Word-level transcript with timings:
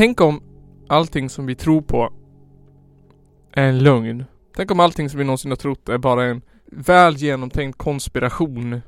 tänk 0.00 0.20
om 0.20 0.42
allting 0.88 1.28
som 1.28 1.46
vi 1.46 1.54
tror 1.54 1.82
på 1.82 2.12
är 3.52 3.68
en 3.68 3.78
lögn. 3.78 4.24
Tänk 4.56 4.70
om 4.70 4.80
allting 4.80 5.10
som 5.10 5.18
vi 5.18 5.24
någonsin 5.24 5.50
har 5.50 5.56
trott 5.56 5.88
är 5.88 5.98
bara 5.98 6.24
en 6.24 6.42
väl 6.66 7.16
genomtänkt 7.16 7.78
konspiration. 7.78 8.80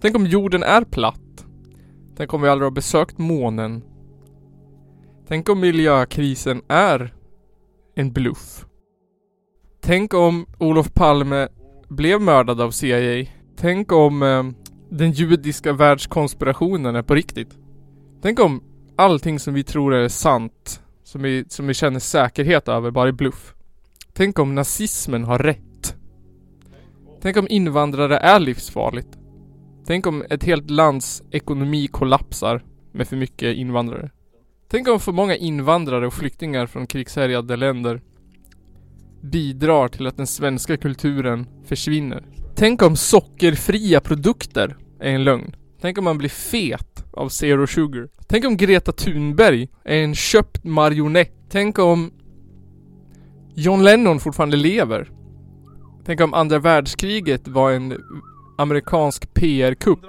Tänk 0.00 0.16
om 0.16 0.26
jorden 0.26 0.62
är 0.62 0.84
platt. 0.84 1.46
Tänk 2.16 2.34
om 2.34 2.42
vi 2.42 2.48
aldrig 2.48 2.66
har 2.66 2.74
besökt 2.74 3.18
månen. 3.18 3.82
Tänk 5.28 5.48
om 5.48 5.60
miljökrisen 5.60 6.62
är 6.68 7.14
en 7.94 8.12
bluff. 8.12 8.66
Tänk 9.80 10.14
om 10.14 10.46
Olof 10.58 10.94
Palme 10.94 11.48
blev 11.88 12.20
mördad 12.20 12.60
av 12.60 12.70
CIA. 12.70 13.26
Tänk 13.56 13.92
om 13.92 14.22
eh, 14.22 14.44
den 14.90 15.12
judiska 15.12 15.72
världskonspirationen 15.72 16.96
är 16.96 17.02
på 17.02 17.14
riktigt. 17.14 17.58
Tänk 18.22 18.40
om 18.40 18.62
allting 18.96 19.38
som 19.38 19.54
vi 19.54 19.64
tror 19.64 19.94
är 19.94 20.08
sant, 20.08 20.82
som 21.04 21.22
vi, 21.22 21.44
som 21.48 21.66
vi 21.66 21.74
känner 21.74 22.00
säkerhet 22.00 22.68
över, 22.68 22.90
bara 22.90 23.08
är 23.08 23.12
bluff. 23.12 23.54
Tänk 24.12 24.38
om 24.38 24.54
nazismen 24.54 25.24
har 25.24 25.38
rätt. 25.38 25.96
Tänk 27.22 27.36
om 27.36 27.46
invandrare 27.50 28.18
är 28.18 28.40
livsfarligt. 28.40 29.08
Tänk 29.86 30.06
om 30.06 30.24
ett 30.30 30.44
helt 30.44 30.70
lands 30.70 31.22
ekonomi 31.30 31.86
kollapsar 31.86 32.64
med 32.92 33.08
för 33.08 33.16
mycket 33.16 33.56
invandrare. 33.56 34.10
Tänk 34.68 34.88
om 34.88 35.00
för 35.00 35.12
många 35.12 35.36
invandrare 35.36 36.06
och 36.06 36.14
flyktingar 36.14 36.66
från 36.66 36.86
krigshärjade 36.86 37.56
länder 37.56 38.00
bidrar 39.22 39.88
till 39.88 40.06
att 40.06 40.16
den 40.16 40.26
svenska 40.26 40.76
kulturen 40.76 41.46
försvinner. 41.64 42.24
Tänk 42.54 42.82
om 42.82 42.96
sockerfria 42.96 44.00
produkter 44.00 44.76
är 45.00 45.12
en 45.12 45.24
lögn. 45.24 45.56
Tänk 45.80 45.98
om 45.98 46.04
man 46.04 46.18
blir 46.18 46.28
fet 46.28 47.04
av 47.12 47.28
zero 47.28 47.66
sugar. 47.66 48.08
Tänk 48.26 48.44
om 48.44 48.56
Greta 48.56 48.92
Thunberg 48.92 49.68
är 49.84 50.02
en 50.02 50.14
köpt 50.14 50.64
marionett. 50.64 51.32
Tänk 51.48 51.78
om 51.78 52.10
John 53.54 53.82
Lennon 53.84 54.20
fortfarande 54.20 54.56
lever. 54.56 55.10
Tänk 56.04 56.20
om 56.20 56.34
andra 56.34 56.58
världskriget 56.58 57.48
var 57.48 57.70
en 57.70 57.94
amerikansk 58.58 59.34
PR-kupp. 59.34 60.00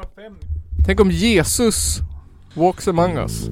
Tänk 0.85 0.99
om 0.99 1.11
Jesus 1.11 1.99
walks 2.53 2.87
among 2.87 3.17
us. 3.17 3.49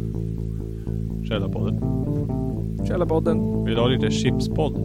Källarpodden. 1.27 1.79
Källarpodden. 2.87 3.63
Vill 3.65 3.75
du 3.75 3.81
ha 3.81 3.87
lite 3.87 4.11
chipspodd? 4.11 4.75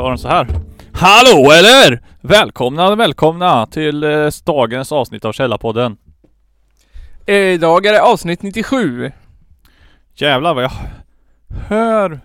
Har 0.00 0.08
den 0.08 0.18
så 0.18 0.28
här. 0.28 0.46
Hallå 0.92 1.52
eller! 1.52 2.02
Välkomna, 2.20 2.94
välkomna 2.94 3.66
till 3.66 4.04
eh, 4.04 4.30
dagens 4.44 4.92
avsnitt 4.92 5.24
av 5.24 5.32
Källarpodden. 5.32 5.96
Idag 7.26 7.86
är 7.86 7.92
det 7.92 8.02
avsnitt 8.02 8.42
97. 8.42 9.12
Jävlar 10.14 10.54
vad 10.54 10.64
jag 10.64 10.72
hör 11.68 12.20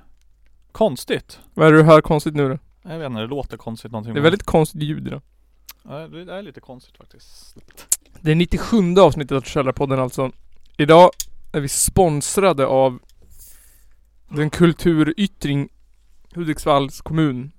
konstigt. 0.71 1.39
Vad 1.53 1.67
är 1.67 1.71
det 1.71 1.77
du 1.77 1.83
hör 1.83 2.01
konstigt 2.01 2.35
nu 2.35 2.49
då? 2.49 2.59
Jag 2.91 2.99
vet 2.99 3.09
inte, 3.09 3.21
det 3.21 3.27
låter 3.27 3.57
konstigt 3.57 3.91
någonting. 3.91 4.13
Det 4.13 4.19
är 4.19 4.21
väldigt 4.23 4.43
konstigt 4.43 4.81
ljud 4.81 5.07
idag. 5.07 5.21
Ja, 5.83 6.07
det 6.07 6.33
är 6.33 6.41
lite 6.41 6.59
konstigt 6.59 6.97
faktiskt. 6.97 7.57
Det 8.21 8.31
är 8.31 8.35
97 8.35 8.95
avsnittet 8.99 9.31
av 9.31 9.41
Källarpodden 9.41 9.99
alltså. 9.99 10.31
Idag 10.77 11.09
är 11.51 11.59
vi 11.59 11.67
sponsrade 11.67 12.65
av 12.65 12.99
den 14.29 14.49
kulturyttring 14.49 15.69
Hudiksvalls 16.35 17.01
kommun. 17.01 17.51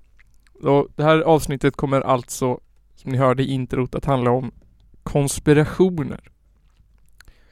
Och 0.62 0.88
det 0.96 1.02
här 1.02 1.20
avsnittet 1.20 1.76
kommer 1.76 2.00
alltså, 2.00 2.60
som 2.94 3.12
ni 3.12 3.18
hörde 3.18 3.42
i 3.42 3.50
introt, 3.50 3.94
att 3.94 4.04
handla 4.04 4.30
om 4.30 4.52
konspirationer. 5.02 6.20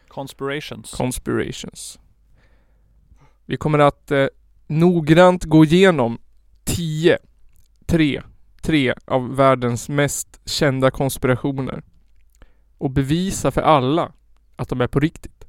Conspirations. 0.09 0.91
Conspirations. 0.91 1.99
Vi 3.47 3.57
kommer 3.57 3.79
att 3.79 4.11
eh, 4.11 4.27
noggrant 4.67 5.45
gå 5.45 5.65
igenom 5.65 6.19
10, 6.65 7.19
3, 7.87 8.23
3 8.63 8.95
av 9.05 9.37
världens 9.37 9.89
mest 9.89 10.41
kända 10.45 10.91
konspirationer. 10.91 11.83
Och 12.79 12.91
bevisa 12.91 13.51
för 13.51 13.63
alla 13.63 14.13
att 14.57 14.69
de 14.69 14.81
är 14.81 14.87
på 14.87 15.01
riktigt. 15.01 15.47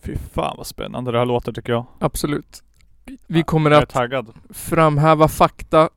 Fy 0.00 0.16
fan 0.16 0.54
vad 0.56 0.66
spännande 0.66 1.12
det 1.12 1.18
här 1.18 1.26
låter 1.26 1.52
tycker 1.52 1.72
jag. 1.72 1.86
Absolut. 1.98 2.62
Vi 3.26 3.42
kommer 3.42 3.70
att 3.70 3.88
taggad. 3.88 4.34
framhäva 4.50 5.28
fakta 5.28 5.90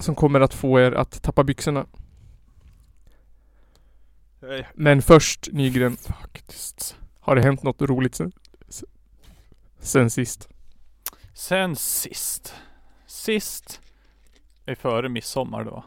som 0.00 0.14
kommer 0.14 0.40
att 0.40 0.54
få 0.54 0.80
er 0.80 0.92
att 0.92 1.22
tappa 1.22 1.44
byxorna. 1.44 1.86
Men 4.74 5.02
först 5.02 5.48
Nygren, 5.52 5.96
Faktiskt. 5.96 6.96
har 7.20 7.36
det 7.36 7.42
hänt 7.42 7.62
något 7.62 7.82
roligt 7.82 8.14
sen, 8.14 8.32
sen 9.80 10.10
sist? 10.10 10.48
Sen 11.34 11.76
sist. 11.76 12.54
Sist 13.06 13.80
är 14.66 14.74
före 14.74 15.08
midsommar 15.08 15.64
då. 15.64 15.84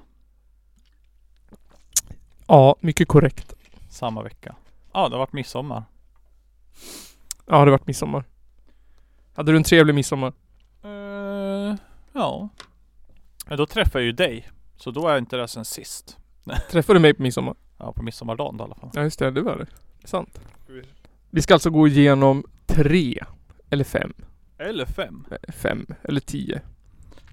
Ja, 2.47 2.75
mycket 2.79 3.07
korrekt. 3.07 3.53
Samma 3.89 4.23
vecka. 4.23 4.55
Ja, 4.93 5.09
det 5.09 5.15
har 5.15 5.19
varit 5.19 5.33
midsommar. 5.33 5.83
Ja, 7.45 7.51
det 7.51 7.55
har 7.57 7.67
varit 7.67 7.87
midsommar. 7.87 8.23
Hade 9.33 9.51
du 9.51 9.57
en 9.57 9.63
trevlig 9.63 9.95
midsommar? 9.95 10.33
Uh, 10.85 11.75
ja. 12.13 12.49
Men 13.47 13.57
då 13.57 13.65
träffade 13.65 13.99
jag 13.99 14.05
ju 14.05 14.11
dig. 14.11 14.49
Så 14.77 14.91
då 14.91 15.07
är 15.07 15.17
inte 15.17 15.37
det 15.37 15.47
sen 15.47 15.65
sist. 15.65 16.17
Träffade 16.71 16.99
du 16.99 17.01
mig 17.01 17.13
på 17.13 17.21
midsommar? 17.23 17.55
Ja, 17.77 17.93
på 17.93 18.03
midsommardagen 18.03 18.59
i 18.59 18.63
alla 18.63 18.75
fall. 18.75 18.89
Ja 18.93 19.03
just 19.03 19.19
det, 19.19 19.31
det 19.31 19.41
var 19.41 19.57
det. 19.57 19.65
Det 20.01 20.07
sant. 20.07 20.39
Vi 21.29 21.41
ska 21.41 21.53
alltså 21.53 21.69
gå 21.69 21.87
igenom 21.87 22.43
tre, 22.65 23.23
eller 23.69 23.83
fem, 23.83 24.13
Eller 24.57 24.85
fem. 24.85 25.25
fem 25.53 25.85
eller 26.03 26.19
tio. 26.21 26.61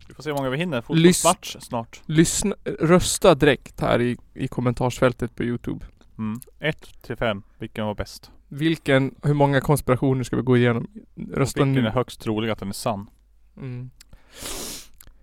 Vi 0.08 0.14
får 0.14 0.22
se 0.22 0.30
hur 0.30 0.36
många 0.36 0.50
vi 0.50 0.56
hinner. 0.56 0.80
Fotbollsmatch 0.80 1.56
snart. 1.60 2.02
Lyssna, 2.06 2.54
rösta 2.64 3.34
direkt 3.34 3.80
här 3.80 4.00
i, 4.00 4.16
i 4.34 4.48
kommentarsfältet 4.48 5.36
på 5.36 5.42
Youtube. 5.44 5.86
Mm. 6.20 6.40
Ett 6.58 7.02
till 7.02 7.16
fem. 7.16 7.42
Vilken 7.58 7.86
var 7.86 7.94
bäst? 7.94 8.30
Vilken, 8.48 9.14
hur 9.22 9.34
många 9.34 9.60
konspirationer 9.60 10.24
ska 10.24 10.36
vi 10.36 10.42
gå 10.42 10.56
igenom? 10.56 10.86
Rösta 11.32 11.64
Vilken 11.64 11.86
är 11.86 11.90
högst 11.90 12.20
trolig 12.20 12.50
att 12.50 12.58
den 12.58 12.68
är 12.68 12.72
sann? 12.72 13.10
Mm. 13.56 13.90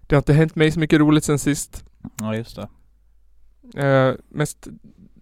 Det 0.02 0.16
har 0.16 0.22
inte 0.22 0.34
hänt 0.34 0.56
mig 0.56 0.72
så 0.72 0.80
mycket 0.80 1.00
roligt 1.00 1.24
sen 1.24 1.40
sist. 1.40 1.86
Ja, 2.20 2.36
just 2.36 2.56
det. 2.56 2.68
Eh, 3.88 4.16
mest 4.30 4.68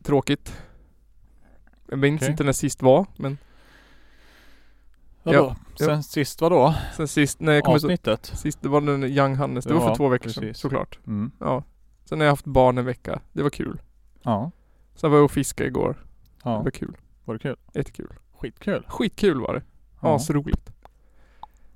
tråkigt. 0.04 0.62
Jag 1.90 2.00
minns 2.00 2.22
Okej. 2.22 2.32
inte 2.32 2.44
när 2.44 2.54
sist 2.54 2.82
var, 2.82 3.06
men 3.18 3.38
Vadå? 5.24 5.56
Ja, 5.78 5.86
Sen 5.86 6.04
sist 6.04 6.42
vadå? 6.42 6.76
sen 6.98 7.08
sist 7.08 7.40
när 7.40 7.54
jag 7.54 7.64
kom 7.64 7.80
så, 7.80 7.88
Avsnittet? 7.88 8.26
Sist 8.26 8.62
det 8.62 8.70
var 8.70 8.82
den 8.82 9.04
Young 9.04 9.36
Hannes. 9.36 9.66
Det 9.66 9.74
var 9.74 9.82
Ja, 9.82 9.88
för 9.88 9.96
två 9.96 10.08
veckor 10.08 10.30
sedan, 10.30 10.42
precis. 10.44 10.62
såklart. 10.62 11.00
Mm. 11.08 11.32
Ja. 11.40 11.64
Sen 12.06 12.20
har 12.20 12.26
jag 12.26 12.32
haft 12.32 12.46
barn 12.46 12.78
en 12.78 12.86
vecka. 12.86 13.22
Det 13.34 13.44
var 13.44 13.50
kul. 13.50 13.82
Ja. 14.24 14.52
Sen 14.96 15.12
var 15.12 15.18
jag 15.18 15.26
och 15.26 15.32
fiskade 15.32 15.68
igår. 15.68 15.94
Det 16.44 16.50
Ja. 16.50 16.62
var 16.62 16.72
kul. 16.72 16.98
Var 17.26 17.34
det 17.36 17.40
kul? 17.40 17.56
Jättekul. 17.74 18.14
Skitkul. 18.34 18.86
Skitkul 18.88 19.42
var 19.42 19.54
det. 19.54 19.64
Ja. 20.02 20.16
Asroligt. 20.16 20.70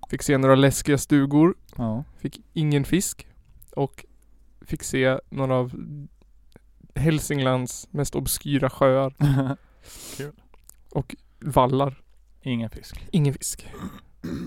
Fick 0.10 0.24
se 0.24 0.38
några 0.38 0.56
läskiga 0.56 0.98
stugor. 0.98 1.56
Ja. 1.76 2.04
Fick 2.18 2.42
ingen 2.54 2.86
fisk. 2.86 3.28
Och 3.76 4.06
fick 4.62 4.84
se 4.84 5.20
några 5.30 5.56
av 5.56 5.72
Hälsinglands 6.96 7.88
mest 7.92 8.16
obskyra 8.16 8.70
sjöar. 8.70 9.14
Kul. 10.18 10.32
Och 10.90 11.16
vallar. 11.40 12.02
Ingen 12.42 12.70
fisk. 12.70 13.08
Ingen 13.12 13.34
fisk. 13.34 13.68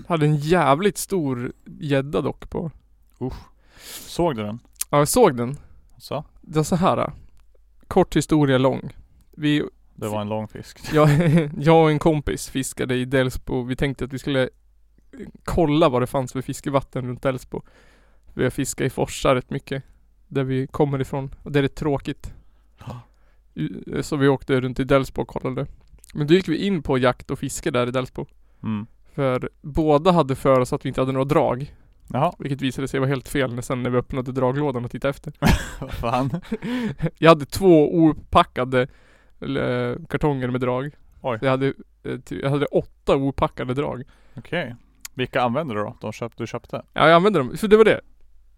Hade 0.07 0.25
en 0.25 0.35
jävligt 0.35 0.97
stor 0.97 1.53
gädda 1.65 2.21
dock 2.21 2.49
på. 2.49 2.71
Såg 4.07 4.35
du 4.35 4.43
den? 4.43 4.59
Ja, 4.89 4.97
jag 4.97 5.07
såg 5.07 5.37
den. 5.37 5.57
Så? 5.97 6.25
Det 6.41 6.55
var 6.59 6.63
så 6.63 6.75
här. 6.75 7.13
Kort 7.87 8.15
historia 8.15 8.57
lång. 8.57 8.89
Vi, 9.31 9.63
Det 9.95 10.07
var 10.07 10.21
en 10.21 10.29
lång 10.29 10.47
fisk. 10.47 10.79
jag, 10.93 11.09
jag 11.59 11.83
och 11.83 11.91
en 11.91 11.99
kompis 11.99 12.49
fiskade 12.49 12.95
i 12.95 13.05
Delsbo. 13.05 13.63
Vi 13.63 13.75
tänkte 13.75 14.05
att 14.05 14.13
vi 14.13 14.19
skulle 14.19 14.49
kolla 15.43 15.89
vad 15.89 16.01
det 16.01 16.07
fanns 16.07 16.31
för 16.33 16.41
fiskevatten 16.41 17.07
runt 17.07 17.21
Delsbo. 17.21 17.61
Vi 18.33 18.43
har 18.43 18.49
fiskat 18.49 18.85
i 18.85 18.89
forsar 18.89 19.35
rätt 19.35 19.49
mycket. 19.49 19.83
Där 20.27 20.43
vi 20.43 20.67
kommer 20.67 21.01
ifrån. 21.01 21.35
Och 21.43 21.51
det 21.51 21.59
är 21.59 21.63
rätt 21.63 21.75
tråkigt. 21.75 22.33
U- 23.53 23.99
Så 24.03 24.15
vi 24.15 24.27
åkte 24.27 24.61
runt 24.61 24.79
i 24.79 24.83
Delsbo 24.83 25.21
och 25.21 25.27
kollade. 25.27 25.65
Men 26.13 26.27
då 26.27 26.33
gick 26.33 26.47
vi 26.47 26.57
in 26.65 26.83
på 26.83 26.97
jakt 26.97 27.31
och 27.31 27.39
fiske 27.39 27.71
där 27.71 27.87
i 27.87 27.91
Delsbo. 27.91 28.25
Mm. 28.63 28.85
För 29.13 29.49
båda 29.61 30.11
hade 30.11 30.35
för 30.35 30.59
oss 30.59 30.73
att 30.73 30.85
vi 30.85 30.89
inte 30.89 31.01
hade 31.01 31.11
några 31.11 31.25
drag. 31.25 31.75
Jaha. 32.07 32.33
Vilket 32.39 32.61
visade 32.61 32.87
sig 32.87 32.99
vara 32.99 33.09
helt 33.09 33.27
fel 33.29 33.53
när 33.55 33.61
sen 33.61 33.83
när 33.83 33.89
vi 33.89 33.97
öppnade 33.97 34.31
draglådan 34.31 34.85
och 34.85 34.91
tittade 34.91 35.09
efter. 35.09 35.33
Vad 35.79 35.91
fan? 35.93 36.41
Jag 37.17 37.29
hade 37.29 37.45
två 37.45 37.95
opackade 37.95 38.81
eh, 39.41 40.05
kartonger 40.09 40.47
med 40.47 40.61
drag. 40.61 40.91
Oj. 41.21 41.39
Så 41.39 41.45
jag 41.45 41.51
hade, 41.51 41.73
eh, 42.03 42.19
ty- 42.25 42.41
jag 42.41 42.49
hade 42.49 42.65
åtta 42.65 43.15
opackade 43.15 43.73
drag. 43.73 44.03
Okej. 44.35 44.75
Vilka 45.13 45.41
använder 45.41 45.75
du 45.75 45.81
då? 45.81 45.97
De 46.01 46.11
köpt, 46.11 46.37
du 46.37 46.47
köpte? 46.47 46.75
Ja 46.93 47.07
jag 47.07 47.15
använde 47.15 47.39
dem, 47.39 47.57
för 47.57 47.67
det 47.67 47.77
var 47.77 47.85
det. 47.85 48.01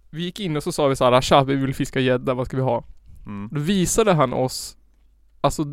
Vi 0.09 0.23
gick 0.23 0.39
in 0.39 0.57
och 0.57 0.63
så 0.63 0.71
sa 0.71 0.87
vi 0.87 0.95
såhär, 0.95 1.21
tja 1.21 1.43
vi 1.43 1.55
vill 1.55 1.75
fiska 1.75 1.99
gädda, 1.99 2.33
vad 2.33 2.45
ska 2.47 2.57
vi 2.57 2.63
ha? 2.63 2.83
Mm. 3.25 3.49
Då 3.51 3.59
visade 3.59 4.13
han 4.13 4.33
oss 4.33 4.77
Alltså 5.41 5.63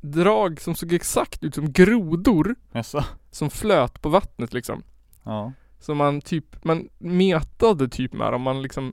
drag 0.00 0.60
som 0.60 0.74
såg 0.74 0.92
exakt 0.92 1.44
ut 1.44 1.54
som 1.54 1.72
grodor 1.72 2.54
Jaså? 2.72 3.04
som 3.30 3.50
flöt 3.50 4.02
på 4.02 4.08
vattnet 4.08 4.52
liksom. 4.52 4.82
Ja. 5.24 5.52
Så 5.80 5.94
man 5.94 6.20
typ, 6.20 6.64
man 6.64 6.88
metade 6.98 7.88
typ 7.88 8.12
med 8.12 8.32
dem, 8.32 8.42
man 8.42 8.62
liksom 8.62 8.92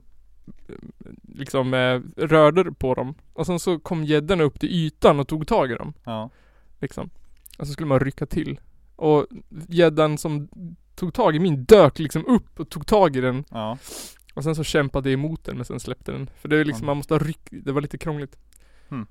Liksom 1.22 1.74
eh, 1.74 2.00
rörde 2.16 2.72
på 2.72 2.94
dem. 2.94 3.14
Och 3.32 3.46
sen 3.46 3.58
så 3.58 3.78
kom 3.78 4.04
gäddorna 4.04 4.44
upp 4.44 4.60
till 4.60 4.68
ytan 4.68 5.20
och 5.20 5.28
tog 5.28 5.46
tag 5.46 5.70
i 5.70 5.74
dem. 5.74 5.92
Ja. 6.04 6.30
Liksom. 6.78 7.10
Och 7.58 7.66
så 7.66 7.72
skulle 7.72 7.88
man 7.88 8.00
rycka 8.00 8.26
till. 8.26 8.60
Och 8.96 9.26
gäddan 9.68 10.18
som 10.18 10.48
tog 10.94 11.14
tag 11.14 11.36
i 11.36 11.38
min 11.38 11.64
dök 11.64 11.98
liksom 11.98 12.26
upp 12.26 12.60
och 12.60 12.68
tog 12.68 12.86
tag 12.86 13.16
i 13.16 13.20
den. 13.20 13.44
Ja. 13.50 13.78
Och 14.34 14.44
sen 14.44 14.54
så 14.54 14.64
kämpade 14.64 15.08
jag 15.10 15.14
emot 15.14 15.44
den 15.44 15.56
men 15.56 15.64
sen 15.64 15.80
släppte 15.80 16.12
den. 16.12 16.30
För 16.36 16.48
det 16.48 16.56
är 16.56 16.64
liksom, 16.64 16.84
Ja. 16.84 16.86
man 16.86 16.96
måste 16.96 17.14
ha 17.14 17.18
ryck, 17.18 17.48
det 17.50 17.72
var 17.72 17.80
lite 17.80 17.98
krångligt. 17.98 18.38
Hmm. 18.88 19.06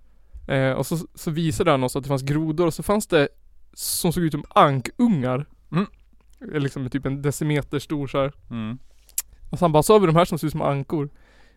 Eh, 0.48 0.72
och 0.72 0.86
så, 0.86 0.98
så 1.16 1.32
visade 1.32 1.72
han 1.72 1.84
oss 1.84 1.96
att 1.96 2.04
det 2.04 2.08
fanns 2.08 2.22
grodor 2.22 2.66
och 2.66 2.74
så 2.74 2.84
fanns 2.84 3.08
det 3.08 3.28
som 3.74 4.14
såg 4.14 4.24
ut 4.24 4.32
som 4.32 4.44
ankungar. 4.50 5.46
Mm. 5.72 5.86
Liksom 6.40 6.90
typ 6.90 7.06
en 7.06 7.22
decimeter 7.22 7.80
stor 7.80 8.08
så 8.08 8.22
här. 8.22 8.34
Mm. 8.50 8.78
Och 9.50 9.60
han 9.60 9.72
bara, 9.72 9.84
så 9.84 9.94
har 9.94 10.00
vi 10.00 10.08
de 10.08 10.16
här 10.16 10.26
som 10.26 10.40
ser 10.40 10.48
ut 10.48 10.52
som 10.52 10.62
ankor. 10.62 11.10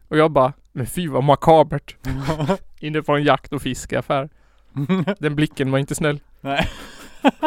Och 0.08 0.18
jag 0.18 0.30
bara, 0.30 0.52
men 0.72 0.86
fy 0.86 1.08
vad 1.08 1.24
makabert. 1.24 1.96
Inne 2.80 3.02
på 3.02 3.16
en 3.16 3.24
jakt 3.24 3.52
och 3.52 3.62
fiskeaffär. 3.62 4.28
Den 5.18 5.36
blicken 5.36 5.70
var 5.70 5.78
inte 5.78 5.94
snäll. 5.94 6.20
Nej. 6.40 6.68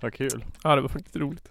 Vad 0.00 0.14
kul. 0.14 0.44
Ja 0.64 0.76
det 0.76 0.82
var 0.82 0.88
faktiskt 0.88 1.16
roligt. 1.16 1.48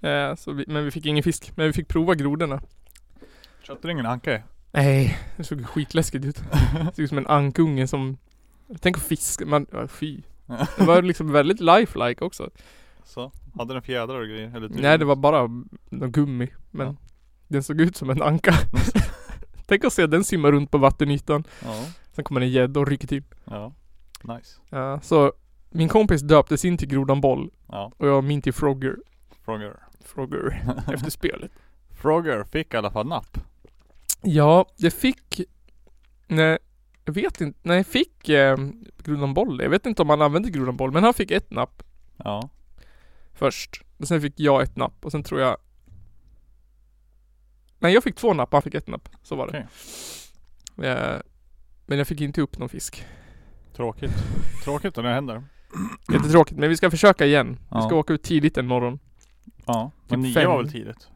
Eh, 0.00 0.34
så 0.34 0.52
vi, 0.52 0.64
men 0.68 0.84
vi 0.84 0.90
fick 0.90 1.06
ingen 1.06 1.22
fisk. 1.22 1.52
Men 1.56 1.66
vi 1.66 1.72
fick 1.72 1.88
prova 1.88 2.14
grodorna. 2.14 2.62
Köpte 3.62 3.88
du 3.88 3.92
ingen 3.92 4.06
anka? 4.06 4.42
Nej, 4.70 5.18
det 5.36 5.44
såg 5.44 5.66
skitläskigt 5.66 6.24
ut. 6.24 6.42
Det 6.72 6.92
såg 6.94 7.02
ut 7.02 7.08
som 7.08 7.18
en 7.18 7.26
ankunge 7.26 7.86
som 7.86 8.18
Tänk 8.80 8.96
att 8.96 9.02
fiska, 9.02 9.46
man, 9.46 9.66
fy. 9.88 10.22
Det 10.46 10.84
var 10.84 11.02
liksom 11.02 11.32
väldigt 11.32 11.60
lifelike 11.60 12.24
också. 12.24 12.50
Så? 13.04 13.32
Hade 13.58 13.72
den 13.74 13.82
fjädrar 13.82 14.20
och 14.20 14.26
grejer? 14.28 14.56
Eller 14.56 14.68
typ- 14.68 14.80
Nej 14.80 14.98
det 14.98 15.04
var 15.04 15.16
bara 15.16 15.42
någon 15.90 16.12
gummi. 16.12 16.48
Men 16.70 16.86
Ja. 16.86 16.94
den 17.48 17.62
såg 17.62 17.80
ut 17.80 17.96
som 17.96 18.10
en 18.10 18.22
anka. 18.22 18.54
Tänk 19.66 19.84
att 19.84 19.92
se 19.92 20.06
den 20.06 20.24
simma 20.24 20.50
runt 20.50 20.70
på 20.70 20.78
vattenytan. 20.78 21.44
Ja. 21.64 21.84
Sen 22.12 22.24
kommer 22.24 22.40
en 22.40 22.48
gädda 22.50 22.80
och 22.80 22.86
rycker 22.88 23.08
till. 23.08 23.22
Ja. 23.44 23.72
Nice. 24.22 24.60
Ja, 24.70 25.00
så 25.00 25.32
min 25.70 25.88
kompis 25.88 26.20
döptes 26.22 26.64
in 26.64 26.78
till 26.78 26.88
Grodan 26.88 27.20
Boll 27.20 27.50
Ja. 27.68 27.92
och 27.96 28.08
jag 28.08 28.24
min 28.24 28.42
till 28.42 28.52
Frogger. 28.52 28.96
Frogger. 29.44 29.76
Frogger. 30.04 30.62
efter 30.94 31.10
spelet. 31.10 31.50
Frogger 31.90 32.44
fick 32.44 32.74
i 32.74 32.76
alla 32.76 32.90
fall 32.90 33.06
napp. 33.06 33.38
Ja, 34.22 34.66
jag 34.76 34.92
fick 34.92 35.40
Nej, 36.26 36.58
jag 37.04 37.12
vet 37.12 37.40
inte. 37.40 37.58
Nej, 37.62 37.84
fick 37.84 38.28
eh, 38.28 38.56
Grodan 39.04 39.34
Boll. 39.34 39.60
Jag 39.62 39.70
vet 39.70 39.86
inte 39.86 40.02
om 40.02 40.10
han 40.10 40.22
använde 40.22 40.50
Grodan 40.50 40.76
Boll, 40.76 40.92
men 40.92 41.04
han 41.04 41.14
fick 41.14 41.30
ett 41.30 41.50
napp 41.50 41.82
Ja. 42.16 42.48
först. 43.32 43.82
Och 43.98 44.08
sen 44.08 44.20
fick 44.20 44.40
jag 44.40 44.62
ett 44.62 44.76
napp 44.76 45.04
och 45.04 45.12
sen 45.12 45.22
tror 45.22 45.40
jag 45.40 45.56
Nej, 47.78 47.94
jag 47.94 48.04
fick 48.04 48.16
två 48.16 48.34
napp 48.34 48.48
och 48.48 48.52
han 48.52 48.62
fick 48.62 48.74
ett 48.74 48.86
napp. 48.88 49.08
Så 49.22 49.36
var 49.36 49.46
det. 49.46 49.68
Eh, 50.88 51.20
men 51.86 51.98
jag 51.98 52.06
fick 52.08 52.20
inte 52.20 52.40
upp 52.40 52.58
någon 52.58 52.68
fisk. 52.68 53.04
Tråkigt. 53.76 54.12
Tråkigt 54.64 54.96
när 54.96 55.02
det 55.02 55.14
händer. 55.14 55.44
Jättetråkigt, 56.12 56.58
men 56.60 56.68
vi 56.68 56.76
ska 56.76 56.90
försöka 56.90 57.26
igen. 57.26 57.48
Vi 57.60 57.66
ska 57.80 57.88
Ja. 57.90 57.94
åka 57.94 58.12
ut 58.12 58.22
tidigt 58.22 58.58
en 58.58 58.66
morgon. 58.66 58.98
Ja. 59.66 59.90
Men 60.08 60.18
Typ 60.18 60.18
nio 60.18 60.34
fem. 60.34 60.50
var 60.50 60.62
väl 60.62 60.72
tidigt? 60.72 61.08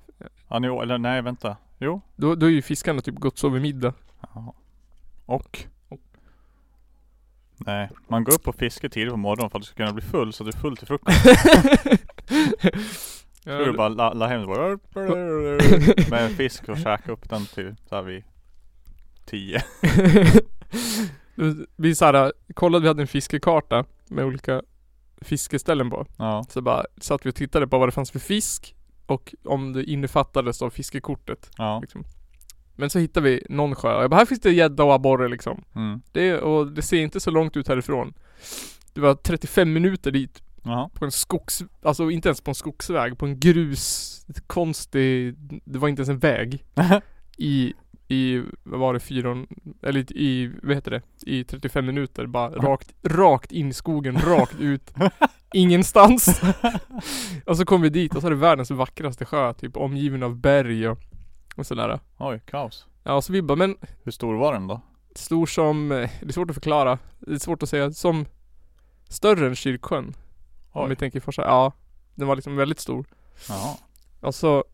Ja, 0.49 0.59
ni, 0.59 0.69
eller 0.69 0.99
nej 0.99 1.23
vänta. 1.23 1.57
Jo. 1.79 2.01
Då, 2.17 2.35
då 2.35 2.47
är 2.47 2.51
ju 2.51 2.63
fiskarna 2.63 3.01
typ 3.01 3.15
gått 3.15 3.39
så 3.39 3.49
vid 3.49 3.63
middag. 3.63 3.95
Jaha. 4.21 4.53
Och? 5.27 5.67
Nej, 7.59 7.91
man 8.09 8.25
går 8.25 8.35
upp 8.35 8.49
och 8.49 8.57
fiskar 8.57 8.89
tidigt 8.89 9.11
på 9.11 9.17
morgonen 9.17 9.51
för 9.51 9.59
att 9.59 9.63
du 9.63 9.67
ska 9.67 9.77
kunna 9.77 9.93
bli 9.93 10.03
full 10.03 10.33
så 10.33 10.45
att 10.45 10.51
du 10.51 10.59
är 10.59 10.61
full 10.61 10.77
till 10.77 10.87
frukost. 10.87 11.19
Så 13.45 13.65
du 13.65 13.73
bara 13.73 13.89
la, 13.89 14.13
la 14.13 14.27
hem 14.27 14.47
bara 14.47 14.69
med 16.11 16.25
en 16.25 16.37
fisk 16.37 16.69
och 16.69 16.79
käka 16.79 17.13
upp 17.13 17.29
den 17.29 17.47
till 17.47 17.75
så 17.89 17.95
här 17.95 18.03
vid 18.03 18.25
tio. 19.25 19.63
vi 21.77 21.95
såhär, 21.95 22.33
kollade 22.55 22.83
vi 22.83 22.89
hade 22.89 23.03
en 23.03 23.07
fiskekarta 23.07 23.85
med 24.09 24.25
olika 24.25 24.63
fiskeställen 25.21 25.91
på. 25.91 26.07
Ja. 26.17 26.45
Så 26.49 26.63
bara 26.63 26.85
satt 27.01 27.27
vi 27.27 27.31
och 27.31 27.35
tittade 27.35 27.67
på 27.67 27.79
vad 27.79 27.89
det 27.89 27.93
fanns 27.93 28.11
för 28.11 28.19
fisk 28.19 28.75
och 29.07 29.35
om 29.45 29.73
det 29.73 29.85
innefattades 29.85 30.63
av 30.63 30.71
fiskekortet. 30.71 31.51
Ja. 31.57 31.81
Liksom. 31.81 32.05
Men 32.77 32.91
så 32.91 32.99
hittade 32.99 33.31
vi 33.31 33.43
någon 33.49 33.75
sjö 33.75 33.97
och 33.97 34.03
jag 34.03 34.11
bara, 34.11 34.17
här 34.17 34.27
finns 34.27 34.41
det 34.41 34.53
gädda 34.53 34.85
och 34.85 34.95
abborre 34.95 35.29
liksom. 35.29 35.65
Mm. 35.75 36.01
Det, 36.13 36.39
och 36.39 36.73
det 36.73 36.83
ser 36.83 37.01
inte 37.01 37.21
så 37.21 37.31
långt 37.31 37.57
ut 37.57 37.69
härifrån. 37.69 38.15
Det 38.93 39.01
var 39.01 39.15
35 39.15 39.73
minuter 39.73 40.11
dit 40.11 40.43
Jaha. 40.63 40.91
på 40.95 41.05
en 41.05 41.13
skogs, 41.13 41.63
alltså 41.83 42.11
inte 42.11 42.29
ens 42.29 42.41
på 42.41 42.51
en 42.51 42.55
skogsväg, 42.55 43.19
på 43.19 43.27
en 43.27 43.41
grus, 43.41 44.27
konstig, 44.47 45.35
det 45.65 45.79
var 45.79 45.89
inte 45.89 46.01
ens 46.01 46.09
en 46.09 46.19
väg. 46.19 46.65
I, 47.39 47.75
i, 48.09 48.43
vad 48.63 48.81
var 48.81 48.95
det, 48.95 49.01
fyra, 49.01 49.47
eller 49.83 50.13
i, 50.13 50.53
vad 50.63 50.75
heter 50.75 50.91
det, 50.91 51.03
i 51.27 51.45
35 51.45 51.87
minuter 51.87 52.27
bara 52.27 52.51
rakt, 52.51 52.95
rakt 53.03 53.53
in 53.53 53.69
i 53.69 53.73
skogen, 53.73 54.19
rakt 54.19 54.61
ut. 54.61 54.95
Ingenstans. 55.55 56.43
och 57.47 57.57
så 57.57 57.65
kom 57.65 57.83
vi 57.83 57.89
dit 57.89 58.15
och 58.15 58.21
så 58.21 58.27
är 58.27 58.31
det 58.31 58.37
världens 58.37 58.71
vackraste 58.71 59.25
sjö, 59.25 59.53
typ 59.55 59.77
omgiven 59.77 60.23
av 60.23 60.37
berg 60.37 60.89
och, 60.89 60.99
och 61.57 61.67
sådär. 61.67 62.01
Oj, 62.19 62.41
kaos. 62.47 62.87
Ja, 63.03 63.21
så 63.23 63.33
vi 63.33 63.43
bara, 63.43 63.57
men 63.57 63.77
Hur 64.03 64.13
stor 64.13 64.35
var 64.35 64.53
den 64.53 64.67
då? 64.67 64.81
stor 65.15 65.47
som, 65.47 65.93
eh, 65.93 66.11
det 66.21 66.27
är 66.29 66.33
svårt 66.33 66.51
att 66.51 66.57
förklara. 66.57 66.99
Det 67.19 67.33
är 67.35 67.39
svårt 67.39 67.63
att 67.63 67.69
säga, 67.69 67.93
som 67.93 68.27
större 69.09 69.47
än 69.47 69.57
Kyrksjön. 69.57 70.15
Om 70.73 70.83
Oj. 70.83 70.89
vi 70.89 70.97
tänker 70.97 71.21
först 71.21 71.39
ja, 71.39 71.73
den 72.15 72.29
var 72.29 72.37
liksom 72.37 72.57
väldigt 72.57 72.81
stor. 72.81 73.07
Jaha. 73.49 73.77
Alltså, 74.21 74.65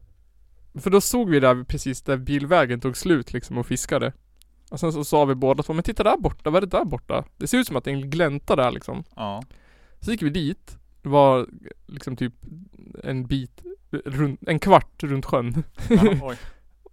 för 0.75 0.91
då 0.91 1.01
såg 1.01 1.31
vi 1.31 1.41
där 1.41 1.65
precis 1.65 2.03
där 2.03 2.17
bilvägen 2.17 2.81
tog 2.81 2.97
slut 2.97 3.33
liksom 3.33 3.59
och 3.59 3.67
fiskade. 3.67 4.13
Och 4.71 4.81
sen 4.81 4.93
så 4.93 5.05
sa 5.05 5.25
vi 5.25 5.35
båda 5.35 5.63
två, 5.63 5.73
men 5.73 5.83
titta 5.83 6.03
där 6.03 6.17
borta, 6.17 6.51
vad 6.51 6.63
är 6.63 6.67
det 6.67 6.79
där 6.79 6.85
borta? 6.85 7.25
Det 7.37 7.47
ser 7.47 7.59
ut 7.59 7.67
som 7.67 7.77
att 7.77 7.85
det 7.85 7.91
är 7.91 7.95
en 7.95 8.11
glänta 8.11 8.57
där 8.57 8.71
liksom. 8.71 9.05
Ja. 9.17 9.43
Så 10.01 10.11
gick 10.11 10.23
vi 10.23 10.31
dit. 10.31 10.79
Det 11.03 11.09
var 11.09 11.47
liksom 11.87 12.17
typ 12.17 12.35
en 13.05 13.27
bit, 13.27 13.63
runt, 14.05 14.41
en 14.47 14.59
kvart 14.59 15.03
runt 15.03 15.27
sjön. 15.27 15.65
Oj. 16.23 16.37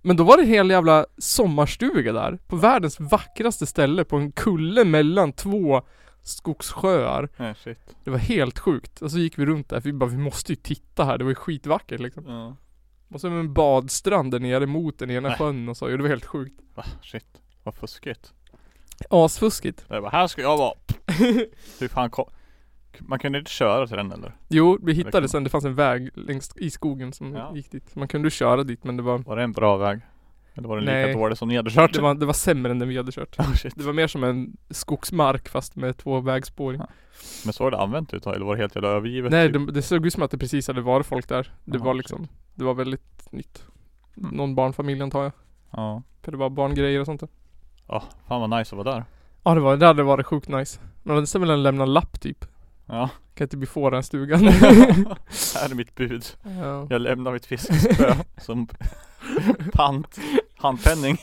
Men 0.02 0.18
då 0.18 0.24
var 0.24 0.38
det 0.38 0.44
en 0.44 0.50
hel 0.50 0.70
jävla 0.70 1.06
sommarstuga 1.18 2.14
där. 2.14 2.40
På 2.48 2.56
världens 2.56 3.00
vackraste 3.00 3.66
ställe 3.66 4.04
på 4.06 4.18
en 4.18 4.32
kulle 4.32 4.86
mellan 4.86 5.34
två 5.34 5.82
skogssjöar. 6.24 7.30
Nej, 7.38 7.56
shit. 7.64 7.96
Det 8.04 8.12
var 8.12 8.18
helt 8.18 8.60
sjukt. 8.60 9.02
Och 9.02 9.12
så 9.12 9.20
gick 9.20 9.40
vi 9.40 9.46
runt 9.46 9.70
där 9.70 9.82
för 9.82 9.90
vi 9.90 9.94
bara, 9.94 10.10
vi 10.10 10.18
måste 10.18 10.52
ju 10.52 10.56
titta 10.56 11.06
här. 11.06 11.18
Det 11.18 11.24
var 11.24 11.32
ju 11.32 11.36
skitvackert 11.36 12.00
liksom. 12.00 12.24
Ja. 12.28 12.56
Och 13.14 13.22
så 13.22 13.28
en 13.28 13.54
badstrand 13.54 14.32
där 14.32 14.40
nere 14.40 14.66
mot 14.66 15.00
den 15.00 15.12
ena 15.12 15.30
Nej. 15.30 15.38
sjön 15.38 15.70
och 15.70 15.78
så. 15.78 15.90
Jo, 15.90 15.98
det 15.98 16.04
var 16.04 16.10
helt 16.10 16.26
sjukt. 16.26 16.62
Va? 16.76 16.86
Shit. 17.02 17.42
Vad 17.64 17.76
fuskigt. 17.76 18.34
Asfuskigt. 19.10 19.86
Jag 19.88 20.04
bara, 20.04 20.10
här 20.10 20.28
ska 20.28 20.42
jag 20.42 20.58
vara. 20.58 20.74
Hur 21.80 21.88
fan 21.88 22.10
kom... 22.10 22.30
Man 23.02 23.20
kunde 23.20 23.40
inte 23.40 23.52
köra 23.52 23.88
till 23.88 23.98
den 23.98 24.12
eller? 24.12 24.36
Jo, 24.48 24.78
vi 24.82 24.94
hittade 24.94 25.12
kunde 25.12 25.30
sen, 25.30 25.44
det 25.44 25.50
fanns 25.50 25.66
en 25.66 25.76
väg 25.76 26.10
längst 26.14 26.58
i 26.58 26.70
skogen 26.70 27.14
som 27.14 27.36
Ja. 27.36 27.52
gick 27.56 27.72
dit. 27.72 27.96
Man 27.96 28.08
kunde 28.08 28.30
köra 28.30 28.64
dit 28.64 28.84
men 28.84 28.98
det 28.98 29.04
var 29.04 29.18
Var 29.18 29.36
det 29.36 29.44
en 29.44 29.52
bra 29.52 29.78
väg? 29.78 30.00
Eller 30.54 30.68
var 30.68 30.76
den 30.76 30.86
Nej. 30.86 31.08
lika 31.08 31.20
dålig 31.20 31.38
som 31.38 31.48
ni 31.50 31.56
hade 31.56 31.70
kört? 31.70 31.94
det 31.94 32.02
var, 32.02 32.16
det 32.16 32.26
var 32.26 32.34
sämre 32.34 32.72
än 32.72 32.80
den 32.80 32.90
vi 32.90 32.98
hade 32.98 33.12
kört. 33.12 33.36
Oh, 33.40 33.54
shit. 33.54 33.74
Det 33.76 33.84
var 33.84 33.94
mer 33.94 34.08
som 34.08 34.24
en 34.24 34.58
skogsmark 34.70 35.50
fast 35.50 35.76
med 35.76 35.98
två 35.98 36.20
vägspår. 36.20 36.76
Ja, 36.76 36.88
Men 37.46 37.54
såg 37.54 37.72
det 37.72 37.78
använt 37.78 38.14
ut? 38.14 38.28
Eller 38.28 38.46
var 38.46 38.56
det 38.56 38.62
helt 38.62 38.76
jävla 38.76 38.90
övergivet? 38.90 39.32
Nej, 39.32 39.54
typ? 39.54 39.68
det, 39.68 39.72
det 39.72 39.82
såg 39.82 40.06
ut 40.06 40.14
som 40.14 40.24
att 40.24 40.32
det 40.32 40.38
precis 40.38 40.68
hade 40.68 40.82
varit 40.82 41.06
folk 41.06 41.28
där. 41.30 41.54
Det 41.66 41.78
Jaha, 41.78 41.86
var 41.86 41.94
liksom, 41.94 42.28
det 42.56 42.64
var 42.64 42.74
väldigt 42.74 43.32
nytt. 43.32 43.64
Mm. 44.18 44.30
Någon 44.36 44.56
barnfamilj 44.56 45.02
antar 45.02 45.24
jag. 45.24 45.32
Ja. 45.72 46.04
För 46.22 46.32
det 46.32 46.38
var 46.38 46.50
barngrejer 46.50 47.00
och 47.00 47.06
sånt 47.06 47.20
där. 47.20 47.30
Ja, 47.88 48.04
fan 48.28 48.42
vad 48.50 48.60
nice 48.60 48.76
att 48.76 48.86
vara 48.86 48.96
där. 48.96 49.04
Ja 49.44 49.54
det 49.56 49.62
var, 49.62 49.78
det 49.78 49.86
hade 49.86 50.04
varit 50.04 50.26
sjukt 50.26 50.48
nice. 50.50 50.80
Man 51.04 51.16
hade 51.16 51.24
istället 51.24 51.48
velat 51.48 51.60
lämna 51.64 51.84
en 51.84 51.94
lapp 51.94 52.20
typ. 52.22 52.46
Ja. 52.90 53.10
Kan 53.34 53.46
inte 53.46 53.58
bli 53.58 53.68
få 53.68 53.90
den 53.90 54.04
stugan. 54.04 54.40
här 55.56 55.70
är 55.72 55.76
mitt 55.76 55.96
bud. 55.96 56.26
ja. 56.44 56.88
Jag 56.90 57.02
lämnar 57.02 57.32
mitt 57.32 57.46
fiskespö 57.46 58.16
som 58.38 58.68
pant. 59.74 60.20
Handpenning. 60.58 61.18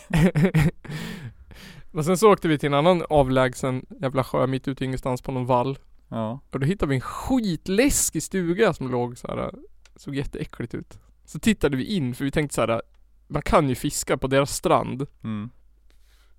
Och 1.93 2.05
sen 2.05 2.19
så 2.19 2.33
åkte 2.33 2.49
vi 2.49 2.59
till 2.59 2.67
en 2.67 2.75
annan 2.75 3.03
avlägsen 3.11 3.87
jävla 4.01 4.25
sjö 4.25 4.47
mitt 4.47 4.69
ute 4.69 4.85
i 4.85 4.87
ingenstans 4.87 5.23
på 5.23 5.33
någon 5.33 5.47
vall. 5.47 5.79
Ja. 6.09 6.41
Och 6.51 6.61
då 6.61 6.67
hittade 6.67 6.91
vi 6.91 6.95
en 6.95 7.01
skitläskig 7.01 8.23
stuga 8.23 8.73
som 8.73 8.91
låg 8.91 9.19
så 9.19 9.29
här. 9.29 9.51
Såg 9.97 10.15
jätteäckligt 10.15 10.75
ut. 10.75 10.99
Så 11.25 11.39
tittade 11.39 11.77
vi 11.77 11.85
in 11.85 12.15
för 12.15 12.25
vi 12.25 12.31
tänkte 12.31 12.55
så 12.55 12.61
här. 12.61 12.83
Man 13.29 13.43
kan 13.43 13.69
ju 13.69 13.75
fiska 13.75 14.17
på 14.17 14.27
deras 14.27 14.55
strand. 14.55 15.07
Mm. 15.25 15.51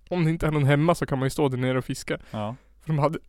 Om 0.09 0.23
det 0.23 0.29
inte 0.29 0.47
är 0.47 0.51
någon 0.51 0.65
hemma 0.65 0.95
så 0.95 1.05
kan 1.05 1.19
man 1.19 1.25
ju 1.25 1.29
stå 1.29 1.49
där 1.49 1.57
nere 1.57 1.77
och 1.77 1.85
fiska. 1.85 2.19
Ja. 2.31 2.55
För 2.81 2.87
de 2.87 2.99
hade 2.99 3.19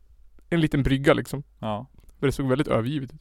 en 0.50 0.61
liten 0.61 0.83
brygga 0.83 1.14
liksom. 1.14 1.43
Ja. 1.59 1.87
Men 2.19 2.28
det 2.28 2.33
såg 2.33 2.49
väldigt 2.49 2.69
övergivet 2.69 3.14
ut. 3.14 3.21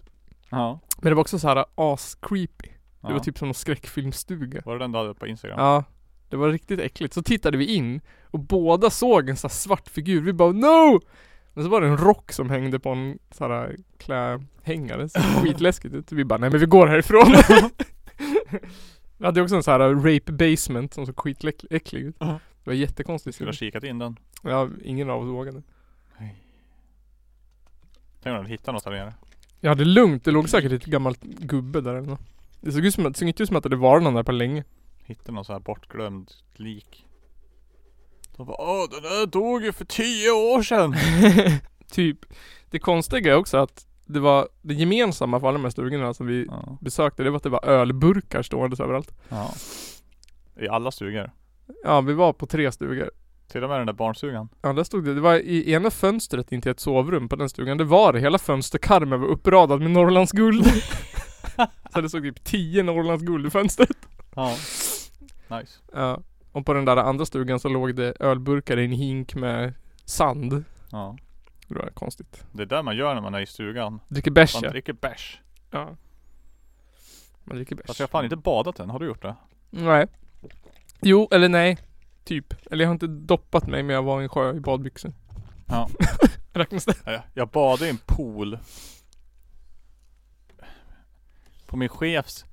Ja. 0.50 0.79
Men 1.01 1.12
det 1.12 1.15
var 1.15 1.22
också 1.22 1.39
så 1.39 1.48
här 1.48 1.65
as 1.75 2.17
creepy. 2.22 2.69
Det 3.01 3.13
var 3.13 3.19
typ 3.19 3.38
som 3.38 3.48
en 3.48 3.53
skräckfilmstuga. 3.53 4.62
Var 4.65 4.74
det 4.74 4.84
den 4.84 4.91
du 4.91 4.98
hade 4.98 5.13
på 5.13 5.27
Instagram? 5.27 5.60
Ja. 5.60 5.84
Det 6.29 6.38
var 6.38 6.50
riktigt 6.50 6.79
äckligt. 6.79 7.13
Så 7.13 7.24
tittade 7.24 7.57
vi 7.57 7.75
in 7.75 8.01
och 8.24 8.39
båda 8.39 8.89
såg 8.89 9.29
en 9.29 9.38
sån 9.38 9.48
här 9.48 9.53
svart 9.53 9.89
figur. 9.89 10.22
Vi 10.22 10.34
bara 10.34 10.51
NO! 10.51 11.00
Men 11.53 11.63
så 11.63 11.69
var 11.69 11.81
det 11.81 11.88
en 11.88 11.98
rock 11.98 12.31
som 12.31 12.50
hängde 12.50 12.79
på 12.79 12.89
en 12.89 13.19
sån 13.31 13.51
här 13.51 13.75
klädhängare. 13.98 15.10
Så 15.10 15.19
skitläskigt 15.43 15.96
ut. 15.96 16.12
Vi 16.12 16.25
bara 16.25 16.39
nej 16.39 16.50
men 16.50 16.60
vi 16.60 16.65
går 16.65 16.88
härifrån. 16.88 17.36
vi 19.17 19.25
hade 19.25 19.41
också 19.41 19.55
en 19.55 19.63
sån 19.63 19.81
här 19.81 19.89
rape 19.93 20.31
basement 20.31 20.93
som 20.93 21.05
såg 21.05 21.19
skitäcklig 21.19 22.01
ut. 22.01 22.19
Det 22.19 22.39
var 22.63 22.74
jättekonstigt. 22.74 23.36
Skulle 23.36 23.50
ha 23.50 23.53
kikat 23.53 23.84
in 23.84 24.00
den. 24.00 24.17
Ja, 24.43 24.69
ingen 24.84 25.10
av 25.10 25.22
oss 25.22 25.27
vågade. 25.27 25.63
Tänk 28.27 28.39
om 28.39 28.43
du 28.46 28.50
hittar 28.51 28.74
något 28.74 28.84
där 28.84 28.91
nere. 28.91 29.13
Ja 29.62 29.75
det 29.75 29.84
är 29.84 29.86
lugnt. 29.86 30.24
Det 30.24 30.31
låg 30.31 30.50
säkert 30.50 30.72
ett 30.72 30.86
gammalt 30.86 31.22
gubbe 31.24 31.81
där 31.81 31.96
eller 31.96 32.07
nåt. 32.07 32.19
Det 32.62 32.72
såg 32.72 32.86
ut 32.86 32.93
som 32.93 33.05
att, 33.05 33.13
det 33.13 33.19
såg 33.19 33.27
inte 33.27 33.43
ut 33.43 33.48
som 33.50 33.55
att 33.55 33.63
det 33.63 33.67
hade 33.67 33.75
varit 33.75 34.03
någon 34.03 34.13
där 34.13 34.24
på 34.24 34.31
länge. 34.31 34.63
Hittar 35.03 35.34
någon 35.34 35.46
så 35.46 35.53
här 35.53 35.60
bortglömd 35.60 36.31
lik. 36.55 37.05
De 38.38 38.46
bara 38.48 38.57
åh 38.62 38.86
den 38.91 39.01
där 39.03 39.25
dog 39.25 39.63
ju 39.63 39.72
för 39.74 39.86
tio 39.86 40.31
år 40.31 40.63
sedan. 40.63 40.96
typ. 41.91 42.19
Det 42.69 42.79
konstiga 42.79 43.31
är 43.34 43.38
också 43.38 43.57
att 43.57 43.88
det 44.05 44.19
var 44.19 44.48
det 44.62 44.74
gemensamma 44.74 45.39
för 45.39 45.48
alla 45.48 45.57
de 45.57 45.63
här 45.63 45.72
stugorna 45.72 46.13
som 46.13 46.27
vi 46.27 46.46
Ja. 46.50 46.77
besökte, 46.81 47.24
det 47.24 47.29
var 47.29 47.38
att 47.38 47.43
det 47.43 47.50
var 47.50 47.65
ölburkar 47.65 48.41
ståendes 48.41 48.79
överallt. 48.79 49.12
ja. 49.29 49.51
I 50.60 50.67
alla 50.67 50.91
stugor. 50.91 51.31
Ja, 51.84 52.01
vi 52.01 52.13
var 52.13 52.34
på 52.34 52.46
tre 52.46 52.72
stugor. 52.72 53.12
Till 53.51 53.63
och 53.63 53.70
med 53.70 53.80
den 53.80 53.86
där 53.88 53.94
barnstugan. 53.94 54.50
Ja, 54.62 54.74
där 54.74 54.84
stod 54.84 55.06
det. 55.06 55.13
Det 55.13 55.22
var 55.22 55.36
i 55.36 55.72
ena 55.74 55.89
fönstret 55.92 56.51
intill 56.51 56.72
ett 56.72 56.80
sovrum 56.80 57.30
på 57.30 57.36
den 57.36 57.50
stugan. 57.50 57.77
Det 57.77 57.84
var 57.84 58.13
det. 58.13 58.20
Hela 58.20 58.38
fönsterkarmen 58.38 59.22
var 59.22 59.27
uppradad 59.27 59.82
med 59.82 59.92
Norrlands 59.92 60.32
guld. 60.32 60.66
Så 61.94 62.01
det 62.01 62.10
såg 62.10 62.22
typ 62.24 62.44
10 62.44 62.84
Norrlands 62.84 63.24
guld 63.24 63.48
i 63.48 63.50
fönstret. 63.50 63.98
Ja. 64.36 64.56
Nice. 65.50 65.80
Ja. 65.94 66.20
Och 66.51 66.66
på 66.66 66.74
den 66.74 66.86
där 66.86 66.98
andra 66.98 67.25
stugan 67.25 67.60
så 67.60 67.70
låg 67.70 67.96
det 67.96 68.13
ölburkar 68.20 68.77
i 68.80 68.86
en 68.86 68.92
hink 68.92 69.36
med 69.36 69.74
sand. 70.06 70.63
Ja. 70.92 71.18
Det 71.68 71.75
var 71.75 71.89
konstigt. 71.94 72.44
Det 72.51 72.62
är 72.63 72.66
där 72.66 72.84
man 72.84 72.98
gör 72.98 73.13
när 73.13 73.22
man 73.22 73.34
är 73.36 73.42
i 73.42 73.46
stugan. 73.46 74.00
Dricker 74.08 74.32
bärs 74.32 74.54
Man 74.56 74.63
ja. 74.63 74.70
dricker 74.70 74.94
bärs. 74.94 75.39
ja. 75.72 75.96
Man 77.44 77.56
dricker 77.56 77.75
Fast 77.75 77.88
bärs. 77.88 78.00
jag 78.00 78.08
har 78.08 78.10
fan 78.10 78.24
inte 78.24 78.36
badat 78.36 78.80
än. 78.80 78.89
Har 78.89 79.00
du 79.00 79.06
gjort 79.06 79.22
det? 79.22 79.36
Nej. 79.70 80.08
Jo, 81.01 81.27
eller 81.32 81.50
nej. 81.50 81.77
Typ. 82.27 82.53
Eller 82.72 82.84
jag 82.84 82.89
har 82.89 82.93
inte 82.93 83.07
doppat 83.07 83.67
mig 83.67 83.84
men 83.84 83.96
jag 83.96 84.03
var 84.03 84.19
i 84.22 84.24
en 84.24 84.29
sjö 84.29 84.53
i 84.55 84.60
badbyxor. 84.60 85.13
Ja. 85.67 85.89
Räknas 86.53 86.86
det? 86.86 86.96
Ja, 87.05 87.24
Jag 87.34 87.48
badade 87.50 87.86
i 87.88 87.89
en 87.89 88.00
pool. 88.05 88.60
På 91.67 91.77
min 91.77 91.89
chefs 91.89 92.46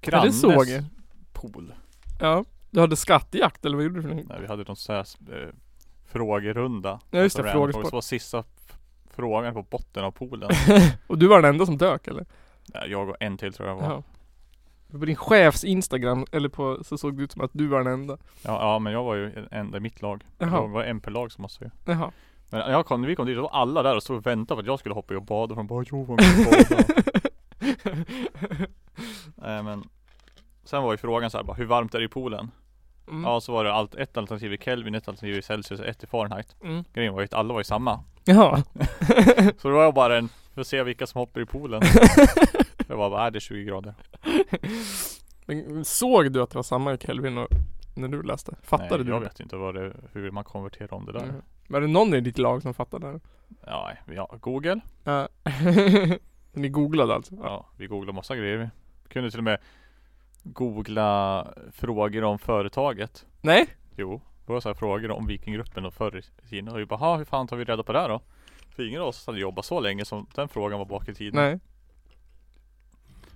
Ja, 0.00 0.10
grannes 0.10 0.42
det 0.42 0.52
såg 0.54 0.66
jag. 0.68 0.84
pool. 1.32 1.74
Ja. 2.20 2.44
Du 2.70 2.80
hade 2.80 2.96
skattjakt 2.96 3.64
eller 3.64 3.76
vad 3.76 3.84
gjorde 3.84 3.96
du 3.96 4.02
för 4.02 4.08
någonting? 4.08 4.28
Nej, 4.32 4.40
vi 4.40 4.46
hade 4.46 4.64
någon 4.64 4.76
sån 4.76 4.94
här 4.94 5.06
eh, 5.32 5.48
frågerunda. 6.04 7.00
Ja, 7.10 7.18
just 7.18 7.36
det, 7.36 7.42
Alltså, 7.42 7.42
random 7.42 7.52
frågesport. 7.52 7.80
frågor. 7.82 7.90
Så 7.90 7.96
var 7.96 8.00
sista 8.00 8.38
f- 8.38 8.76
frågan 9.10 9.54
på 9.54 9.62
botten 9.62 10.04
av 10.04 10.10
poolen. 10.10 10.50
Och 11.06 11.18
du 11.18 11.26
var 11.28 11.42
den 11.42 11.50
enda 11.50 11.66
som 11.66 11.78
dök 11.78 12.06
eller? 12.06 12.26
Nej, 12.74 12.90
jag 12.90 13.08
och 13.08 13.16
en 13.20 13.36
till 13.38 13.52
tror 13.52 13.68
jag 13.68 13.76
var. 13.76 13.82
Jaha. 13.82 14.02
På 14.98 15.04
din 15.04 15.16
chefs 15.16 15.64
instagram 15.64 16.26
eller 16.32 16.48
på 16.48 16.84
så 16.84 16.98
såg 16.98 17.16
det 17.16 17.22
ut 17.22 17.32
som 17.32 17.42
att 17.42 17.50
du 17.54 17.66
var 17.66 17.84
den 17.84 17.92
enda. 17.92 18.18
Ja, 18.42 18.72
ja 18.72 18.78
men 18.78 18.92
jag 18.92 19.04
var 19.04 19.14
ju 19.14 19.32
en 19.32 19.48
enda 19.50 19.78
i 19.78 19.80
mitt 19.80 20.02
lag. 20.02 20.24
Jaha. 20.38 20.50
Jag 20.50 20.68
var 20.68 20.84
MP-lag 20.84 21.32
som 21.32 21.42
man 21.42 21.48
säger. 21.48 21.72
Jaha. 21.84 22.12
Men 22.50 22.72
jag 22.72 22.86
kom, 22.86 23.02
vi 23.02 23.16
kom 23.16 23.26
dit, 23.26 23.36
då 23.36 23.42
var 23.42 23.50
alla 23.50 23.82
där 23.82 23.96
och 23.96 24.02
stod 24.02 24.16
och 24.16 24.26
väntade 24.26 24.56
på 24.56 24.60
att 24.60 24.66
jag 24.66 24.78
skulle 24.78 24.94
hoppa 24.94 25.14
i 25.14 25.16
och 25.16 25.22
bada. 25.22 25.54
De 25.54 25.66
bara 25.66 25.84
kan 25.84 25.98
du 25.98 26.06
bada? 26.06 26.24
Nej 29.34 29.62
men 29.62 29.84
Sen 30.64 30.82
var 30.82 30.92
ju 30.92 30.96
frågan 30.96 31.30
så 31.30 31.38
här, 31.38 31.44
bara, 31.44 31.56
hur 31.56 31.64
varmt 31.64 31.94
är 31.94 31.98
det 31.98 32.04
i 32.04 32.08
poolen? 32.08 32.50
Mm. 33.08 33.24
Ja 33.24 33.40
så 33.40 33.52
var 33.52 33.64
det 33.64 33.72
allt, 33.72 33.94
ett 33.94 34.16
alternativ 34.16 34.52
i 34.52 34.58
Kelvin, 34.58 34.94
ett 34.94 35.08
alternativ 35.08 35.38
i 35.38 35.42
Celsius 35.42 35.80
och 35.80 35.86
ett 35.86 36.04
i 36.04 36.06
Fahrenheit. 36.06 36.56
Mm. 36.64 36.84
Grejen 36.92 37.14
var 37.14 37.20
ju 37.20 37.24
att 37.24 37.34
alla 37.34 37.52
var 37.52 37.60
ju 37.60 37.64
samma. 37.64 38.00
Jaha. 38.24 38.62
Så 39.58 39.68
det 39.68 39.74
var 39.74 39.92
bara 39.92 40.18
en, 40.18 40.28
för 40.54 40.60
att 40.60 40.66
se 40.66 40.82
vilka 40.82 41.06
som 41.06 41.18
hoppar 41.18 41.40
i 41.40 41.46
poolen. 41.46 41.82
jag 42.88 42.96
var 42.96 43.10
bara, 43.10 43.26
äh, 43.26 43.32
det 43.32 43.38
är 43.38 43.40
20 43.40 43.64
grader. 43.64 43.94
Men 45.46 45.84
såg 45.84 46.32
du 46.32 46.42
att 46.42 46.50
det 46.50 46.56
var 46.58 46.62
samma 46.62 46.94
i 46.94 46.98
Kelvin 46.98 47.38
och, 47.38 47.48
när 47.94 48.08
du 48.08 48.22
läste? 48.22 48.54
Fattade 48.62 48.96
Nej, 48.96 49.04
du? 49.04 49.10
jag 49.10 49.20
det? 49.20 49.24
vet 49.24 49.40
inte 49.40 49.56
vad 49.56 49.74
det, 49.74 49.92
hur 50.12 50.30
man 50.30 50.44
konverterar 50.44 50.94
om 50.94 51.06
det 51.06 51.12
där. 51.12 51.22
Mm. 51.22 51.42
Var 51.68 51.80
det 51.80 51.86
någon 51.86 52.14
i 52.14 52.20
ditt 52.20 52.38
lag 52.38 52.62
som 52.62 52.74
fattade 52.74 53.12
det? 53.12 53.20
Ja, 53.66 53.92
ja, 54.14 54.36
Google. 54.40 54.80
Ja. 55.04 55.28
Ni 56.52 56.68
googlade 56.68 57.14
alltså? 57.14 57.34
Ja, 57.42 57.66
vi 57.76 57.86
googlade 57.86 58.16
massa 58.16 58.36
grejer. 58.36 58.70
Vi 59.02 59.08
kunde 59.08 59.30
till 59.30 59.40
och 59.40 59.44
med 59.44 59.58
googla 60.42 61.46
frågor 61.72 62.24
om 62.24 62.38
företaget. 62.38 63.26
Nej? 63.40 63.66
Jo, 63.96 64.20
det 64.46 64.52
var 64.52 64.60
så 64.60 64.68
här 64.68 64.74
frågor 64.74 65.10
om 65.10 65.26
Vikinggruppen 65.26 65.84
och 65.86 65.94
förr 65.94 66.16
i 66.16 66.48
tiden. 66.48 66.68
Och 66.68 66.78
vi 66.78 66.86
bara, 66.86 66.96
"Ha, 66.98 67.16
hur 67.16 67.24
fan 67.24 67.48
tar 67.48 67.56
vi 67.56 67.64
reda 67.64 67.82
på 67.82 67.92
det 67.92 68.00
här 68.00 68.08
då? 68.08 68.20
För 68.70 68.88
ingen 68.88 69.00
av 69.02 69.08
oss 69.08 69.26
hade 69.26 69.38
jobbat 69.38 69.64
så 69.64 69.80
länge 69.80 70.04
som 70.04 70.26
den 70.34 70.48
frågan 70.48 70.78
var 70.78 70.86
bak 70.86 71.08
i 71.08 71.14
tiden. 71.14 71.34
Nej. 71.42 71.58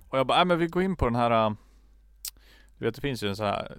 Och 0.09 0.17
jag 0.19 0.27
bara, 0.27 0.39
äh, 0.39 0.45
men 0.45 0.59
vi 0.59 0.67
går 0.67 0.83
in 0.83 0.95
på 0.95 1.05
den 1.05 1.15
här 1.15 1.45
äh, 1.47 1.53
Du 2.77 2.85
vet 2.85 2.95
det 2.95 3.01
finns 3.01 3.23
ju 3.23 3.29
en 3.29 3.35
sån 3.35 3.45
här 3.45 3.77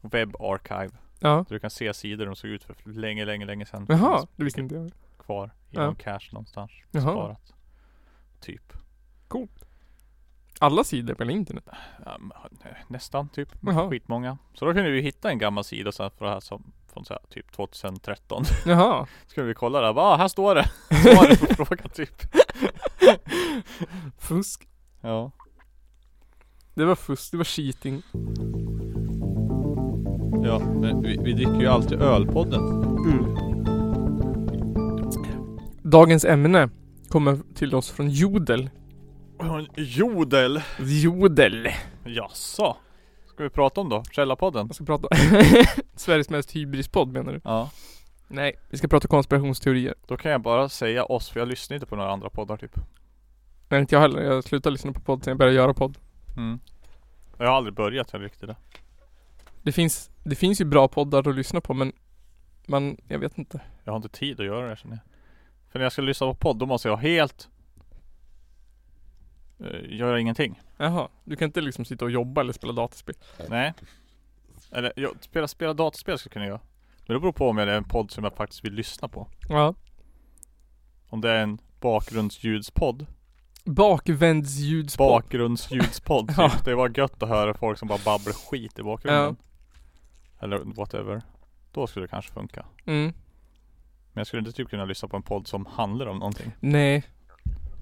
Web 0.00 0.36
archive 0.40 0.90
Ja. 1.20 1.28
Där 1.48 1.54
du 1.54 1.58
kan 1.60 1.70
se 1.70 1.94
sidor 1.94 2.26
de 2.26 2.36
såg 2.36 2.50
ut 2.50 2.64
för 2.64 2.76
länge, 2.92 3.24
länge, 3.24 3.44
länge 3.46 3.66
sedan 3.66 3.86
Jaha, 3.88 4.26
det 4.36 4.44
visste 4.44 4.60
inte 4.60 4.74
jag. 4.74 4.90
Kvar 5.18 5.46
i 5.46 5.50
Ja. 5.76 5.84
någon 5.84 5.94
cache 5.94 6.28
någonstans 6.32 6.70
Jaha. 6.90 7.02
Sparat 7.02 7.52
Typ 8.40 8.72
Alla 10.58 10.84
sidor 10.84 11.14
på 11.14 11.24
internet? 11.24 11.68
ja, 12.04 12.18
Nästan 12.88 13.28
typ 13.28 13.48
Jaha. 13.60 13.90
Skitmånga 13.90 14.38
Så 14.54 14.64
då 14.64 14.72
kunde 14.74 14.90
vi 14.90 15.00
hitta 15.00 15.30
en 15.30 15.38
gammal 15.38 15.64
sida 15.64 15.92
så 15.92 16.02
här, 16.02 16.10
för 16.10 16.24
det 16.24 16.30
här 16.30 16.40
som 16.40 16.72
Från 16.92 17.04
så 17.04 17.12
här, 17.14 17.22
typ 17.30 17.52
2013 17.52 18.44
Jaha. 18.66 19.06
Så 19.26 19.34
kunde 19.34 19.48
vi 19.48 19.54
kolla 19.54 19.80
där, 19.80 19.92
bara, 19.92 20.06
ah, 20.06 20.16
här 20.16 20.28
står 20.28 20.54
det 20.54 20.64
Svaret 21.02 21.40
på 21.48 21.54
frågan 21.54 21.88
typ 21.88 22.22
Fusk. 24.18 24.68
Ja 25.02 25.30
Det 26.74 26.84
var 26.84 26.94
fusk, 26.94 27.30
det 27.30 27.36
var 27.36 27.44
cheating. 27.44 28.02
Ja, 30.44 30.58
men 30.58 31.02
vi, 31.02 31.18
vi 31.22 31.32
dricker 31.32 31.60
ju 31.60 31.66
alltid 31.66 32.02
ölpodden 32.02 32.62
Dagens 35.82 36.24
ämne 36.24 36.68
kommer 37.08 37.38
till 37.54 37.74
oss 37.74 37.90
från 37.90 38.10
Jodel. 38.10 38.70
Jodel 39.76 40.62
Jodel. 40.78 41.68
Jaså? 42.04 42.76
Ska 43.26 43.42
vi 43.42 43.50
prata 43.50 43.80
om 43.80 43.88
då? 43.88 44.02
Källarpodden? 44.10 44.66
Jag 44.66 44.74
ska 44.74 44.84
prata 44.84 45.08
Sveriges 45.96 46.30
mest 46.30 46.52
hybrispodd 46.52 47.12
menar 47.12 47.32
du? 47.32 47.40
Ja 47.44 47.70
Nej, 48.28 48.58
vi 48.70 48.78
ska 48.78 48.88
prata 48.88 49.08
konspirationsteorier. 49.08 49.94
Då 50.06 50.16
kan 50.16 50.32
jag 50.32 50.42
bara 50.42 50.68
säga 50.68 51.04
oss 51.04 51.30
för 51.30 51.40
jag 51.40 51.48
lyssnar 51.48 51.74
inte 51.74 51.86
på 51.86 51.96
några 51.96 52.12
andra 52.12 52.30
poddar 52.30 52.56
typ 52.56 52.74
Nej 53.72 53.80
inte 53.80 53.94
jag 53.94 54.00
heller, 54.00 54.22
jag 54.22 54.44
slutade 54.44 54.72
lyssna 54.72 54.92
på 54.92 55.00
podd 55.00 55.24
sen 55.24 55.30
jag 55.30 55.38
började 55.38 55.56
göra 55.56 55.74
podd. 55.74 55.98
mm. 56.36 56.60
Jag 57.38 57.46
har 57.46 57.56
aldrig 57.56 57.74
börjat 57.74 58.10
heller 58.10 58.24
riktigt 58.24 58.48
det 58.48 58.56
Det 59.62 59.72
finns, 59.72 60.10
det 60.24 60.34
finns 60.34 60.60
ju 60.60 60.64
bra 60.64 60.88
poddar 60.88 61.28
att 61.28 61.34
lyssna 61.34 61.60
på 61.60 61.74
men 61.74 61.92
man, 62.66 62.96
jag 63.08 63.18
vet 63.18 63.38
inte. 63.38 63.60
Jag 63.84 63.92
har 63.92 63.96
inte 63.96 64.08
tid 64.08 64.40
att 64.40 64.46
göra 64.46 64.70
det 64.70 64.76
känner 64.76 64.96
jag 64.96 65.02
För 65.70 65.78
när 65.78 65.84
jag 65.84 65.92
ska 65.92 66.02
lyssna 66.02 66.26
på 66.26 66.34
podd 66.34 66.58
då 66.58 66.66
måste 66.66 66.88
jag 66.88 66.96
helt 66.96 67.48
eh, 69.60 69.96
Göra 69.96 70.20
ingenting 70.20 70.60
Jaha, 70.76 71.08
du 71.24 71.36
kan 71.36 71.46
inte 71.46 71.60
liksom 71.60 71.84
sitta 71.84 72.04
och 72.04 72.10
jobba 72.10 72.40
eller 72.40 72.52
spela 72.52 72.72
dataspel? 72.72 73.14
Nej 73.48 73.72
Eller 74.70 74.92
jag, 74.96 75.10
spela, 75.20 75.48
spela 75.48 75.74
dataspel 75.74 76.18
ska 76.18 76.26
jag 76.26 76.32
kunna 76.32 76.46
göra 76.46 76.60
Men 77.06 77.14
det 77.14 77.20
beror 77.20 77.32
på 77.32 77.48
om 77.48 77.56
det 77.56 77.62
är 77.62 77.66
en 77.66 77.84
podd 77.84 78.10
som 78.10 78.24
jag 78.24 78.34
faktiskt 78.34 78.64
vill 78.64 78.74
lyssna 78.74 79.08
på 79.08 79.28
Ja. 79.48 79.74
Om 81.08 81.20
det 81.20 81.30
är 81.30 81.42
en 81.42 81.58
bakgrundsljudspodd 81.80 83.06
Bakvändsljudspodd. 83.64 85.08
Bakgrundsljudspodd 85.22 86.28
typ. 86.28 86.38
Ja. 86.38 86.50
Det 86.64 86.74
var 86.74 86.98
gött 86.98 87.22
att 87.22 87.28
höra 87.28 87.54
folk 87.54 87.78
som 87.78 87.88
bara 87.88 87.98
babblar 88.04 88.32
skit 88.32 88.78
i 88.78 88.82
bakgrunden 88.82 89.36
Eller 90.40 90.58
whatever 90.58 91.22
Då 91.72 91.86
skulle 91.86 92.04
det 92.04 92.10
kanske 92.10 92.32
funka 92.32 92.64
Mm. 92.86 93.12
Men 94.12 94.20
jag 94.20 94.26
skulle 94.26 94.40
inte 94.40 94.52
typ 94.52 94.70
kunna 94.70 94.84
lyssna 94.84 95.08
på 95.08 95.16
en 95.16 95.22
podd 95.22 95.46
som 95.46 95.66
handlar 95.66 96.06
om 96.06 96.18
någonting 96.18 96.52
Nej. 96.60 97.04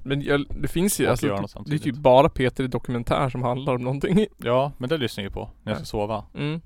Men 0.03 0.23
jag, 0.23 0.45
det 0.49 0.69
finns 0.69 1.01
ju 1.01 1.05
Och 1.05 1.11
alltså, 1.11 1.63
det 1.67 1.75
är 1.75 1.79
typ 1.79 1.97
bara 1.97 2.29
Peter 2.29 2.65
i 2.65 2.67
dokumentär 2.67 3.29
som 3.29 3.43
handlar 3.43 3.75
om 3.75 3.83
någonting. 3.83 4.27
Ja, 4.37 4.73
men 4.79 4.89
det 4.89 4.97
lyssnar 4.97 5.25
jag 5.25 5.31
ju 5.31 5.35
på 5.35 5.51
när 5.63 5.73
jag 5.73 5.79
ska 5.79 5.85
sova 5.87 6.25
Mm. 6.35 6.61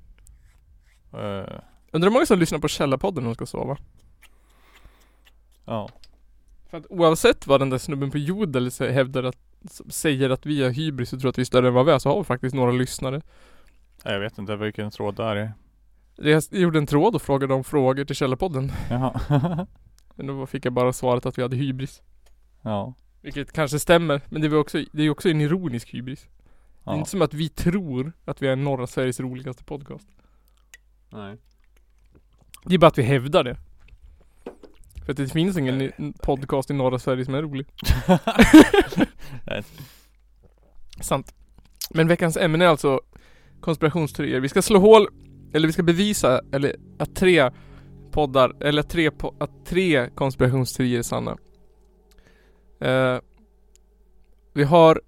Eh, 1.12 1.60
Undrar 1.90 2.08
hur 2.08 2.10
många 2.10 2.26
som 2.26 2.38
lyssnar 2.38 2.58
på 2.58 2.68
Källarpodden 2.68 3.24
när 3.24 3.30
de 3.30 3.34
ska 3.34 3.46
sova? 3.46 3.76
Ja 5.64 5.88
För 6.74 6.78
att 6.78 6.86
oavsett 6.90 7.46
vad 7.46 7.60
den 7.60 7.70
där 7.70 7.78
snubben 7.78 8.10
på 8.10 8.18
Jodel 8.18 8.70
hävdar 8.80 9.22
att, 9.22 9.36
säger 9.88 10.30
att 10.30 10.46
vi 10.46 10.62
har 10.62 10.70
hybris 10.70 11.12
och 11.12 11.20
tror 11.20 11.28
att 11.28 11.38
vi 11.38 11.42
är 11.42 11.44
större 11.44 11.68
än 11.68 11.74
vad 11.74 11.86
vi 11.86 11.92
är 11.92 11.98
så 11.98 12.08
har 12.08 12.18
vi 12.18 12.24
faktiskt 12.24 12.54
några 12.54 12.72
lyssnare. 12.72 13.20
Jag 14.04 14.20
vet 14.20 14.38
inte 14.38 14.56
vilken 14.56 14.90
tråd 14.90 15.16
det 15.16 15.22
är 15.24 15.52
Jag 16.16 16.42
gjorde 16.50 16.78
en 16.78 16.86
tråd 16.86 17.14
och 17.14 17.22
frågade 17.22 17.54
om 17.54 17.64
frågor 17.64 18.04
till 18.04 18.16
Källarpodden. 18.16 18.72
Jaha 18.90 19.66
Men 20.14 20.26
då 20.26 20.46
fick 20.46 20.64
jag 20.66 20.72
bara 20.72 20.92
svaret 20.92 21.26
att 21.26 21.38
vi 21.38 21.42
hade 21.42 21.56
hybris. 21.56 22.02
Ja 22.62 22.94
Vilket 23.20 23.52
kanske 23.52 23.78
stämmer, 23.78 24.20
men 24.28 24.40
det 24.42 24.46
är 24.46 24.56
också, 24.56 24.84
det 24.92 25.02
är 25.02 25.10
också 25.10 25.28
en 25.28 25.40
ironisk 25.40 25.94
hybris. 25.94 26.22
Det 26.84 26.90
är 26.90 26.92
Ja. 26.92 26.98
inte 26.98 27.10
som 27.10 27.22
att 27.22 27.34
vi 27.34 27.48
tror 27.48 28.12
att 28.24 28.42
vi 28.42 28.48
är 28.48 28.56
norra 28.56 28.86
Sveriges 28.86 29.20
roligaste 29.20 29.64
podcast. 29.64 30.08
Nej. 31.10 31.36
Det 32.64 32.74
är 32.74 32.78
bara 32.78 32.86
att 32.86 32.98
vi 32.98 33.02
hävdar 33.02 33.44
det. 33.44 33.56
För 35.04 35.10
att 35.12 35.16
det 35.16 35.28
finns 35.28 35.56
ingen 35.56 35.80
i- 35.82 35.92
podcast 36.22 36.70
i 36.70 36.74
norra 36.74 36.98
Sverige 36.98 37.24
som 37.24 37.34
är 37.34 37.42
rolig. 37.42 37.66
Nej. 39.46 39.62
Sant. 41.00 41.34
Men 41.90 42.08
veckans 42.08 42.36
ämne 42.36 42.64
är 42.64 42.68
alltså 42.68 43.00
konspirationsteorier. 43.60 44.40
Vi 44.40 44.48
ska 44.48 44.62
slå 44.62 44.78
hål, 44.78 45.06
eller 45.52 45.66
vi 45.66 45.72
ska 45.72 45.82
bevisa, 45.82 46.40
eller 46.52 46.76
att 46.98 47.16
tre 47.16 47.50
poddar, 48.10 48.52
eller 48.62 48.80
att 48.80 48.90
tre, 48.90 49.10
po- 49.10 49.34
att 49.40 49.66
tre 49.66 50.10
konspirationsteorier 50.14 50.98
är 50.98 51.02
sanna. 51.02 51.36
Eh, 52.80 53.18
vi 54.54 54.64
har 54.64 55.00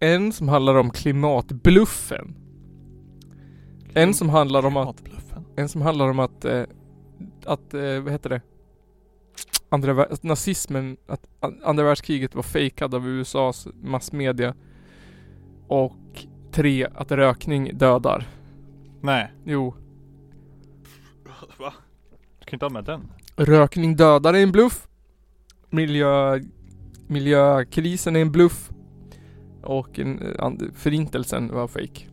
en 0.00 0.32
som 0.32 0.48
handlar 0.48 0.74
om 0.74 0.90
klimatbluffen. 0.90 2.34
En 3.94 4.14
som 4.14 4.28
handlar 4.28 4.66
om 4.66 4.76
att 4.76 5.02
en 5.56 5.68
som 5.68 5.82
handlar 5.82 6.08
om 6.08 6.18
att, 6.18 6.44
eh, 6.44 6.62
att, 7.44 7.74
eh, 7.74 8.00
vad 8.00 8.12
heter 8.12 8.30
det? 8.30 8.40
Andra, 9.68 10.04
att 10.04 10.22
nazismen, 10.22 10.96
att 11.06 11.26
an- 11.40 11.60
andra 11.64 11.84
världskriget 11.84 12.34
var 12.34 12.42
fejkad 12.42 12.94
av 12.94 13.08
USAs 13.08 13.68
massmedia. 13.82 14.54
Och 15.66 16.26
tre, 16.52 16.86
att 16.94 17.12
rökning 17.12 17.78
dödar. 17.78 18.28
Nej. 19.00 19.32
Jo. 19.44 19.74
Va? 21.58 21.74
Du 22.38 22.44
kan 22.44 22.54
inte 22.56 22.64
ha 22.64 22.70
med 22.70 22.84
den. 22.84 23.12
Rökning 23.36 23.96
dödar 23.96 24.34
är 24.34 24.42
en 24.42 24.52
bluff. 24.52 24.88
Miljö, 25.70 26.40
miljökrisen 27.06 28.16
är 28.16 28.20
en 28.20 28.32
bluff. 28.32 28.70
Och 29.62 29.98
en, 29.98 30.22
eh, 30.22 30.52
förintelsen 30.74 31.54
var 31.54 31.68
fake. 31.68 32.06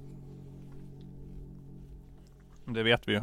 Det 2.66 2.84
vet 2.84 3.08
vi 3.08 3.14
ju. 3.14 3.22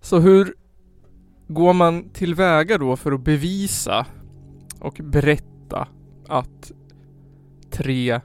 Så 0.00 0.18
hur 0.18 0.54
går 1.54 1.72
man 1.72 2.08
tillväga 2.08 2.78
då 2.78 2.96
för 2.96 3.12
att 3.12 3.20
bevisa 3.24 4.06
och 4.80 5.00
berätta 5.02 5.88
att 6.28 6.72
tre 7.70 8.20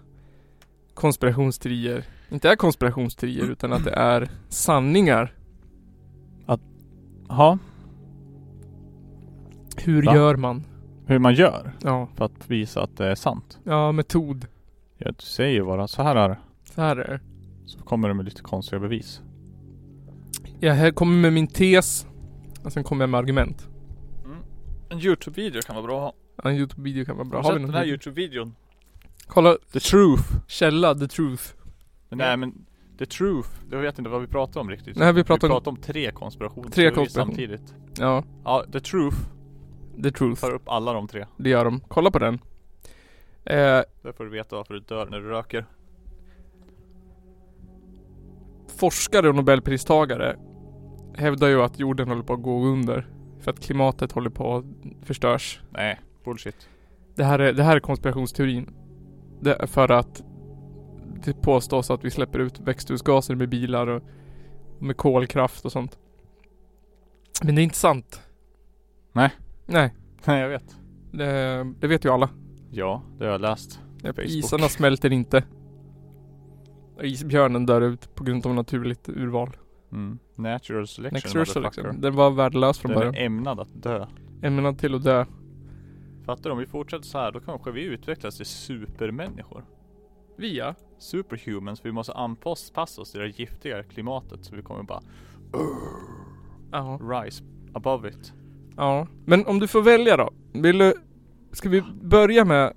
konspirationsteorier 0.93 2.05
inte 2.29 2.49
är 2.49 2.55
konspirationsteorier 2.55 3.43
utan 3.51 3.73
att 3.73 3.83
det 3.83 3.91
är 3.91 4.29
sanningar? 4.49 5.33
Jaha. 7.29 7.59
Hur 9.77 10.03
Va? 10.03 10.15
gör 10.15 10.35
man? 10.35 10.63
Hur 11.05 11.19
man 11.19 11.33
gör 11.33 11.71
Ja, 11.83 12.07
för 12.15 12.25
att 12.25 12.49
visa 12.49 12.83
att 12.83 12.97
det 12.97 13.11
är 13.11 13.15
sant. 13.15 13.59
ja 13.63 13.91
metod. 13.91 14.45
Ja, 14.97 15.11
du 15.11 15.25
säger 15.25 15.53
ju 15.53 15.65
bara 15.65 15.87
så 15.87 16.03
här 16.03 16.15
är 16.15 16.29
det. 16.29 16.37
Så 16.75 16.81
här 16.81 16.95
är 16.95 17.07
det. 17.07 17.19
Så 17.65 17.79
kommer 17.79 18.07
du 18.07 18.13
med 18.13 18.25
lite 18.25 18.41
konstiga 18.41 18.79
bevis. 18.79 19.21
Jag 20.59 20.95
kommer 20.95 21.21
med 21.21 21.33
min 21.33 21.47
tes 21.47 22.06
och 22.67 22.73
sen 22.73 22.83
kommer 22.83 23.03
jag 23.03 23.09
med 23.09 23.17
argument. 23.17 23.67
En 24.89 24.99
Youtube-video 24.99 25.61
kan 25.61 25.75
vara 25.75 25.85
bra 25.85 25.97
att 25.97 26.03
ha. 26.03 26.13
Ja, 26.43 26.49
En 26.49 26.55
Youtube-video 26.57 27.05
kan 27.05 27.15
vara 27.17 27.25
bra. 27.25 27.37
Har 27.39 27.43
Har 27.43 27.51
vi 27.53 27.55
sett 27.55 27.61
någon 27.61 27.71
den 27.71 27.77
här 27.77 27.85
video? 27.85 27.97
Youtube-videon? 27.97 28.51
Kolla, 29.27 29.57
The 29.73 29.79
Truth. 29.79 30.23
källa, 30.47 30.95
the 30.95 31.07
truth. 31.07 31.43
Nej 32.09 32.37
men 32.37 32.65
The 32.99 33.05
Truth. 33.05 33.49
Jag 33.71 33.79
vet 33.79 33.99
inte 33.99 34.09
vad 34.11 34.21
vi 34.21 34.27
pratar 34.27 34.61
om 34.61 34.69
riktigt. 34.69 34.97
Nej, 34.97 35.13
vi 35.13 35.23
pratar 35.23 35.47
vi 35.47 35.53
om- 35.53 35.59
pratar 35.59 35.71
om 35.71 35.77
tre 35.77 36.11
konspirationer. 36.11 36.69
Tre 36.69 36.91
konspiration. 36.91 37.27
samtidigt. 37.35 37.73
Ja, 37.99 38.23
Ja, 38.43 38.65
The 38.71 38.79
Truth 38.79 39.17
the 40.03 40.11
truth. 40.11 40.41
tar 40.41 40.51
upp 40.51 40.69
alla 40.69 40.93
de 40.93 41.07
tre. 41.07 41.25
Det 41.37 41.49
gör 41.49 41.65
de. 41.65 41.79
Kolla 41.87 42.11
på 42.11 42.19
den. 42.19 42.33
Eh, 42.33 43.53
Där 44.01 44.11
får 44.17 44.23
du 44.23 44.29
veta 44.29 44.55
varför 44.55 44.73
du 44.73 44.79
dör 44.79 45.05
när 45.05 45.19
du 45.19 45.29
röker. 45.29 45.65
forskare 48.79 49.29
och 49.29 49.35
nobelpristagare 49.35 50.37
hävdar 51.17 51.47
ju 51.47 51.61
att 51.61 51.79
jorden 51.79 52.07
håller 52.07 52.23
på 52.23 52.33
att 52.33 52.41
gå 52.41 52.65
under. 52.65 53.07
För 53.39 53.51
att 53.51 53.59
klimatet 53.59 54.11
håller 54.11 54.29
på 54.29 54.55
att 54.55 54.65
förstörs. 55.01 55.61
Nej, 55.69 55.99
bullshit. 56.23 56.69
Det 57.15 57.23
här 57.23 57.39
är, 57.39 57.53
det 57.53 57.63
här 57.63 57.75
är 57.75 57.79
konspirationsteorin. 57.79 58.69
Är 59.45 59.67
för 59.67 59.91
att 59.91 60.23
det 61.25 61.41
påstås 61.41 61.91
att 61.91 62.05
vi 62.05 62.11
släpper 62.11 62.39
ut 62.39 62.59
växthusgaser 62.59 63.35
med 63.35 63.49
bilar 63.49 63.87
och 63.87 64.03
med 64.79 64.97
kolkraft 64.97 65.65
och 65.65 65.71
sånt. 65.71 65.97
Men 67.43 67.55
det 67.55 67.61
är 67.61 67.63
inte 67.63 67.77
sant. 67.77 68.21
Nej. 69.13 69.31
Nej, 69.65 69.93
Nej 70.25 70.41
jag 70.41 70.49
vet. 70.49 70.77
det, 71.11 71.73
det 71.79 71.87
vet 71.87 72.05
ju 72.05 72.09
alla. 72.09 72.29
Ja, 72.71 73.03
det 73.17 73.25
har 73.25 73.31
jag 73.31 73.41
läst. 73.41 73.79
Facebook. 74.01 74.25
Isarna 74.25 74.69
smälter 74.69 75.13
inte. 75.13 75.43
Isbjörnen 77.01 77.65
dör 77.65 77.81
ut 77.81 78.15
på 78.15 78.23
grund 78.23 78.45
av 78.45 78.55
naturligt 78.55 79.09
urval. 79.09 79.57
Mm. 79.91 80.19
Natural 80.35 80.87
selection 80.87 81.21
Natural 81.25 81.45
selection. 81.45 82.01
Den 82.01 82.15
var 82.15 82.31
värdelös 82.31 82.79
från 82.79 82.91
Den 82.91 82.99
början. 82.99 83.15
är 83.15 83.25
ämnad 83.25 83.59
att 83.59 83.83
dö. 83.83 84.05
Ämnad 84.41 84.79
till 84.79 84.95
att 84.95 85.03
dö. 85.03 85.25
Fattar 86.25 86.43
du? 86.43 86.51
Om 86.51 86.57
vi 86.57 86.65
fortsätter 86.67 87.05
så 87.05 87.17
här 87.17 87.31
då 87.31 87.39
kanske 87.39 87.71
vi 87.71 87.83
utvecklas 87.83 88.37
till 88.37 88.45
supermänniskor. 88.45 89.65
Via? 90.37 90.75
Superhumans. 90.99 91.85
Vi 91.85 91.91
måste 91.91 92.13
anpassa 92.13 93.01
oss 93.01 93.11
till 93.11 93.21
det 93.21 93.39
giftiga 93.39 93.83
klimatet 93.83 94.45
så 94.45 94.55
vi 94.55 94.61
kommer 94.61 94.83
bara 94.83 95.01
Ja. 96.71 96.99
rise 97.01 97.43
above 97.73 98.09
it. 98.09 98.33
Ja. 98.77 99.07
Men 99.25 99.45
om 99.45 99.59
du 99.59 99.67
får 99.67 99.81
välja 99.81 100.17
då. 100.17 100.29
Vill 100.53 100.77
du... 100.77 100.93
Ska 101.51 101.69
vi 101.69 101.83
börja 102.01 102.45
med, 102.45 102.73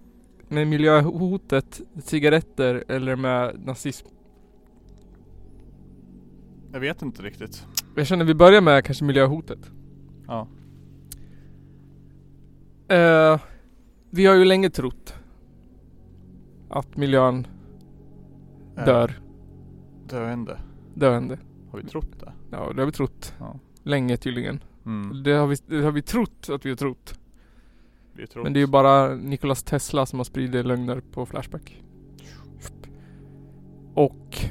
med 0.48 0.66
miljöhotet, 0.68 1.80
cigaretter 2.04 2.84
eller 2.88 3.16
med 3.16 3.60
nazism? 3.66 4.06
Jag 6.72 6.80
vet 6.80 7.02
inte 7.02 7.22
riktigt. 7.22 7.66
Jag 7.96 8.06
känner 8.06 8.24
vi 8.24 8.34
börjar 8.34 8.60
med 8.60 8.84
kanske 8.84 9.04
miljöhotet. 9.04 9.70
Ja. 10.26 10.48
Eh, 12.88 13.40
vi 14.10 14.26
har 14.26 14.34
ju 14.34 14.44
länge 14.44 14.70
trott 14.70 15.14
att 16.68 16.96
miljön 16.96 17.46
dör. 18.74 19.20
Döende. 20.08 20.60
Döende. 20.94 21.38
Har 21.70 21.78
vi 21.78 21.86
trott 21.86 22.20
det? 22.20 22.32
Ja, 22.50 22.72
det 22.72 22.80
har 22.80 22.86
vi 22.86 22.92
trott. 22.92 23.34
Ja. 23.38 23.58
Länge 23.82 24.16
tydligen. 24.16 24.60
Mm. 24.86 25.22
Det 25.22 25.32
har 25.32 25.46
vi, 25.46 25.56
det 25.66 25.82
har 25.82 25.92
vi 25.92 26.02
trott 26.02 26.48
att 26.50 26.66
vi 26.66 26.70
har 26.70 26.76
trott. 26.76 27.18
Vi 28.12 28.26
trott. 28.26 28.44
Men 28.44 28.52
det 28.52 28.58
är 28.58 28.62
ju 28.62 28.66
bara 28.66 29.14
Nikolas 29.14 29.62
Tesla 29.62 30.06
som 30.06 30.18
har 30.18 30.24
spridit 30.24 30.66
lögner 30.66 31.00
på 31.00 31.26
Flashback. 31.26 31.82
Och... 33.94 34.50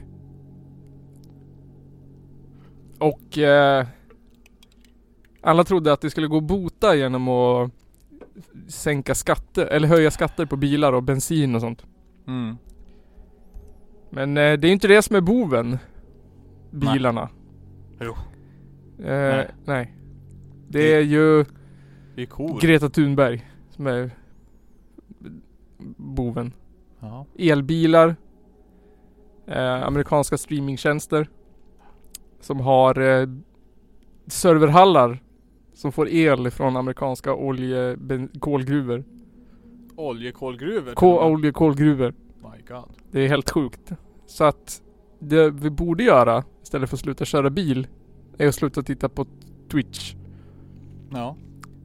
Och... 3.00 3.38
Eh, 3.38 3.88
alla 5.42 5.64
trodde 5.64 5.94
att 5.94 6.02
det 6.02 6.10
skulle 6.10 6.28
gå 6.28 6.38
att 6.38 6.44
bota 6.44 6.96
genom 6.96 7.28
att 7.28 7.72
sänka 8.68 9.16
skatter, 9.16 9.66
eller 9.66 9.88
höja 9.88 10.12
skatter 10.12 10.46
på 10.46 10.56
bilar 10.56 10.94
och 10.94 11.04
bensin 11.04 11.56
och 11.56 11.62
sånt. 11.62 11.86
Mm. 12.28 12.58
Men 14.10 14.38
eh, 14.38 14.54
det 14.54 14.68
är 14.68 14.72
inte 14.72 14.88
det 14.88 15.02
som 15.02 15.16
är 15.16 15.22
boven. 15.22 15.78
Bilarna. 16.72 17.30
Jo. 18.00 18.16
Eh, 19.00 19.06
Nej. 19.06 19.48
nej. 19.66 19.96
Det 20.68 20.94
är 20.94 21.02
ju 21.02 21.46
Vi 22.16 22.22
är 22.24 22.26
cool. 22.26 22.60
Greta 22.62 22.90
Thunberg 22.90 23.48
som 23.70 23.88
är 23.88 24.12
boven. 25.98 26.54
ja. 27.00 27.26
elbilar, 27.38 28.16
eh, 29.48 29.84
amerikanska 29.84 30.38
streamingtjänster 30.38 31.28
som 32.40 32.60
har 32.60 33.00
eh, 33.22 33.28
serverhallar 34.28 35.24
som 35.74 35.92
får 35.92 36.10
el 36.10 36.52
från 36.52 36.78
amerikanska. 36.78 37.34
Oljekolgruvor. 37.34 39.04
Kol, 40.94 41.24
olje, 41.34 41.52
kolgruvor. 41.52 42.14
My 42.42 42.62
god. 42.68 42.84
Det 43.12 43.20
är 43.22 43.28
helt 43.28 43.50
sjukt. 43.50 43.92
Så 44.26 44.44
att 44.44 44.82
det 45.20 45.50
vi 45.50 45.70
borde 45.70 46.04
göra 46.04 46.44
istället 46.64 46.90
för 46.90 46.98
att 46.98 47.02
sluta 47.02 47.26
köra 47.26 47.50
bil 47.50 47.88
är 48.38 48.48
att 48.48 48.56
sluta 48.56 48.84
titta 48.84 49.10
på 49.10 49.26
Twitch. 49.72 50.16
Ja. 51.12 51.36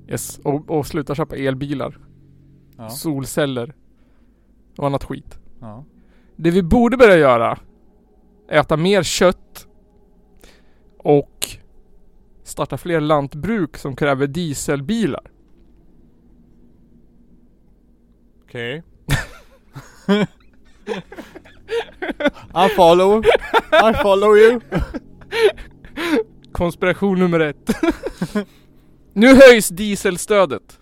Yes. 0.08 0.38
Och, 0.38 0.70
och 0.70 0.86
sluta 0.86 1.14
köpa 1.14 1.36
elbilar, 1.36 1.98
Ja. 2.76 2.88
solceller 2.88 3.74
och 4.78 4.86
annat 4.86 5.04
skit. 5.04 5.38
ja. 5.60 5.84
Det 6.36 6.50
vi 6.50 6.62
borde 6.62 6.96
börja 6.96 7.16
göra 7.16 7.58
är 8.48 8.60
äta 8.60 8.76
mer 8.76 9.02
kött 9.02 9.68
och 11.04 11.48
starta 12.42 12.76
fler 12.76 13.00
lantbruk 13.00 13.76
som 13.76 13.96
kräver 13.96 14.26
dieselbilar. 14.26 15.30
Okej. 18.44 18.82
I 22.54 22.68
follow. 22.76 23.24
I 23.72 23.94
follow 24.02 24.36
you. 24.36 24.60
Konspiration 26.52 27.18
nummer 27.18 27.40
ett. 27.40 27.70
nu 29.12 29.34
höjs 29.34 29.68
dieselstödet. 29.68 30.80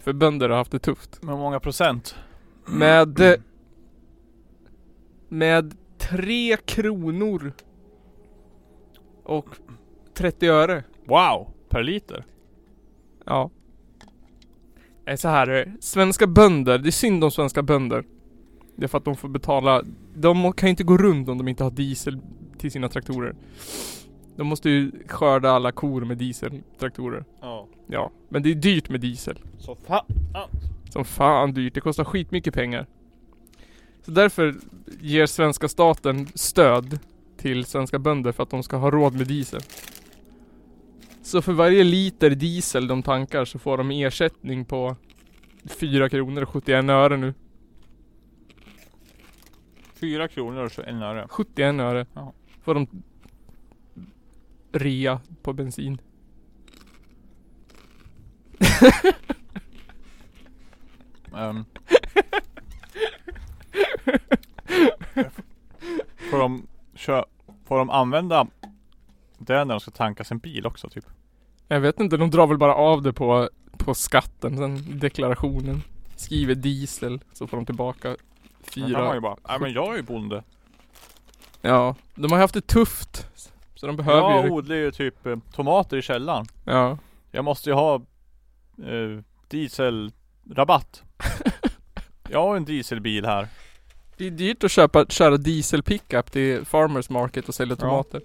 För 0.00 0.12
bönder 0.12 0.48
har 0.48 0.56
haft 0.56 0.72
det 0.72 0.78
tufft. 0.78 1.22
Med 1.22 1.38
många 1.38 1.60
procent? 1.60 2.14
Med 2.66 3.20
med 5.28 5.74
3 5.98 6.56
kronor 6.56 7.52
och 9.30 9.46
30 10.14 10.46
öre. 10.48 10.84
Wow! 11.04 11.48
Per 11.68 11.82
liter? 11.82 12.24
Ja. 13.24 13.50
Det 15.04 15.10
är 15.10 15.16
så 15.16 15.28
här, 15.28 15.72
svenska 15.80 16.26
bönder, 16.26 16.78
det 16.78 16.88
är 16.88 16.90
synd 16.90 17.24
om 17.24 17.30
svenska 17.30 17.62
bönder. 17.62 18.04
Det 18.76 18.84
är 18.84 18.88
för 18.88 18.98
att 18.98 19.04
de 19.04 19.16
får 19.16 19.28
betala, 19.28 19.82
de 20.14 20.52
kan 20.52 20.66
ju 20.66 20.70
inte 20.70 20.84
gå 20.84 20.96
runt 20.96 21.28
om 21.28 21.38
de 21.38 21.48
inte 21.48 21.64
har 21.64 21.70
diesel 21.70 22.20
till 22.58 22.70
sina 22.70 22.88
traktorer. 22.88 23.34
De 24.36 24.46
måste 24.46 24.70
ju 24.70 24.92
skörda 25.08 25.50
alla 25.50 25.72
kor 25.72 26.04
med 26.04 26.18
dieseltraktorer. 26.18 27.24
Ja. 27.40 27.68
Ja, 27.86 28.10
men 28.28 28.42
det 28.42 28.50
är 28.50 28.54
dyrt 28.54 28.88
med 28.88 29.00
diesel. 29.00 29.38
Så 29.58 29.76
fan. 29.86 30.04
Som 30.90 31.04
fan 31.04 31.52
dyrt, 31.52 31.74
det 31.74 31.80
kostar 31.80 32.04
skitmycket 32.04 32.54
pengar. 32.54 32.86
Så 34.02 34.10
därför 34.10 34.54
ger 35.00 35.26
svenska 35.26 35.68
staten 35.68 36.26
stöd 36.34 36.98
till 37.40 37.64
svenska 37.64 37.98
bönder 37.98 38.32
för 38.32 38.42
att 38.42 38.50
de 38.50 38.62
ska 38.62 38.76
ha 38.76 38.90
råd 38.90 39.14
med 39.14 39.26
diesel. 39.26 39.60
Så 41.22 41.42
för 41.42 41.52
varje 41.52 41.84
liter 41.84 42.30
diesel 42.30 42.86
de 42.86 43.02
tankar 43.02 43.44
så 43.44 43.58
får 43.58 43.78
de 43.78 43.90
ersättning 43.90 44.64
på 44.64 44.96
4 45.64 46.08
kronor 46.08 46.42
och 46.42 46.48
71 46.48 46.84
öre 46.84 47.16
nu. 47.16 47.34
4 49.94 50.28
kronor 50.28 50.64
och 50.64 50.70
21 50.70 50.88
öre. 50.88 51.26
71 51.28 51.80
öre. 51.80 52.06
Ja. 52.14 52.32
Får 52.62 52.74
de 52.74 52.86
rea 54.72 55.20
på 55.42 55.52
bensin. 55.52 56.00
Um. 61.32 61.64
får 66.30 66.38
de 66.38 66.66
kö- 67.10 67.24
Får 67.68 67.78
de 67.78 67.90
använda 67.90 68.46
det 69.38 69.64
när 69.64 69.74
de 69.74 69.80
ska 69.80 69.90
tanka 69.90 70.24
sin 70.24 70.38
bil 70.38 70.66
också 70.66 70.88
typ? 70.88 71.04
Jag 71.68 71.80
vet 71.80 72.00
inte, 72.00 72.16
de 72.16 72.30
drar 72.30 72.46
väl 72.46 72.58
bara 72.58 72.74
av 72.74 73.02
det 73.02 73.12
på, 73.12 73.48
på 73.78 73.94
skatten, 73.94 74.56
sen 74.56 74.98
deklarationen. 74.98 75.82
Skriver 76.16 76.54
diesel, 76.54 77.20
så 77.32 77.46
får 77.46 77.56
de 77.56 77.66
tillbaka 77.66 78.08
Då 78.08 78.16
kan 78.74 78.82
man 78.82 78.90
ju 78.90 78.96
fyra. 79.10 79.20
bara, 79.20 79.36
nej 79.48 79.60
men 79.60 79.72
jag 79.72 79.92
är 79.92 79.96
ju 79.96 80.02
bonde. 80.02 80.42
Ja, 81.60 81.94
de 82.14 82.32
har 82.32 82.38
haft 82.38 82.54
det 82.54 82.66
tufft. 82.66 83.26
Så 83.74 83.86
de 83.86 83.96
behöver 83.96 84.30
Jag 84.30 84.44
ju 84.44 84.50
odlar 84.50 84.76
ju 84.76 84.90
typ 84.90 85.26
eh, 85.26 85.36
tomater 85.52 85.96
i 85.96 86.02
källaren. 86.02 86.46
Ja. 86.64 86.98
Jag 87.30 87.44
måste 87.44 87.70
ju 87.70 87.74
ha 87.74 87.94
eh, 88.78 89.22
dieselrabatt. 89.48 91.02
jag 92.28 92.42
har 92.42 92.56
en 92.56 92.64
dieselbil 92.64 93.24
här. 93.26 93.48
Det 94.20 94.26
är 94.26 94.30
dyrt 94.30 94.64
att 94.64 94.70
köpa, 94.70 95.06
köra 95.06 95.36
diesel 95.36 95.82
pickup 95.82 96.32
till 96.32 96.64
Farmers 96.64 97.10
Market 97.10 97.48
och 97.48 97.54
sälja 97.54 97.76
Ja. 97.78 97.80
tomater. 97.80 98.22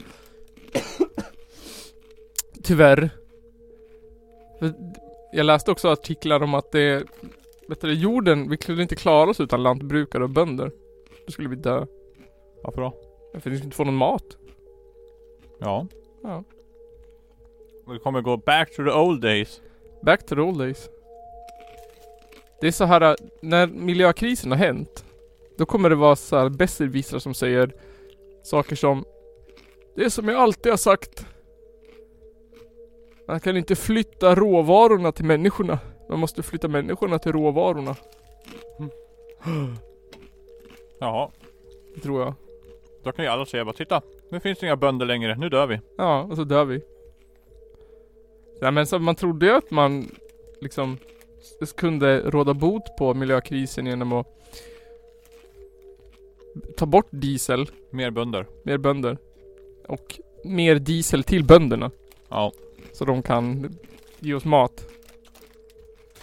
Tyvärr. 2.63 3.10
För 4.60 4.73
Jag 5.34 5.45
läste 5.45 5.71
också 5.71 5.89
artiklar 5.89 6.43
om 6.43 6.53
att 6.53 6.71
det, 6.71 7.03
vet 7.67 7.81
du, 7.81 7.93
jorden, 7.93 8.49
vi 8.49 8.58
skulle 8.58 8.81
inte 8.81 8.95
klara 8.95 9.29
oss 9.29 9.39
utan 9.39 9.63
lantbrukare 9.63 10.23
och 10.23 10.29
bönder. 10.29 10.71
Då 11.25 11.31
skulle 11.31 11.49
vi 11.49 11.55
dö. 11.55 11.86
Varför 12.63 12.81
då? 12.81 12.93
För 13.39 13.49
vi 13.49 13.58
skulle 13.58 13.65
inte 13.65 13.77
få 13.77 13.84
någon 13.84 13.95
mat. 13.95 14.38
Ja. 15.60 15.88
Ja. 16.23 16.43
Vi 17.89 17.99
kommer 17.99 18.21
gå 18.21 18.38
back 18.38 18.75
to 18.75 18.84
the 18.84 18.91
old 18.91 19.21
days. 19.21 19.62
Back 20.03 20.25
to 20.25 20.36
the 20.36 20.41
old 20.41 20.58
days. 20.58 20.89
Det 22.62 22.67
är 22.67 22.71
så 22.71 22.86
här 22.86 23.15
när 23.41 23.67
miljökrisen 23.67 24.51
har 24.51 24.58
hänt. 24.58 25.04
Då 25.57 25.65
kommer 25.65 25.89
det 25.89 25.95
vara 25.95 26.15
så 26.15 26.37
här 26.37 26.49
besserwissrar 26.49 27.19
som 27.19 27.33
säger 27.33 27.75
saker 28.43 28.75
som 28.75 29.05
Det 29.95 30.03
är 30.03 30.09
som 30.09 30.27
jag 30.27 30.37
alltid 30.37 30.71
har 30.71 30.77
sagt. 30.77 31.25
Man 33.27 33.39
kan 33.39 33.57
inte 33.57 33.75
flytta 33.75 34.35
råvarorna 34.35 35.11
till 35.11 35.25
människorna. 35.25 35.79
Man 36.09 36.19
måste 36.19 36.43
flytta 36.43 36.67
människorna 36.67 37.19
till 37.19 37.31
råvarorna. 37.31 37.95
Jaha. 40.99 41.31
Det 41.95 42.01
tror 42.01 42.21
jag. 42.21 42.33
Då 43.03 43.11
kan 43.11 43.25
ju 43.25 43.31
alla 43.31 43.45
säga 43.45 43.65
bara 43.65 43.75
titta. 43.75 44.01
Nu 44.31 44.39
finns 44.39 44.59
det 44.59 44.65
inga 44.65 44.75
bönder 44.75 45.05
längre. 45.05 45.35
Nu 45.35 45.49
dör 45.49 45.67
vi. 45.67 45.79
Ja, 45.97 46.21
och 46.21 46.35
så 46.35 46.43
dör 46.43 46.65
vi. 46.65 46.81
Ja, 48.61 48.71
men 48.71 48.87
så 48.87 48.99
man 48.99 49.15
trodde 49.15 49.45
ju 49.45 49.51
att 49.51 49.71
man 49.71 50.09
liksom 50.61 50.97
kunde 51.75 52.19
råda 52.19 52.53
bot 52.53 52.97
på 52.97 53.13
miljökrisen 53.13 53.85
genom 53.85 54.13
att 54.13 54.27
ta 56.77 56.85
bort 56.85 57.07
diesel, 57.09 57.69
Mer 57.91 58.11
bönder. 58.11 58.45
mer 58.63 58.77
bönder 58.77 59.17
och 59.87 60.19
mer 60.43 60.75
diesel 60.75 61.23
till 61.23 61.43
bönderna 61.43 61.91
Ja. 62.29 62.51
så 62.93 63.05
de 63.05 63.21
kan 63.21 63.75
ge 64.19 64.33
oss 64.33 64.45
mat. 64.45 64.85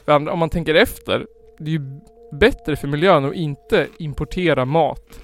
Andra- 0.04 0.32
om 0.32 0.38
man 0.38 0.50
tänker 0.50 0.74
efter, 0.74 1.26
det 1.58 1.64
är 1.70 1.72
ju 1.74 1.80
bättre 2.32 2.76
för 2.76 2.88
miljön 2.88 3.24
att 3.24 3.34
inte 3.34 3.88
importera 3.98 4.64
mat 4.64 5.20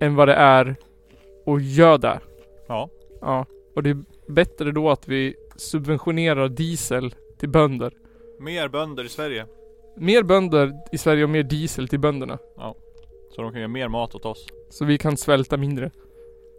än 0.00 0.14
vad 0.14 0.28
det 0.28 0.34
är 0.34 0.76
att 1.46 1.62
det. 1.98 2.20
Ja. 2.66 2.88
Ja, 3.20 3.46
och 3.74 3.82
det 3.82 3.90
är 3.90 3.98
bättre 4.28 4.72
då 4.72 4.90
att 4.90 5.08
vi 5.08 5.34
subventionerar 5.56 6.48
diesel 6.48 7.14
till 7.38 7.48
bönder. 7.48 7.92
Mer 8.40 8.68
bönder 8.68 9.04
i 9.04 9.08
Sverige. 9.08 9.46
Mer 9.96 10.22
bönder 10.22 10.72
i 10.92 10.98
Sverige 10.98 11.24
och 11.24 11.30
mer 11.30 11.42
diesel 11.42 11.88
till 11.88 12.00
bönderna. 12.00 12.38
Så 13.30 13.42
de 13.42 13.52
kan 13.52 13.60
göra 13.60 13.68
mer 13.68 13.88
mat 13.88 14.14
åt 14.14 14.24
oss. 14.24 14.46
Så 14.70 14.84
vi 14.84 14.98
kan 14.98 15.16
svälta 15.16 15.56
mindre. 15.56 15.90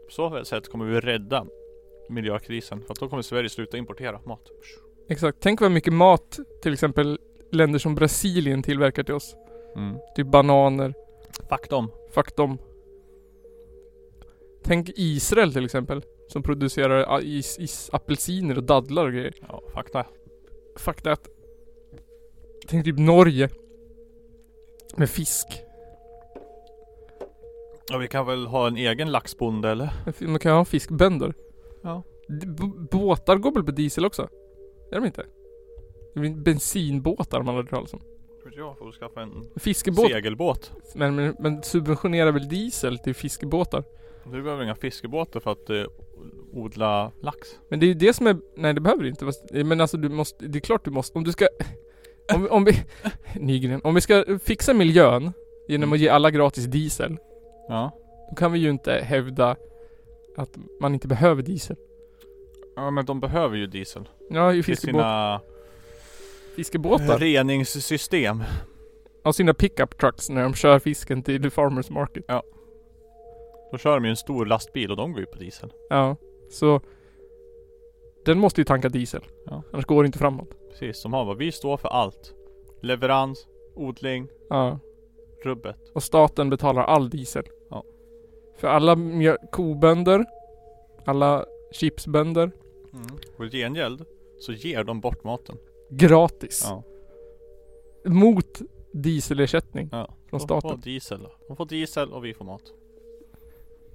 På 0.06 0.12
så 0.12 0.46
sätt 0.46 0.72
kommer 0.72 0.86
vi 0.86 1.00
rädda 1.00 1.46
miljökrisen. 2.10 2.82
För 2.82 2.94
att 2.94 3.00
då 3.00 3.10
kommer 3.10 3.22
Sverige 3.22 3.50
sluta 3.50 3.78
importera 3.78 4.20
mat. 4.26 4.42
Exakt. 5.10 5.38
Tänk 5.42 5.62
vad 5.62 5.72
mycket 5.72 5.94
mat 5.94 6.40
till 6.62 6.74
exempel 6.74 7.20
länder 7.52 7.80
som 7.80 7.96
Brasilien 7.96 8.64
tillverkar 8.64 9.04
till 9.04 9.14
oss. 9.14 9.36
Mm. 9.76 9.98
Typ 10.16 10.28
bananer. 10.28 10.94
Fuck 11.50 11.70
dem. 11.70 11.92
Fuck 12.12 12.36
dem. 12.38 12.58
Tänk 14.64 14.90
Israel 14.96 15.54
till 15.54 15.66
exempel. 15.66 16.02
Som 16.28 16.44
producerar 16.44 17.24
is, 17.24 17.60
is, 17.60 17.90
apelsiner 17.94 18.58
och 18.58 18.64
dadlar 18.64 19.06
och 19.06 19.12
grejer. 19.12 19.34
Ja, 19.48 19.62
fuck 19.76 19.94
det. 19.94 20.06
Fuck 20.78 21.02
that. 21.02 21.37
Tänk 22.70 22.86
typ 22.86 22.98
Norge. 23.00 23.50
Med 24.96 25.10
fisk. 25.10 25.48
Ja, 27.90 27.98
vi 27.98 28.08
kan 28.08 28.26
väl 28.26 28.48
ha 28.48 28.68
en 28.68 28.78
egen 28.78 29.12
laxbonde 29.12 29.70
eller? 29.70 29.90
Man 30.28 30.40
kan 30.40 30.52
ha 30.58 30.66
fiskbönder. 30.66 31.34
Ja. 31.82 32.04
B- 32.30 32.88
båtar 32.92 33.36
går 33.38 33.52
väl 33.52 33.64
på 33.64 33.72
diesel 33.72 34.06
också? 34.06 34.30
Är 34.92 34.96
de 34.96 35.06
inte? 35.06 35.26
Det 36.14 36.20
är 36.20 36.30
bensinbåtar 36.44 37.42
man 37.44 37.56
hört 37.56 37.70
talas 37.70 37.94
om. 37.94 38.02
Jag, 38.58 38.78
får 38.78 38.92
skaffa 38.92 39.22
en 39.22 39.44
Fiskebåt. 39.56 40.12
segelbåt. 40.12 40.72
Men, 40.96 41.16
men, 41.16 41.36
men 41.40 41.64
subventionerar 41.64 42.32
väl 42.32 42.50
diesel 42.50 42.98
till 43.00 43.16
fiskebåtar? 43.16 43.84
Du 44.32 44.44
behöver 44.44 44.64
inga 44.64 44.76
fiskebåtar 44.76 45.40
för 45.40 45.52
att 45.52 45.70
eh, 45.70 45.84
odla 46.54 47.12
lax. 47.22 47.48
Men 47.70 47.80
det 47.80 47.86
är 47.86 47.88
ju 47.88 47.94
det 47.94 48.14
som 48.14 48.28
är, 48.28 48.38
nej 48.56 48.74
det 48.74 48.82
behöver 48.82 49.04
du 49.04 49.10
inte. 49.10 49.26
Fast- 49.26 49.52
Men 49.52 49.82
alltså 49.82 49.98
du 49.98 50.10
måste, 50.10 50.48
det 50.48 50.58
är 50.58 50.62
klart 50.62 50.86
du 50.86 50.92
måste, 50.92 51.18
om 51.18 51.24
du 51.24 51.32
ska 51.32 51.48
Om 52.34 52.44
vi, 52.44 52.50
om 52.50 52.64
vi 52.66 52.84
Nygren, 53.36 53.82
om 53.84 53.96
vi 53.96 54.02
ska 54.02 54.26
fixa 54.44 54.74
miljön 54.74 55.34
genom 55.68 55.94
att 55.94 56.00
ge 56.00 56.10
alla 56.10 56.32
gratis 56.32 56.66
diesel 56.66 57.18
Ja. 57.68 57.92
Då 58.30 58.36
kan 58.36 58.52
vi 58.52 58.60
ju 58.60 58.70
inte 58.70 58.92
hävda 58.94 59.56
att 60.38 60.58
man 60.80 60.94
inte 60.94 61.08
behöver 61.08 61.44
diesel. 61.44 61.76
Ja 62.76 62.92
men 62.92 63.06
de 63.06 63.20
behöver 63.20 63.58
ju 63.58 63.68
diesel. 63.68 64.10
Ja, 64.30 64.54
ju 64.54 64.64
Till 64.64 64.76
fiskebåt, 64.76 65.02
sina 65.02 65.42
fiskebåtar. 66.56 67.20
reningssystem. 67.20 68.44
Och 69.24 69.36
sina 69.36 69.54
pickup 69.54 69.98
trucks 69.98 70.30
när 70.30 70.44
de 70.44 70.54
kör 70.54 70.80
fisken 70.80 71.24
till 71.24 71.42
the 71.44 71.50
farmers 71.50 71.90
market. 71.90 72.26
Då 73.72 73.78
kör 73.78 73.94
de 73.96 74.04
ju 74.06 74.10
en 74.10 74.18
stor 74.18 74.46
lastbil 74.46 74.92
och 74.92 74.98
de 74.98 75.12
går 75.12 75.20
ju 75.20 75.26
på 75.26 75.38
diesel. 75.38 75.74
Ja, 75.90 76.16
så 76.52 76.82
Den 78.26 78.40
måste 78.40 78.62
ju 78.62 78.66
tanka 78.66 78.90
diesel. 78.90 79.22
Ja. 79.46 79.64
Annars 79.74 79.86
går 79.86 80.04
det 80.04 80.08
inte 80.08 80.20
framåt. 80.20 80.50
Precis, 80.70 81.04
de 81.04 81.14
har 81.14 81.26
bara, 81.26 81.36
vi 81.36 81.52
står 81.52 81.78
för 81.78 81.90
allt. 81.90 82.34
Leverans, 82.82 83.48
odling, 83.76 84.28
Ja. 84.50 84.80
rubbet. 85.44 85.92
Och 85.94 86.04
staten 86.04 86.50
betalar 86.50 86.82
all 86.84 87.10
diesel. 87.10 87.44
Ja. 87.70 87.84
För 88.58 88.68
alla 88.68 88.98
kobönder, 89.52 90.26
alla 91.06 91.46
chipsbönder, 91.72 92.52
Och 93.38 93.46
i 93.46 93.50
gengäld 93.50 94.06
så 94.40 94.52
ger 94.54 94.84
de 94.84 95.02
bort 95.02 95.24
maten. 95.24 95.58
gratis. 95.90 96.62
Ja. 96.70 96.84
Mot 98.06 98.62
dieselersättning 98.94 99.90
ja. 99.92 100.06
från 100.30 100.40
De 100.40 100.48
får 100.48 100.60
staten. 100.60 100.80
diesel. 100.82 101.28
De 101.48 101.56
får 101.58 101.66
diesel 101.66 102.14
och 102.14 102.26
vi 102.26 102.34
får 102.34 102.46
mat. 102.46 102.62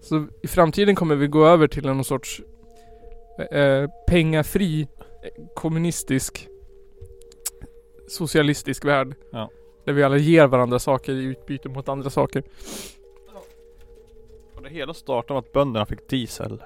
Så 0.01 0.27
i 0.43 0.47
framtiden 0.47 0.95
kommer 0.95 1.15
vi 1.15 1.27
gå 1.27 1.47
över 1.47 1.69
till 1.69 1.87
någon 1.87 2.05
sorts 2.05 2.43
eh, 3.51 3.91
pengafri 4.09 4.83
eh, 5.23 5.45
kommunistisk 5.55 6.49
socialistisk 8.09 8.85
värld. 8.85 9.15
Ja. 9.31 9.51
Där 9.85 9.93
vi 9.93 10.03
alla 10.03 10.17
ger 10.17 10.47
varandra 10.47 10.79
saker 10.79 11.13
i 11.13 11.25
utbyte 11.25 11.69
mot 11.69 11.89
andra 11.89 12.11
saker. 12.11 12.43
Och 14.57 14.63
det 14.63 14.69
hela 14.69 14.95
startade 14.95 15.35
med 15.41 15.47
att 15.47 15.53
bönderna 15.53 15.87
fick 15.87 16.09
diesel. 16.09 16.63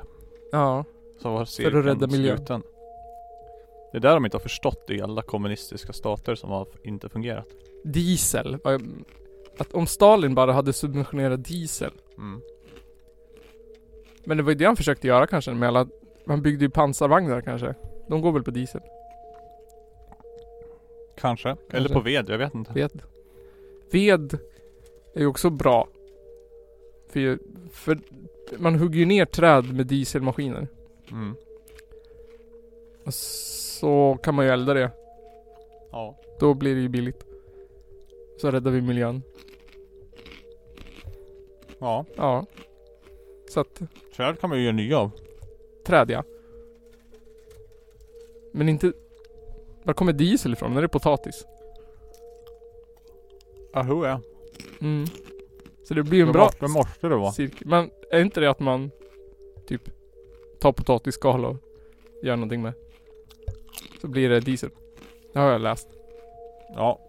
Ja. 0.53 0.85
Så 1.23 1.31
var 1.33 1.43
att 1.43 1.49
cirkeln 1.49 1.83
rädda 1.83 2.07
miljön. 2.07 2.37
sluten. 2.37 2.63
Det 3.93 3.99
är 3.99 4.03
där 4.03 4.15
de 4.15 4.25
inte 4.25 4.37
har 4.37 4.43
förstått 4.43 4.85
i 4.91 5.01
alla 5.03 5.23
kommunistiska 5.23 5.93
stater 5.93 6.35
som 6.35 6.51
har 6.51 6.67
inte 6.85 7.09
fungerat. 7.09 7.47
Diesel. 7.85 8.59
Vad- 8.65 9.05
Att 9.59 9.75
om 9.75 9.87
Stalin 9.87 10.35
bara 10.35 10.53
hade 10.53 10.73
subventionerat 10.73 11.45
diesel. 11.45 11.93
Mm. 12.19 12.41
Men 14.25 14.37
det 14.37 14.43
var 14.43 14.51
ju 14.51 14.57
det 14.59 14.65
han 14.65 14.77
försökte 14.77 15.07
göra 15.07 15.27
kanske 15.27 15.51
med 15.55 15.69
alla 15.69 15.87
Han 16.27 16.43
byggde 16.43 16.65
ju 16.65 16.71
pansarvagnar 16.71 17.41
kanske. 17.41 17.75
De 18.09 18.21
går 18.21 18.33
väl 18.33 18.43
på 18.43 18.51
diesel? 18.51 18.81
Kanske. 21.17 21.57
Eller 21.71 21.89
på 21.89 22.01
ved, 22.01 22.31
jag 22.31 22.39
vet 22.39 22.55
inte. 22.55 22.73
Ved. 22.73 23.03
Ved 23.91 24.39
är 25.15 25.21
ju 25.21 25.27
också 25.27 25.51
bra. 25.51 25.89
För, 27.09 27.39
för 27.73 27.99
man 28.59 28.75
hugger 28.75 28.99
ju 28.99 29.07
ner 29.07 29.25
träd 29.25 29.75
med 29.75 29.87
dieselmaskiner. 29.87 30.69
Mm. 31.11 31.35
Och 33.05 33.15
så 33.15 34.19
kan 34.23 34.35
man 34.35 34.45
ju 34.45 34.51
elda 34.51 34.75
det. 34.75 34.91
Ja. 35.91 36.19
Då 36.41 36.55
blir 36.55 36.75
det 36.75 36.81
ju 36.81 36.89
billigt. 36.89 37.25
Så 38.41 38.51
räddar 38.51 38.71
vi 38.71 38.81
miljön. 38.81 39.23
Ja. 41.79 42.05
Ja. 42.17 42.47
Så 43.49 43.61
att 43.61 43.81
Träd 44.17 44.41
kan 44.41 44.51
man 44.51 44.59
ju 44.59 44.65
göra 44.65 44.77
nya 44.77 44.99
av. 44.99 45.11
träd 45.85 46.11
ja. 46.11 46.25
Men 48.53 48.69
inte... 48.69 48.93
Var 49.87 49.95
kommer 49.95 50.13
diesel 50.13 50.53
ifrån? 50.53 50.75
När 50.75 50.81
det 50.81 50.87
är 50.87 50.89
potatis? 50.89 51.45
Aho 53.75 54.07
ja. 54.07 54.21
Mm. 54.81 55.07
Så 55.89 55.95
det 55.95 56.03
blir 56.03 56.21
en 56.21 56.27
Det 56.27 56.33
bra 56.33 56.45
måste, 56.45 56.65
det 56.65 56.69
måste 56.69 57.09
det 57.09 57.17
vara. 57.17 57.33
cirkel. 57.33 57.69
Men 57.69 57.91
är 58.11 58.21
inte 58.21 58.41
det 58.41 58.51
att 58.51 58.61
man 58.61 58.91
typ 59.67 59.83
tar 60.61 60.73
potatisskal 60.73 61.45
och 61.45 61.57
gör 62.23 62.37
någonting 62.37 62.63
med? 62.63 62.73
Så 64.01 64.09
blir 64.09 64.29
det 64.29 64.41
diesel. 64.41 64.71
Det 65.33 65.39
har 65.39 65.51
jag 65.53 65.61
läst. 65.61 65.89
Ja. 66.75 67.01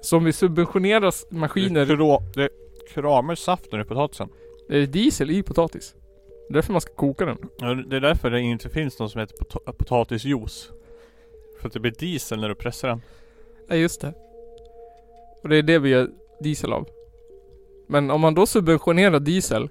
Så 0.00 0.16
om 0.16 0.24
vi 0.24 0.32
subventionerar 0.32 1.08
s- 1.08 1.26
maskiner, 1.30 1.86
Det, 1.86 1.96
krå, 1.96 2.22
det 2.34 2.48
kramar 2.94 3.34
saften 3.34 3.80
i 3.80 3.84
potatisen. 3.84 4.28
det 4.68 4.76
är 4.78 4.86
diesel 4.86 5.30
i 5.30 5.42
potatis. 5.42 5.94
Det 6.48 6.52
är 6.52 6.54
därför 6.54 6.72
man 6.72 6.80
ska 6.80 6.92
koka 6.94 7.24
den. 7.24 7.38
Ja, 7.58 7.74
det 7.74 7.96
är 7.96 8.00
därför 8.00 8.30
det 8.30 8.40
inte 8.40 8.68
finns 8.68 8.98
något 8.98 9.10
som 9.12 9.20
heter 9.20 9.36
pot- 9.36 9.76
potatisjuice. 9.78 10.70
För 11.60 11.66
att 11.66 11.72
det 11.72 11.80
blir 11.80 11.92
diesel 11.98 12.40
när 12.40 12.48
du 12.48 12.54
pressar 12.54 12.88
den. 12.88 13.02
Ja 13.68 13.74
just 13.76 14.00
det. 14.00 14.14
Och 15.42 15.48
det 15.48 15.56
är 15.56 15.62
det 15.62 15.78
vi 15.78 15.88
gör 15.90 16.10
diesel 16.40 16.72
av. 16.72 16.88
Men 17.86 18.10
om 18.10 18.20
man 18.20 18.34
då 18.34 18.46
subventionerar 18.46 19.20
diesel 19.20 19.68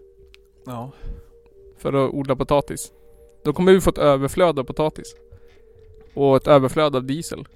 Ja. 0.66 0.92
för 1.78 1.94
att 1.94 2.14
odla 2.14 2.36
potatis. 2.36 2.92
Då 3.44 3.54
kommer 3.54 3.74
vi 3.74 3.82
få 3.82 3.90
ett 3.90 3.98
överflöd 3.98 4.60
av 4.60 4.64
potatis. 4.64 5.16
Och 6.14 6.36
ett 6.38 6.48
överflöd 6.48 6.96
av 6.96 7.04
diesel. 7.04 7.48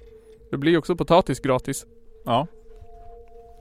Det 0.50 0.56
blir 0.56 0.72
ju 0.72 0.78
också 0.78 0.96
potatis 0.96 1.40
gratis. 1.40 1.86
Ja. 2.24 2.46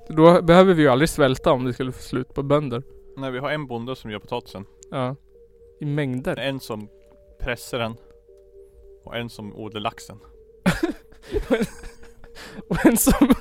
Då 0.09 0.41
behöver 0.41 0.73
vi 0.73 0.81
ju 0.81 0.87
aldrig 0.87 1.09
svälta 1.09 1.51
om 1.51 1.65
det 1.65 1.73
skulle 1.73 1.91
få 1.91 2.01
slut 2.01 2.33
på 2.33 2.43
bönder. 2.43 2.83
Nej 3.17 3.31
vi 3.31 3.39
har 3.39 3.51
en 3.51 3.67
bonde 3.67 3.95
som 3.95 4.11
gör 4.11 4.19
potatisen. 4.19 4.65
Ja. 4.91 5.15
I 5.79 5.85
mängder. 5.85 6.37
En 6.39 6.59
som 6.59 6.87
pressar 7.39 7.79
den. 7.79 7.95
Och 9.03 9.17
en 9.17 9.29
som 9.29 9.55
odlar 9.55 9.81
laxen. 9.81 10.19
Och 12.67 12.85
en 12.85 12.97
som... 12.97 13.33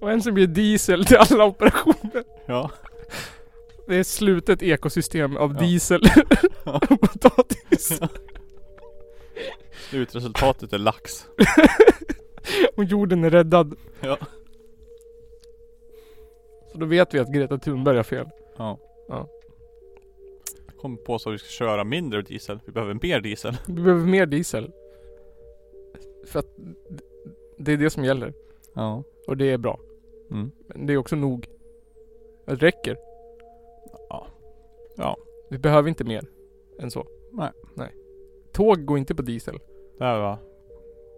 Och 0.00 0.10
en 0.10 0.22
som 0.22 0.38
ger 0.38 0.46
diesel 0.46 1.04
till 1.06 1.16
alla 1.16 1.44
operationer. 1.44 2.24
Ja. 2.46 2.70
Det 3.86 3.96
är 3.96 4.00
ett 4.00 4.06
slutet 4.06 4.62
ekosystem 4.62 5.36
av 5.36 5.52
Ja. 5.54 5.60
diesel 5.60 6.02
och 6.64 7.00
potatis. 7.00 8.00
Slutresultatet 9.90 10.72
är 10.72 10.78
lax. 10.78 11.26
Och 12.76 12.84
jorden 12.84 13.24
är 13.24 13.30
räddad. 13.30 13.74
Ja. 14.00 14.18
Så 16.72 16.78
då 16.78 16.86
vet 16.86 17.14
vi 17.14 17.18
att 17.18 17.32
Greta 17.32 17.58
Thunberg 17.58 17.96
har 17.96 18.04
fel. 18.04 18.28
Ja. 18.56 18.78
Ja. 19.08 19.28
Kom 20.80 20.96
på 21.04 21.18
så 21.18 21.28
att 21.28 21.34
vi 21.34 21.38
ska 21.38 21.48
köra 21.48 21.84
mindre 21.84 22.22
diesel. 22.22 22.60
Vi 22.66 22.72
behöver 22.72 22.94
mer 23.02 23.20
diesel. 23.20 23.56
Vi 23.66 23.72
behöver 23.72 24.06
mer 24.06 24.26
diesel. 24.26 24.72
För 26.26 26.38
att 26.38 26.46
det 27.58 27.72
är 27.72 27.76
det 27.76 27.90
som 27.90 28.04
gäller. 28.04 28.32
Ja. 28.74 29.02
Och 29.26 29.36
det 29.36 29.50
är 29.50 29.58
bra. 29.58 29.80
Mm. 30.30 30.50
Men 30.66 30.86
det 30.86 30.92
är 30.92 30.96
också 30.96 31.16
nog. 31.16 31.46
Det 32.46 32.54
räcker. 32.54 32.96
Ja. 34.08 34.26
Ja. 34.96 35.16
Vi 35.50 35.58
behöver 35.58 35.88
inte 35.88 36.04
mer 36.04 36.24
än 36.80 36.90
så. 36.90 37.06
Nej. 37.32 37.50
Nej. 37.74 37.94
Tåg 38.52 38.84
går 38.84 38.98
inte 38.98 39.14
på 39.14 39.22
diesel. 39.22 39.58
Där 39.98 40.18
va. 40.20 40.38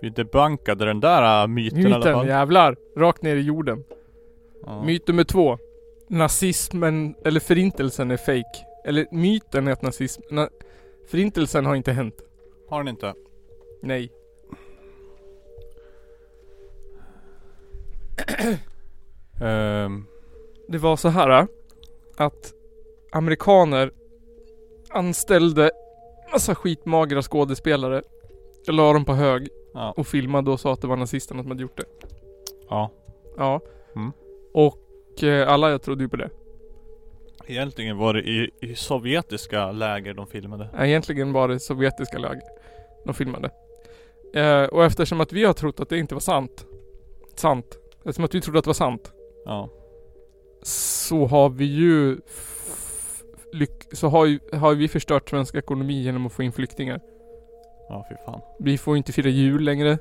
Vi 0.00 0.10
debunkade 0.10 0.84
den 0.84 1.00
där 1.00 1.42
äh, 1.42 1.48
myten, 1.48 1.78
i 1.78 1.86
alla 1.86 1.98
Myten, 1.98 2.14
fall. 2.14 2.26
jävlar. 2.28 2.76
Rakt 2.96 3.22
ner 3.22 3.36
i 3.36 3.40
jorden. 3.40 3.84
Ja. 4.66 4.84
Myt 4.84 5.08
nummer 5.08 5.24
två. 5.24 5.58
Nazismen, 6.08 7.14
eller 7.24 7.40
förintelsen 7.40 8.10
är 8.10 8.16
fake. 8.16 8.66
Eller 8.84 9.06
myten 9.10 9.68
är 9.68 9.72
att 9.72 9.82
nazism... 9.82 10.22
Na, 10.30 10.48
förintelsen 11.06 11.66
har 11.66 11.74
inte 11.74 11.92
hänt. 11.92 12.14
Har 12.68 12.78
den 12.78 12.88
inte? 12.88 13.14
Nej. 13.82 14.12
Ehm, 19.42 20.04
Det 20.68 20.78
var 20.78 20.96
så 20.96 21.08
här 21.08 21.46
att 22.16 22.52
amerikaner 23.12 23.90
anställde 24.90 25.70
massa 26.32 26.54
skitmagra 26.54 27.22
skådespelare. 27.22 28.02
La 28.66 28.92
dem 28.92 29.04
på 29.04 29.12
hög 29.12 29.48
ja. 29.74 29.94
och 29.96 30.06
filmade 30.06 30.50
och 30.50 30.60
sa 30.60 30.72
att 30.72 30.80
det 30.80 30.86
var 30.86 30.96
nazisterna 30.96 31.42
som 31.42 31.50
hade 31.50 31.62
gjort 31.62 31.76
det. 31.76 31.84
Ja. 32.68 32.90
Ja. 33.36 33.60
Mm. 33.96 34.12
Och 34.54 35.22
eh, 35.22 35.48
alla 35.48 35.70
jag 35.70 35.82
trodde 35.82 36.02
ju 36.02 36.08
på 36.08 36.16
det. 36.16 36.30
Egentligen 37.46 37.96
var 37.96 38.14
det 38.14 38.20
i, 38.20 38.50
i 38.60 38.74
sovjetiska 38.74 39.72
läger 39.72 40.14
de 40.14 40.26
filmade. 40.26 40.68
Ja, 40.72 40.86
Egentligen 40.86 41.32
var 41.32 41.48
det 41.48 41.60
sovjetiska 41.60 42.18
läger 42.18 42.42
de 43.04 43.14
filmade. 43.14 43.50
Eh, 44.34 44.64
och 44.64 44.84
eftersom 44.84 45.20
att 45.20 45.32
vi 45.32 45.44
har 45.44 45.52
trott 45.52 45.80
att 45.80 45.88
det 45.88 45.98
inte 45.98 46.14
var 46.14 46.20
sant. 46.20 46.66
Sant. 47.36 47.78
Eftersom 48.04 48.24
att 48.24 48.34
vi 48.34 48.40
trodde 48.40 48.58
att 48.58 48.64
det 48.64 48.68
var 48.68 48.74
sant. 48.74 49.12
Ja. 49.44 49.68
Så 50.62 51.26
har 51.26 51.50
vi 51.50 51.64
ju 51.64 52.16
så 53.92 54.08
har, 54.08 54.26
ju, 54.26 54.40
har 54.52 54.74
vi 54.74 54.88
förstört 54.88 55.30
svensk 55.30 55.54
ekonomi 55.54 56.02
genom 56.02 56.26
att 56.26 56.32
få 56.32 56.42
in 56.42 56.52
flyktingar. 56.52 57.00
Ja, 57.88 58.06
fy 58.08 58.14
fan. 58.24 58.40
Vi 58.58 58.78
får 58.78 58.96
inte 58.96 59.12
fira 59.12 59.28
jul 59.28 59.62
längre. 59.62 59.98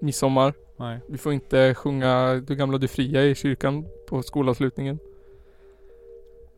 Midsommar. 0.00 0.54
Nej. 0.76 1.00
Vi 1.06 1.18
får 1.18 1.32
inte 1.32 1.74
sjunga 1.74 2.34
Du 2.34 2.54
gamla 2.54 2.78
du 2.78 2.88
fria 2.88 3.24
i 3.24 3.34
kyrkan 3.34 3.86
på 4.08 4.22
skolavslutningen. 4.22 4.98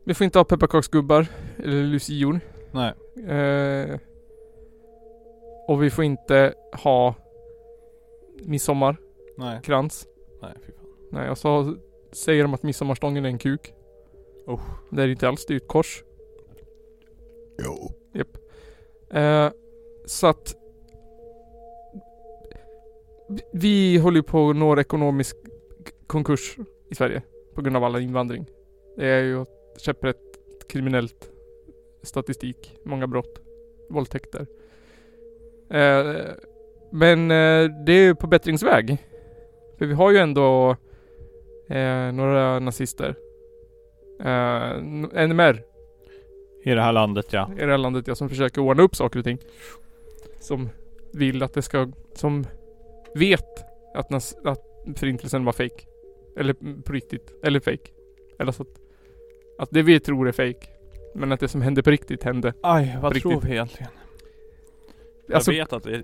Vi 0.03 0.13
får 0.13 0.25
inte 0.25 0.39
ha 0.39 0.43
pepparkaksgubbar 0.43 1.27
eller 1.57 1.83
lucior. 1.83 2.39
Nej. 2.71 2.93
Eh, 3.37 3.99
och 5.67 5.83
vi 5.83 5.89
får 5.89 6.03
inte 6.03 6.53
ha 6.83 7.15
midsommarkrans. 8.43 9.12
Nej. 9.37 9.59
Nej, 10.41 10.53
fy 10.65 10.71
fan. 10.71 10.85
Nej, 11.11 11.29
och 11.29 11.37
så 11.37 11.75
säger 12.11 12.43
de 12.43 12.53
att 12.53 12.63
midsommarstången 12.63 13.25
är 13.25 13.29
en 13.29 13.37
kuk. 13.37 13.73
Oh. 14.47 14.61
Det 14.91 15.01
är 15.03 15.07
inte 15.07 15.27
alls, 15.27 15.45
det 15.45 15.53
är 15.53 15.57
ett 15.57 15.67
kors. 15.67 16.03
Jo. 17.63 17.91
Japp. 18.13 18.37
Eh, 19.09 19.51
så 20.05 20.27
att 20.27 20.55
vi- 23.53 23.97
håller 23.97 24.17
ju 24.17 24.23
på 24.23 24.49
att 24.49 24.55
nå 24.55 24.79
ekonomisk 24.79 25.37
konkurs 26.07 26.57
i 26.89 26.95
Sverige 26.95 27.21
på 27.55 27.61
grund 27.61 27.77
av 27.77 27.83
all 27.83 28.01
invandring. 28.01 28.45
Det 28.97 29.05
är 29.07 29.23
ju 29.23 29.45
käpprätt 29.77 30.21
kriminellt 30.69 31.29
statistik, 32.03 32.75
många 32.85 33.07
brott, 33.07 33.39
våldtäkter. 33.89 34.47
Eh, 35.69 36.15
men 36.91 37.31
eh, 37.31 37.69
det 37.85 37.93
är 37.93 38.03
ju 38.05 38.15
på 38.15 38.27
bättringsväg. 38.27 38.97
För 39.77 39.85
vi 39.85 39.93
har 39.93 40.11
ju 40.11 40.17
ändå 40.17 40.75
eh, 41.69 42.11
några 42.11 42.59
nazister. 42.59 43.15
Eh, 44.19 44.77
NMR 45.27 45.61
I 46.63 46.69
det 46.69 46.81
här 46.81 46.91
landet 46.91 47.25
ja. 47.29 47.49
i 47.57 47.59
det 47.59 47.71
här 47.71 47.77
landet 47.77 48.07
ja, 48.07 48.15
som 48.15 48.29
försöker 48.29 48.61
ordna 48.61 48.83
upp 48.83 48.95
saker 48.95 49.19
och 49.19 49.25
ting. 49.25 49.37
Som 50.39 50.69
vill 51.13 51.43
att 51.43 51.53
det 51.53 51.61
ska, 51.61 51.91
som 52.13 52.45
vet 53.15 53.63
att, 53.93 54.09
nas, 54.09 54.35
att 54.43 54.61
förintelsen 54.95 55.45
var 55.45 55.53
fake. 55.53 55.85
Eller 56.37 56.53
på 56.83 56.93
riktigt. 56.93 57.33
Eller 57.43 57.59
fake. 57.59 57.91
Eller 58.39 58.51
så 58.51 58.63
att, 58.63 58.79
att 59.59 59.69
det 59.71 59.81
vi 59.81 59.99
tror 59.99 60.27
är 60.27 60.31
fake. 60.31 60.67
Men 61.15 61.31
att 61.31 61.39
det 61.39 61.47
som 61.47 61.61
hände 61.61 61.83
på 61.83 61.91
riktigt 61.91 62.23
hände. 62.23 62.53
Aj, 62.63 62.97
vad 63.01 63.21
tror 63.21 63.31
riktigt. 63.31 63.49
vi 63.49 63.53
egentligen? 63.53 63.91
Alltså, 65.33 65.51
jag 65.51 65.65
vet 65.65 65.73
att 65.73 65.83
det 65.83 66.03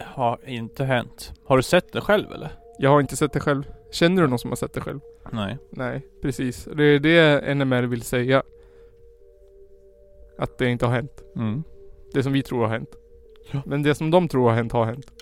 har 0.00 0.38
inte 0.46 0.84
hänt. 0.84 1.32
Har 1.44 1.56
du 1.56 1.62
sett 1.62 1.92
det 1.92 2.00
själv 2.00 2.32
eller? 2.32 2.63
Jag 2.78 2.90
har 2.90 3.00
inte 3.00 3.16
sett 3.16 3.32
det 3.32 3.40
själv. 3.40 3.64
Känner 3.90 4.22
du 4.22 4.28
någon 4.28 4.38
som 4.38 4.50
har 4.50 4.56
sett 4.56 4.72
det 4.72 4.80
själv? 4.80 5.00
Nej. 5.32 5.58
Nej, 5.70 6.06
precis. 6.22 6.68
Det 6.76 6.84
är 6.84 6.98
det 6.98 7.54
NMR 7.54 7.82
vill 7.82 8.02
säga. 8.02 8.42
Att 10.38 10.58
det 10.58 10.70
inte 10.70 10.86
har 10.86 10.92
hänt. 10.92 11.22
Mm. 11.36 11.62
Det 12.12 12.22
som 12.22 12.32
vi 12.32 12.42
tror 12.42 12.60
har 12.60 12.68
hänt. 12.68 12.96
Ja. 13.52 13.62
Men 13.66 13.82
det 13.82 13.94
som 13.94 14.10
de 14.10 14.28
tror 14.28 14.48
har 14.48 14.56
hänt 14.56 14.72
har 14.72 14.84
hänt. 14.84 15.12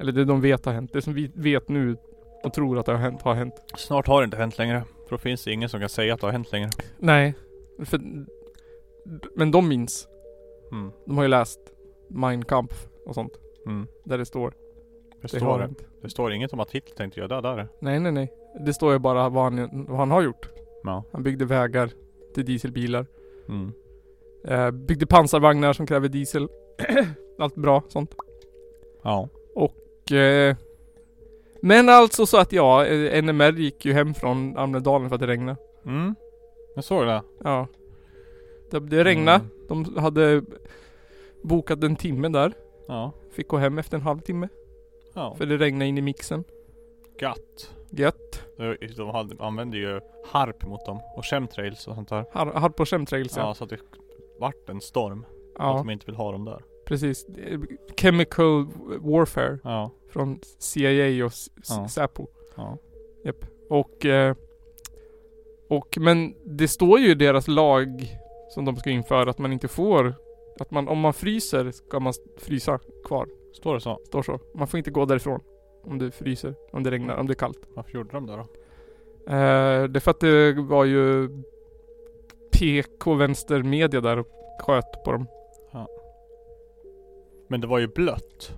Eller 0.00 0.12
det 0.12 0.24
de 0.24 0.40
vet 0.40 0.64
har 0.64 0.72
hänt. 0.72 0.92
Det 0.92 1.02
som 1.02 1.14
vi 1.14 1.30
vet 1.34 1.68
nu 1.68 1.96
och 2.42 2.54
tror 2.54 2.78
att 2.78 2.86
det 2.86 2.92
har 2.92 2.98
hänt 2.98 3.22
har 3.22 3.34
hänt. 3.34 3.54
Snart 3.76 4.06
har 4.06 4.20
det 4.20 4.24
inte 4.24 4.36
hänt 4.36 4.58
längre. 4.58 4.84
För 5.04 5.10
då 5.10 5.18
finns 5.18 5.44
det 5.44 5.52
ingen 5.52 5.68
som 5.68 5.80
kan 5.80 5.88
säga 5.88 6.14
att 6.14 6.20
det 6.20 6.26
har 6.26 6.32
hänt 6.32 6.52
längre. 6.52 6.70
Nej. 6.98 7.34
För, 7.84 8.00
men 9.34 9.50
de 9.50 9.68
minns. 9.68 10.08
Mm. 10.72 10.92
De 11.06 11.16
har 11.16 11.24
ju 11.24 11.28
läst 11.28 11.60
Mein 12.08 12.44
Kampf 12.44 12.86
och 13.06 13.14
sånt. 13.14 13.32
Mm. 13.66 13.86
Där 14.04 14.18
det 14.18 14.24
står. 14.24 14.54
Det, 15.22 15.28
Det 15.32 15.36
står, 15.36 15.58
hänt. 15.58 15.84
det 16.02 16.10
står 16.10 16.32
inget 16.32 16.52
om 16.52 16.60
att 16.60 16.70
Hitler 16.70 16.96
tänkte 16.96 17.20
göra 17.20 17.40
det 17.40 17.48
där. 17.48 17.68
Nej, 17.78 18.00
nej, 18.00 18.12
nej. 18.12 18.32
Det 18.66 18.72
står 18.72 18.92
ju 18.92 18.98
bara 18.98 19.28
vad 19.28 19.44
han, 19.44 19.86
vad 19.88 19.98
han 19.98 20.10
har 20.10 20.22
gjort. 20.22 20.48
Ja. 20.84 21.04
Han 21.12 21.22
byggde 21.22 21.44
vägar 21.44 21.90
till 22.34 22.44
dieselbilar. 22.44 23.06
Mm. 23.48 23.72
Eh, 24.44 24.70
byggde 24.70 25.06
pansarvagnar 25.06 25.72
som 25.72 25.86
kräver 25.86 26.08
diesel. 26.08 26.48
Allt 27.38 27.54
bra 27.54 27.82
sånt. 27.88 28.14
Ja. 29.02 29.28
Och, 29.54 30.12
eh, 30.12 30.56
men 31.60 31.88
alltså 31.88 32.26
så 32.26 32.38
att 32.38 32.52
ja, 32.52 32.86
eh, 32.86 33.22
NMR 33.22 33.52
gick 33.52 33.84
ju 33.84 33.92
hem 33.92 34.14
från 34.14 34.56
Almedalen 34.56 35.08
för 35.08 35.14
att 35.14 35.20
det 35.20 35.26
regnade. 35.26 35.56
Mm. 35.86 36.14
Jag 36.74 36.84
såg 36.84 37.06
det. 37.06 37.22
Ja. 37.44 37.66
Det, 38.70 38.80
det 38.80 39.04
regnade. 39.04 39.44
Mm. 39.70 39.84
De 39.84 39.96
hade 39.96 40.42
bokat 41.42 41.84
en 41.84 41.96
timme 41.96 42.28
där. 42.28 42.52
Ja. 42.88 43.12
Fick 43.30 43.48
gå 43.48 43.56
hem 43.56 43.78
efter 43.78 43.96
en 43.96 44.02
halvtimme. 44.02 44.48
Ja. 45.14 45.34
För 45.34 45.46
det 45.46 45.56
regnade 45.56 45.86
in 45.86 45.98
i 45.98 46.02
mixen. 46.02 46.44
Gatt. 47.18 47.70
Gött. 47.90 48.42
De 48.96 49.08
hade, 49.08 49.44
använde 49.44 49.76
ju 49.76 50.00
harp 50.26 50.66
mot 50.66 50.86
dem. 50.86 51.00
Och 51.16 51.24
chemtrails 51.24 51.86
och 51.88 51.94
sånt 51.94 52.08
där. 52.08 52.24
Har, 52.32 52.46
har 52.46 52.68
på 52.70 52.84
chemtrails 52.86 53.36
Ja, 53.36 53.42
ja. 53.42 53.54
så 53.54 53.64
att 53.64 53.70
det 53.70 53.78
vart 54.40 54.68
en 54.68 54.80
storm. 54.80 55.20
Att 55.20 55.26
Ja, 55.58 55.72
de 55.78 55.90
inte 55.90 56.06
vill 56.06 56.14
ha 56.14 56.32
dem 56.32 56.44
där. 56.44 56.62
precis. 56.86 57.26
Chemical 58.00 58.66
warfare 59.00 59.58
Ja. 59.64 59.90
från 60.12 60.38
CIA 60.58 61.24
och 61.26 61.32
Ja. 61.68 61.88
Säpo. 61.88 62.26
Ja. 62.56 62.78
Och, 63.70 64.06
eh, 64.06 64.34
och 65.68 65.98
men 66.00 66.34
det 66.44 66.68
står 66.68 66.98
ju 66.98 67.10
i 67.10 67.14
deras 67.14 67.48
lag 67.48 68.18
som 68.50 68.64
de 68.64 68.76
ska 68.76 68.90
införa 68.90 69.30
att 69.30 69.38
man 69.38 69.52
inte 69.52 69.68
får 69.68 70.14
att 70.60 70.70
man, 70.70 70.88
om 70.88 70.98
man 70.98 71.12
fryser 71.14 71.70
ska 71.70 72.00
man 72.00 72.12
frysa 72.38 72.78
kvar. 73.04 73.28
Står 73.52 73.74
det 73.74 73.80
så? 73.80 74.00
Står 74.06 74.22
så. 74.22 74.38
Man 74.54 74.66
får 74.66 74.78
inte 74.78 74.90
gå 74.90 75.04
därifrån. 75.04 75.40
Om 75.84 75.98
det 75.98 76.10
fryser, 76.10 76.54
om 76.72 76.82
det 76.82 76.90
regnar, 76.90 77.16
om 77.16 77.26
det 77.26 77.32
är 77.32 77.34
kallt. 77.34 77.58
Varför 77.74 77.92
gjorde 77.92 78.10
de 78.12 78.26
det 78.26 78.32
då? 78.32 78.40
Eh, 79.32 79.84
det 79.88 79.98
är 79.98 80.00
för 80.00 80.10
att 80.10 80.20
det 80.20 80.52
var 80.52 80.84
ju 80.84 81.28
PK 82.52 83.14
vänstermedia 83.14 84.00
där 84.00 84.18
och 84.18 84.26
sköt 84.60 85.04
på 85.04 85.12
dem. 85.12 85.26
Men 87.52 87.60
det 87.60 87.66
var 87.66 87.78
ju 87.78 87.86
blött. 87.88 88.52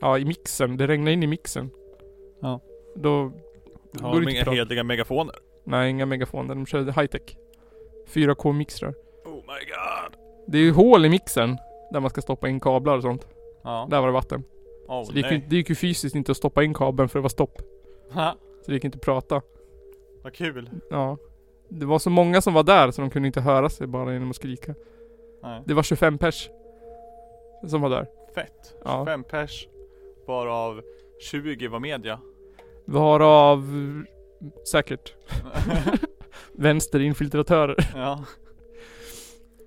Ja, 0.00 0.18
i 0.18 0.24
mixen. 0.24 0.76
Det 0.76 0.86
regnade 0.86 1.12
in 1.12 1.22
i 1.22 1.26
mixen. 1.26 1.70
Ja. 2.40 2.60
Då 2.94 3.32
Har 4.00 4.12
går 4.12 4.20
det 4.20 4.26
de 4.26 4.30
inte 4.30 4.50
inga 4.50 4.58
hederliga 4.58 4.84
megafoner? 4.84 5.34
Nej, 5.64 5.90
inga 5.90 6.06
megafoner. 6.06 6.54
De 6.54 6.66
körde 6.66 6.92
high-tech. 6.92 7.36
4K-mixrar. 8.08 8.94
Oh 9.24 9.34
my 9.34 9.40
god. 9.66 10.16
Det 10.46 10.58
är 10.58 10.62
ju 10.62 10.72
hål 10.72 11.04
i 11.04 11.08
mixen. 11.08 11.56
Där 11.92 12.00
man 12.00 12.10
ska 12.10 12.22
stoppa 12.22 12.48
in 12.48 12.60
kablar 12.60 12.96
och 12.96 13.02
sånt. 13.02 13.26
Ja. 13.64 13.86
Där 13.90 14.00
var 14.00 14.06
det 14.06 14.12
vatten. 14.12 14.44
Oh, 14.88 15.04
Så 15.04 15.12
det 15.12 15.18
gick, 15.20 15.30
ju, 15.32 15.38
det 15.48 15.56
gick 15.56 15.68
ju 15.68 15.74
fysiskt 15.74 16.16
inte 16.16 16.30
att 16.32 16.36
stoppa 16.38 16.62
in 16.64 16.74
kabeln 16.74 17.08
för 17.08 17.18
det 17.18 17.22
var 17.22 17.28
stopp. 17.28 17.62
Ha, 18.12 18.36
Så 18.62 18.66
det 18.70 18.72
gick 18.74 18.84
inte 18.84 18.96
att 18.96 19.02
prata. 19.04 19.42
vad 20.22 20.34
kul. 20.34 20.70
Ja. 20.90 21.16
Det 21.68 21.86
var 21.86 21.98
så 21.98 22.10
många 22.10 22.40
som 22.40 22.54
var 22.54 22.62
där 22.62 22.90
så 22.90 23.00
de 23.00 23.10
kunde 23.10 23.26
inte 23.26 23.40
höra 23.40 23.68
sig 23.68 23.86
bara 23.86 24.12
genom 24.12 24.30
att 24.30 24.36
skrika. 24.36 24.74
Nej. 25.42 25.62
Det 25.66 25.74
var 25.74 25.82
25 25.82 26.18
pers. 26.18 26.50
Som 27.66 27.80
var 27.80 27.90
där. 27.90 28.06
Fett. 28.34 28.74
Ja. 28.84 29.00
25 29.06 29.24
pers. 29.24 29.68
Varav 30.26 30.80
20 31.20 31.68
var 31.68 31.80
media. 31.80 32.20
Varav 32.84 33.64
säkert 34.72 35.14
vänsterinfiltratörer. 36.52 37.76
ja. 37.94 38.24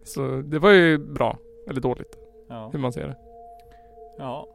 Så 0.04 0.42
det 0.46 0.60
var 0.60 0.72
ju 0.72 0.98
bra. 0.98 1.38
Eller 1.70 1.82
dåligt. 1.82 2.18
Ja. 2.50 2.70
Hur 2.74 2.80
man 2.80 2.94
ser 2.94 3.08
det. 3.08 3.18
Ja. 4.18 4.48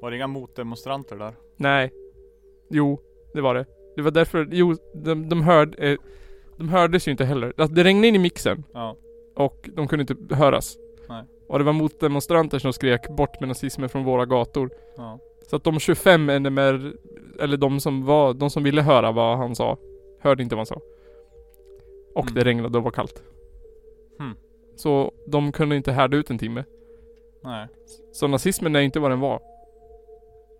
Var 0.00 0.10
det 0.10 0.16
inga 0.16 0.26
motdemonstranter 0.26 1.16
där? 1.16 1.34
Nej. 1.56 1.90
Jo, 2.70 3.00
det 3.34 3.40
var 3.40 3.54
det. 3.54 3.64
Det 3.96 4.02
var 4.02 4.10
därför, 4.10 4.48
jo, 4.52 4.76
de, 4.94 5.28
de 5.28 5.42
hörde, 5.42 5.88
eh, 5.90 5.98
de 6.56 6.68
hördes 6.68 7.08
ju 7.08 7.12
inte 7.12 7.24
heller. 7.24 7.52
Alltså, 7.56 7.74
det 7.74 7.84
regnade 7.84 8.08
in 8.08 8.14
i 8.14 8.18
mixen 8.18 8.64
Ja. 8.72 8.96
och 9.36 9.70
de 9.74 9.88
kunde 9.88 10.00
inte 10.12 10.34
höras. 10.34 10.76
Nej. 11.08 11.24
Och 11.48 11.58
det 11.58 11.64
var 11.64 11.72
motdemonstranter 11.72 12.58
som 12.58 12.72
skrek 12.72 13.08
bort 13.08 13.40
med 13.40 13.48
nazismen 13.48 13.88
från 13.88 14.04
våra 14.04 14.26
gator. 14.26 14.70
Ja. 14.96 15.18
Så 15.50 15.56
att 15.56 15.64
de 15.64 15.78
25 15.80 16.26
NMR, 16.42 16.92
eller 17.40 17.56
de 17.56 17.80
som 17.80 18.04
var, 18.04 18.34
de 18.34 18.50
som 18.50 18.62
ville 18.62 18.82
höra 18.82 19.12
vad 19.12 19.38
han 19.38 19.54
sa, 19.54 19.76
hörde 20.20 20.42
inte 20.42 20.54
vad 20.54 20.60
han 20.60 20.66
sa. 20.66 20.80
Och 22.14 22.22
Mm. 22.24 22.34
det 22.34 22.44
regnade 22.44 22.78
och 22.78 22.84
var 22.84 22.90
kallt. 22.90 23.22
Hmm. 24.18 24.34
Så 24.76 25.12
de 25.26 25.52
kunde 25.52 25.76
inte 25.76 25.92
härda 25.92 26.16
ut 26.16 26.30
en 26.30 26.38
timme. 26.38 26.64
Nej. 27.42 27.68
Så 28.12 28.26
nazismen 28.26 28.76
är 28.76 28.80
inte 28.80 29.00
vad 29.00 29.10
den 29.10 29.20
var. 29.20 29.42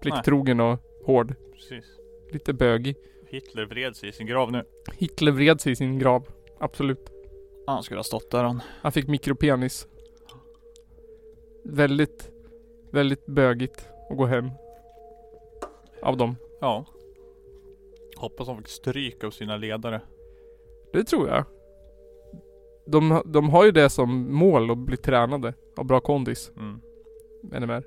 Plikttrogen 0.01 0.61
och 0.61 0.79
hård. 1.05 1.35
Precis. 1.53 1.85
Lite 2.33 2.53
bögig. 2.53 2.97
Hitler 3.27 3.67
vred 3.67 3.97
sig 3.97 4.09
i 4.09 4.13
sin 4.13 4.27
grav 4.27 4.53
nu. 4.53 4.65
Hitler 4.93 5.33
vred 5.33 5.61
sig 5.61 5.73
i 5.73 5.77
sin 5.77 5.99
grav. 5.99 6.29
Absolut. 6.59 7.11
Han 7.67 7.83
skulle 7.83 7.99
ha 7.99 8.05
stått 8.05 8.31
där 8.31 8.45
han. 8.45 8.63
Han 8.81 8.93
fick 8.93 9.09
mikropenis. 9.09 9.89
Väldigt, 11.65 12.31
väldigt 12.91 13.27
bögigt 13.27 13.89
att 14.11 14.17
gå 14.17 14.27
hem. 14.27 14.51
Av 16.03 16.17
dem. 16.17 16.37
Ja. 16.61 16.85
Hoppas 18.17 18.49
han 18.49 18.57
fick 18.57 18.69
stryk 18.69 19.25
av 19.25 19.31
sina 19.31 19.57
ledare. 19.57 20.01
Det 20.93 21.05
tror 21.05 21.29
jag. 21.29 21.45
De, 22.91 23.23
de 23.25 23.51
har 23.51 23.65
ju 23.65 23.73
det 23.73 23.91
som 23.91 24.35
mål 24.35 24.71
att 24.71 24.79
bli 24.79 24.97
tränade 24.97 25.55
av 25.77 25.85
bra 25.85 26.01
kondis. 26.01 26.53
Mm. 26.57 26.81
NMR. 27.43 27.85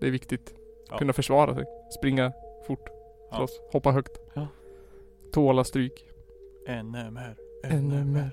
Det 0.00 0.06
är 0.06 0.10
viktigt. 0.10 0.54
Ja. 0.90 0.98
Kunna 0.98 1.12
försvara 1.12 1.54
sig. 1.54 1.64
Springa 1.98 2.32
fort. 2.66 2.88
Ja. 3.30 3.36
Slåss. 3.36 3.60
Hoppa 3.72 3.90
högt. 3.90 4.18
Ja. 4.34 4.46
Tåla 5.32 5.64
stryk. 5.64 6.04
NMR. 6.68 7.36
NMR. 7.80 8.30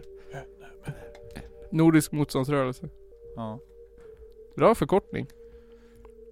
Nordisk 1.71 2.11
motståndsrörelse. 2.11 2.89
Ja. 3.35 3.59
Bra 4.55 4.75
förkortning. 4.75 5.27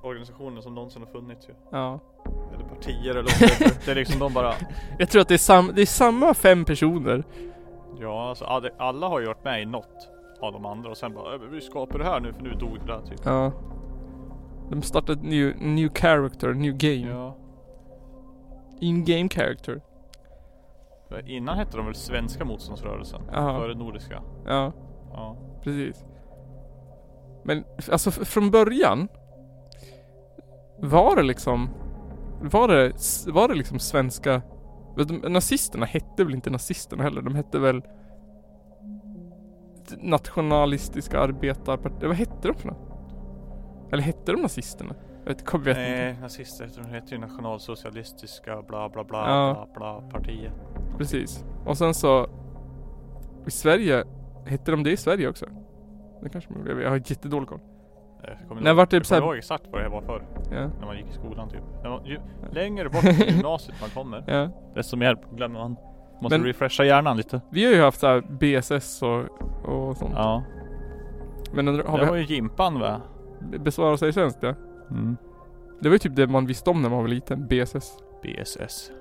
organisationerna 0.01 0.61
som 0.61 0.75
någonsin 0.75 1.01
har 1.01 1.09
funnits 1.11 1.49
ju. 1.49 1.53
Ja. 1.71 1.99
Eller 2.55 2.65
partier 2.65 3.09
eller 3.11 3.21
whatever. 3.23 3.85
Det 3.85 3.91
är 3.91 3.95
liksom 3.95 4.19
de 4.19 4.33
bara 4.33 4.53
Jag 4.99 5.09
tror 5.09 5.21
att 5.21 5.27
det 5.27 5.33
är, 5.33 5.37
sam, 5.37 5.71
det 5.75 5.81
är 5.81 5.85
samma 5.85 6.33
fem 6.33 6.65
personer. 6.65 7.23
Ja 7.99 8.29
alltså 8.29 8.45
alla, 8.77 9.07
har 9.07 9.19
ju 9.19 9.25
varit 9.25 9.43
med 9.43 9.61
i 9.61 9.65
något 9.65 10.09
av 10.41 10.53
de 10.53 10.65
andra 10.65 10.89
och 10.89 10.97
sen 10.97 11.13
bara 11.13 11.33
"Äh, 11.35 11.41
vi 11.41 11.61
skapar 11.61 11.99
det 11.99 12.05
här 12.05 12.19
nu 12.19 12.33
för 12.33 12.41
nu 12.43 12.49
dog 12.53 12.79
det 12.79 12.85
där 12.93 13.01
typ. 13.01 13.19
Ja. 13.25 13.51
De 14.69 14.81
startade 14.81 15.21
new, 15.21 15.61
new 15.61 15.89
character, 15.93 16.53
new 16.53 16.73
game. 16.77 17.11
Ja. 17.11 17.35
In-game 18.81 19.29
character. 19.29 19.81
För 21.09 21.29
Innan 21.29 21.57
hette 21.57 21.77
de 21.77 21.85
väl 21.85 21.95
Svenska 21.95 22.45
motståndsrörelsen? 22.45 23.21
Ja. 23.33 23.59
Före 23.59 23.75
Nordiska? 23.75 24.21
Ja, 24.45 24.71
Ja. 25.13 25.35
precis. 25.63 26.05
Men 27.47 27.63
alltså 27.91 28.11
från 28.11 28.51
början 28.51 29.07
var 30.79 31.15
det 31.15 31.23
liksom 31.23 31.69
var 32.41 32.67
det, 32.67 32.93
var 33.31 33.47
det 33.47 33.53
liksom 33.55 33.79
svenska 33.79 34.41
de, 34.97 35.13
Nazisterna 35.33 35.85
hette 35.85 36.23
väl 36.23 36.33
inte 36.33 36.49
nazisterna 36.49 37.03
heller, 37.03 37.21
de 37.21 37.35
hette 37.35 37.59
väl 37.59 37.81
Nationalistiska 40.01 41.19
arbetarpartiet, 41.19 42.03
vad 42.03 42.15
hette 42.15 42.47
de 42.47 42.53
för 42.53 42.67
något? 42.67 42.87
Eller 43.91 44.03
hette 44.03 44.31
de 44.31 44.41
nazisterna? 44.41 44.95
Jag 45.25 45.33
vet, 45.33 45.43
jag 45.53 45.59
vet 45.59 45.77
inte. 45.77 45.89
Nej, 45.89 46.17
nazister 46.21 46.69
de 46.83 46.89
heter 46.89 47.11
ju 47.11 47.17
Nationalsocialistiska 47.17 48.61
bla 48.61 48.89
bla 48.89 49.03
bla 49.03 49.17
Ja. 49.29 49.53
bla 49.53 49.99
bla 50.01 50.09
partiet. 50.09 50.53
Precis. 50.97 51.45
Och 51.65 51.77
sen 51.77 51.93
så 51.93 52.27
I 53.47 53.51
Sverige 53.51 54.03
Hette 54.45 54.71
de 54.71 54.83
det 54.83 54.91
i 54.91 54.97
Sverige 54.97 55.29
också? 55.29 55.45
Det 56.22 56.30
kanske 56.30 56.53
man 56.53 56.63
blev. 56.63 56.82
Jag 56.82 56.89
har 56.89 56.97
jättedålig 56.97 57.49
koll. 57.49 57.59
Jag 58.24 58.47
kommer 58.47 58.61
När 58.61 58.70
ihåg- 58.70 58.78
vart 58.78 58.89
det 58.89 58.97
jag 58.97 59.05
här- 59.09 59.20
kommer 59.20 59.28
ihåg 59.34 59.38
exakt 59.38 59.63
vad 59.72 59.82
det 59.82 59.89
var 59.89 60.01
förr. 60.01 60.28
Ja. 60.51 60.68
När 60.80 60.86
man 60.86 60.97
gick 60.97 61.07
i 61.09 61.13
skolan 61.13 61.49
typ. 61.49 61.61
Man, 61.84 62.05
ju 62.05 62.20
längre 62.51 62.89
bort 62.89 63.01
från 63.01 63.13
gymnasiet 63.36 63.76
man 63.82 63.89
kommer. 63.89 64.24
Ja. 64.28 64.49
Desto 64.76 64.97
mer 64.97 65.18
glömmer 65.36 65.59
man. 65.59 65.76
Måste 66.22 66.38
Men- 66.38 66.47
refresha 66.47 66.84
hjärnan 66.84 67.18
lite. 67.18 67.41
Vi 67.49 67.65
har 67.65 67.72
ju 67.74 67.82
haft 67.82 67.99
så 67.99 68.07
här 68.07 68.22
BSS 68.30 69.01
och, 69.01 69.20
och 69.65 69.97
sånt. 69.97 70.13
Ja. 70.15 70.43
Men 71.53 71.68
undrar- 71.68 71.86
har 71.86 71.99
det 71.99 72.05
var 72.05 72.13
vi 72.13 72.22
ju 72.22 72.36
Jimpan 72.36 72.80
va? 72.80 73.01
besvara 73.59 73.97
sig 73.97 74.13
svenskt 74.13 74.39
ja? 74.43 74.53
Mm. 74.91 75.18
Det 75.82 75.89
var 75.89 75.93
ju 75.93 75.99
typ 75.99 76.15
det 76.15 76.28
man 76.28 76.45
visste 76.45 76.70
om 76.70 76.82
när 76.82 76.89
man 76.89 76.99
var 77.01 77.07
liten. 77.07 77.47
BSS. 77.47 77.97
BSS. 78.24 78.91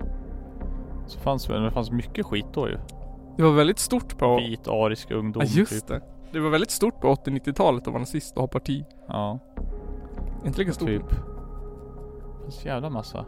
Så 1.07 1.19
fanns 1.19 1.45
det 1.47 1.71
fanns 1.71 1.91
mycket 1.91 2.25
skit 2.25 2.45
då 2.53 2.69
ju. 2.69 2.77
Det 3.37 3.43
var 3.43 3.51
väldigt 3.51 3.79
stort 3.79 4.17
på... 4.17 4.35
Vit 4.37 4.67
arisk 4.67 5.11
ungdom 5.11 5.43
Ja 5.45 5.49
just 5.59 5.71
typ. 5.71 5.87
det. 5.87 6.01
Det 6.31 6.39
var 6.39 6.49
väldigt 6.49 6.71
stort 6.71 7.01
på 7.01 7.15
80-90-talet 7.15 7.81
att 7.81 7.93
vara 7.93 7.99
nazist 7.99 8.35
och 8.35 8.41
ha 8.41 8.47
parti. 8.47 8.85
Ja. 9.07 9.39
Inte 10.45 10.59
lika 10.59 10.73
stort. 10.73 10.87
Typ. 10.87 11.09
Det 11.09 12.43
finns 12.43 12.65
jävla 12.65 12.89
massa. 12.89 13.25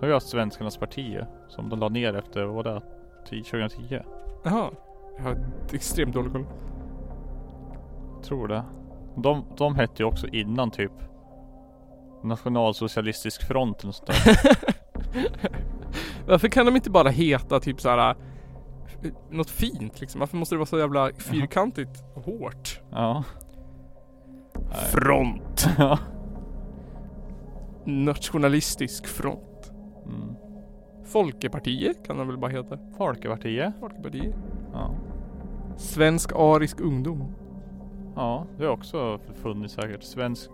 Har 0.00 0.06
vi 0.06 0.12
haft 0.12 0.28
Svenskarnas 0.28 0.76
parti 0.76 0.98
ju, 0.98 1.24
Som 1.48 1.68
de 1.68 1.78
la 1.78 1.88
ner 1.88 2.16
efter, 2.16 2.44
vad 2.44 2.54
var 2.54 2.74
det? 2.74 2.82
10 3.28 3.42
2010? 3.42 4.00
Jaha. 4.42 4.70
Jag 5.16 5.24
har 5.24 5.36
extremt 5.72 6.14
dålig 6.14 6.32
koll. 6.32 6.46
Tror 8.22 8.48
det. 8.48 8.64
De, 9.16 9.44
de 9.56 9.74
hette 9.74 10.02
ju 10.02 10.08
också 10.08 10.26
innan 10.26 10.70
typ 10.70 10.92
Nationalsocialistisk 12.22 13.42
front 13.48 13.82
eller 13.82 13.92
sånt 13.92 14.06
där. 14.06 14.38
Varför 16.26 16.48
kan 16.48 16.66
de 16.66 16.76
inte 16.76 16.90
bara 16.90 17.08
heta 17.08 17.60
typ 17.60 17.80
såhär 17.80 18.14
något 19.30 19.50
fint 19.50 20.00
liksom? 20.00 20.18
Varför 20.18 20.36
måste 20.36 20.54
det 20.54 20.58
vara 20.58 20.66
så 20.66 20.78
jävla 20.78 21.10
fyrkantigt 21.18 22.04
och 22.14 22.22
hårt? 22.24 22.80
ja. 22.90 23.24
Front. 24.92 25.66
Ja. 25.78 25.98
Nationalistisk 27.84 29.06
front. 29.06 29.72
Mm. 30.06 30.34
Folkepartiet 31.04 32.06
kan 32.06 32.18
de 32.18 32.28
väl 32.28 32.38
bara 32.38 32.50
heta? 32.50 32.78
Folkepartiet. 32.98 33.72
Folkepartiet. 33.80 34.34
Ja. 34.72 34.90
Svensk 35.76 36.32
arisk 36.34 36.80
ungdom. 36.80 37.24
Ja, 38.16 38.46
det 38.58 38.64
har 38.64 38.72
också 38.72 39.18
funnits 39.42 39.74
säkert. 39.74 40.02
Svensk 40.02 40.50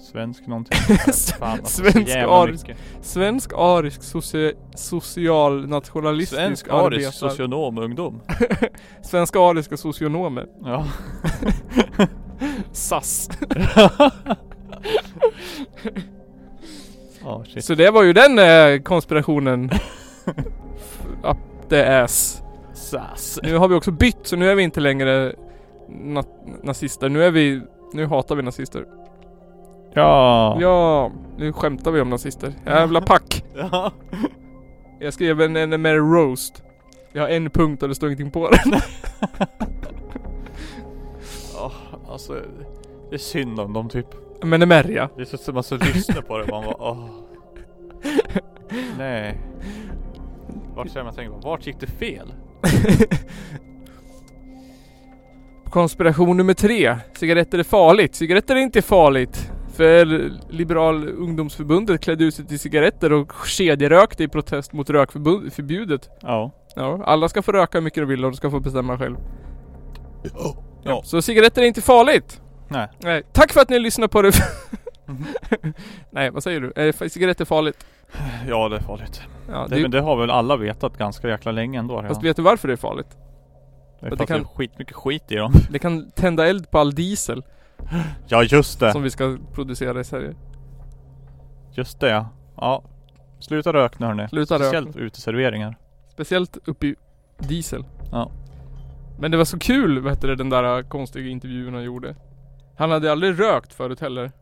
Svensk 0.00 0.46
någonting. 0.46 0.78
Fan, 1.38 1.50
alltså, 1.50 1.84
så 1.84 1.90
Svensk 1.90 2.16
arisk-. 2.16 2.74
Svensk 3.02 3.52
arisk 3.56 4.00
soci- 4.00 4.54
social 4.74 5.68
nationalistisk 5.68 6.40
Svensk 6.40 6.68
arbetar- 6.68 6.86
arisk 6.86 7.12
socionomungdom. 7.14 8.20
Svenska 9.02 9.40
ariska 9.40 9.76
socionomer. 9.76 10.46
Ja. 10.64 10.86
SAS. 12.72 13.30
Ja, 17.24 17.44
shit. 17.44 17.64
Så 17.64 17.74
det 17.74 17.90
var 17.90 18.02
ju 18.02 18.12
den 18.12 18.38
eh, 18.38 18.80
konspirationen. 18.82 19.70
Up 21.22 21.36
the 21.68 21.84
ass. 21.84 22.42
SAS. 22.74 23.38
Nu 23.42 23.56
har 23.56 23.68
vi 23.68 23.74
också 23.74 23.90
bytt 23.90 24.18
så 24.22 24.36
nu 24.36 24.50
är 24.50 24.54
vi 24.54 24.62
inte 24.62 24.80
längre 24.80 25.32
na- 25.88 26.58
nazister. 26.62 27.08
Nu 27.08 27.24
är 27.24 27.30
vi... 27.30 27.62
Nu 27.92 28.06
hatar 28.06 28.36
vi 28.36 28.42
nazister. 28.42 28.84
Ja. 29.94 30.56
Ja, 30.60 31.10
nu 31.36 31.52
skämtar 31.52 31.90
vi 31.90 32.00
om 32.00 32.10
nazister. 32.10 32.52
Jävla 32.66 33.00
pack. 33.06 33.44
Ja. 33.54 33.92
Jag 34.98 35.14
skrev 35.14 35.40
en, 35.40 35.56
en 35.56 35.82
mer 35.82 35.94
roast. 35.96 36.62
Jag 37.12 37.22
har 37.22 37.28
en 37.28 37.50
punkt 37.50 37.82
och 37.82 37.88
det 37.88 37.94
står 37.94 38.08
ingenting 38.08 38.30
på 38.30 38.50
den. 38.50 38.80
Ja, 41.54 41.72
alltså. 42.08 42.40
Det 43.10 43.16
är 43.16 43.18
synd 43.18 43.60
om 43.60 43.72
dem 43.72 43.88
typ. 43.88 44.06
Men 44.42 44.60
det 44.60 44.74
är 44.74 44.90
ja. 44.90 45.08
Det 45.16 45.22
är 45.22 45.26
så 45.26 45.36
som 45.36 45.54
man 45.54 45.62
så 45.62 45.76
lyssnar 45.76 46.22
på 46.22 46.38
det 46.38 46.50
man 46.50 46.64
bara 46.64 46.76
åh. 46.78 47.08
Nej. 48.98 49.40
Vart 50.74 50.90
ska 50.90 51.04
man 51.04 51.14
tänka 51.14 51.32
på? 51.32 51.38
Vart 51.48 51.66
gick 51.66 51.80
det 51.80 51.86
fel? 51.86 52.32
Konspiration 55.70 56.36
nummer 56.36 56.54
tre. 56.54 56.96
Cigaretter 57.14 57.58
är 57.58 57.62
farligt. 57.62 58.14
Cigaretter 58.14 58.56
är 58.56 58.60
inte 58.60 58.82
farligt. 58.82 59.50
För 59.76 60.04
Liberal 60.48 61.08
ungdomsförbundet 61.08 62.00
klädde 62.00 62.24
ut 62.24 62.34
sig 62.34 62.46
till 62.46 62.58
cigaretter 62.58 63.12
och 63.12 63.32
kedjerökte 63.46 64.24
i 64.24 64.28
protest 64.28 64.72
mot 64.72 64.90
rökförbudet. 64.90 66.10
Ja. 66.20 66.50
Ja, 66.76 67.00
alla 67.04 67.28
ska 67.28 67.42
få 67.42 67.52
röka 67.52 67.78
hur 67.78 67.82
mycket 67.84 68.02
de 68.02 68.06
vill 68.06 68.24
och 68.24 68.30
de 68.30 68.36
ska 68.36 68.50
få 68.50 68.60
bestämma 68.60 68.98
själv. 68.98 69.16
Ja. 70.84 71.02
Så 71.04 71.22
cigaretter 71.22 71.62
är 71.62 71.66
inte 71.66 71.82
farligt. 71.82 72.40
Nej. 72.68 72.88
Nej. 72.98 73.22
Tack 73.32 73.52
för 73.52 73.60
att 73.60 73.68
ni 73.68 73.78
lyssnar 73.78 74.08
på 74.08 74.22
det. 74.22 74.32
Mhm. 75.06 75.24
Nej, 76.10 76.30
vad 76.30 76.42
säger 76.42 76.60
du? 76.60 76.72
Är 76.76 77.08
cigaretter 77.08 77.44
farligt? 77.44 77.86
Ja 78.48 78.68
det 78.68 78.76
är 78.76 78.80
farligt. 78.80 79.22
Ja, 79.50 79.66
Det, 79.68 79.76
det, 79.76 79.82
men 79.82 79.90
det 79.90 80.00
har 80.00 80.16
väl 80.16 80.30
alla 80.30 80.56
vetat 80.56 80.98
ganska 80.98 81.28
jäkla 81.28 81.52
länge 81.52 81.78
ändå. 81.78 82.02
Fast 82.08 82.22
vet 82.24 82.36
du 82.36 82.42
varför 82.42 82.68
det 82.68 82.74
är 82.74 82.76
farligt? 82.76 83.16
det 84.00 84.06
är 84.06 84.10
för 84.16 84.22
att 84.22 84.28
kan- 84.28 84.38
det 84.38 84.44
är 84.44 84.56
skitmycket 84.56 84.96
skit 84.96 85.24
i 85.32 85.34
dem. 85.34 85.52
Det 85.70 85.78
kan 85.78 86.10
tända 86.10 86.46
eld 86.48 86.70
på 86.70 86.78
all 86.78 86.94
diesel 86.94 87.42
Ja 88.26 88.42
just 88.42 88.80
det. 88.80 88.92
som 88.92 89.02
vi 89.02 89.10
ska 89.10 89.36
producera 89.52 90.00
i 90.00 90.04
Sverige. 90.04 90.34
Just 91.72 92.00
det 92.00 92.08
ja. 92.08 92.28
Ja. 92.56 92.82
Sluta 93.40 93.72
rök 93.72 93.98
nu 93.98 94.06
hörni. 94.06 94.28
Sluta 94.28 94.54
rök. 94.54 94.62
Speciellt 94.62 94.96
uteserveringar. 94.96 95.76
Speciellt 96.12 96.58
upp 96.68 96.84
i 96.84 96.94
diesel. 97.38 97.84
Ja. 98.12 98.30
Men 99.18 99.30
det 99.30 99.36
var 99.36 99.44
så 99.44 99.58
kul, 99.58 100.08
heter 100.08 100.28
det, 100.28 100.36
den 100.36 100.50
där 100.50 100.82
konstiga 100.82 101.28
intervjun 101.28 101.74
han 101.74 101.82
gjorde. 101.84 102.14
Han 102.76 102.90
hade 102.90 103.12
aldrig 103.12 103.40
rökt 103.40 103.72
förut 103.74 104.00
heller. 104.00 104.32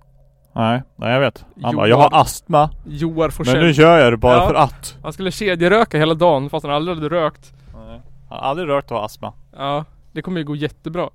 Nej, 0.54 0.82
nej 0.96 1.12
jag 1.12 1.20
vet. 1.20 1.44
Han 1.62 1.72
Joar- 1.72 1.76
bara, 1.76 1.88
jag 1.88 1.96
har 1.96 2.20
astma. 2.20 2.70
Joar 2.86 3.24
Men 3.24 3.30
Forsell. 3.32 3.60
nu 3.64 3.70
gör 3.70 3.98
jag 3.98 4.12
det 4.12 4.16
bara 4.16 4.34
Ja. 4.36 4.46
för 4.48 4.54
att. 4.54 4.98
Han 5.02 5.12
skulle 5.12 5.30
kedjeröka 5.30 5.98
hela 5.98 6.14
dagen 6.14 6.50
fast 6.50 6.66
han 6.66 6.74
aldrig 6.74 6.96
hade 6.96 7.08
rökt. 7.08 7.52
Nej. 7.74 8.00
Han 8.28 8.38
har 8.38 8.46
aldrig 8.48 8.68
rört 8.68 8.90
och 8.90 8.96
har 8.96 9.04
astma. 9.04 9.32
Ja, 9.56 9.84
det 10.12 10.22
kommer 10.22 10.38
ju 10.40 10.44
gå 10.46 10.56
jättebra. 10.56 11.10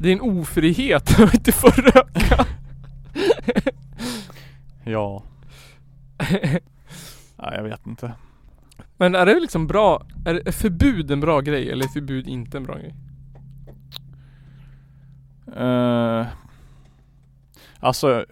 Det 0.00 0.08
är 0.08 0.12
en 0.12 0.20
ofrihet 0.20 1.20
att 1.20 1.34
inte 1.34 1.52
få 1.52 1.68
röka. 1.68 2.46
Ja. 4.84 5.22
Nej 7.36 7.52
jag 7.54 7.62
vet 7.62 7.86
inte. 7.86 8.12
Men 8.96 9.14
är 9.14 9.26
det 9.26 9.40
liksom 9.40 9.66
bra, 9.66 10.02
är, 10.24 10.48
är 10.48 10.52
förbud 10.52 11.10
en 11.10 11.20
bra 11.20 11.40
grej 11.40 11.70
eller 11.70 11.84
är 11.84 11.88
förbud 11.88 12.28
inte 12.28 12.56
en 12.56 12.62
bra 12.62 12.74
grej? 12.74 12.94
Eh, 15.56 16.26
alltså, 17.80 18.24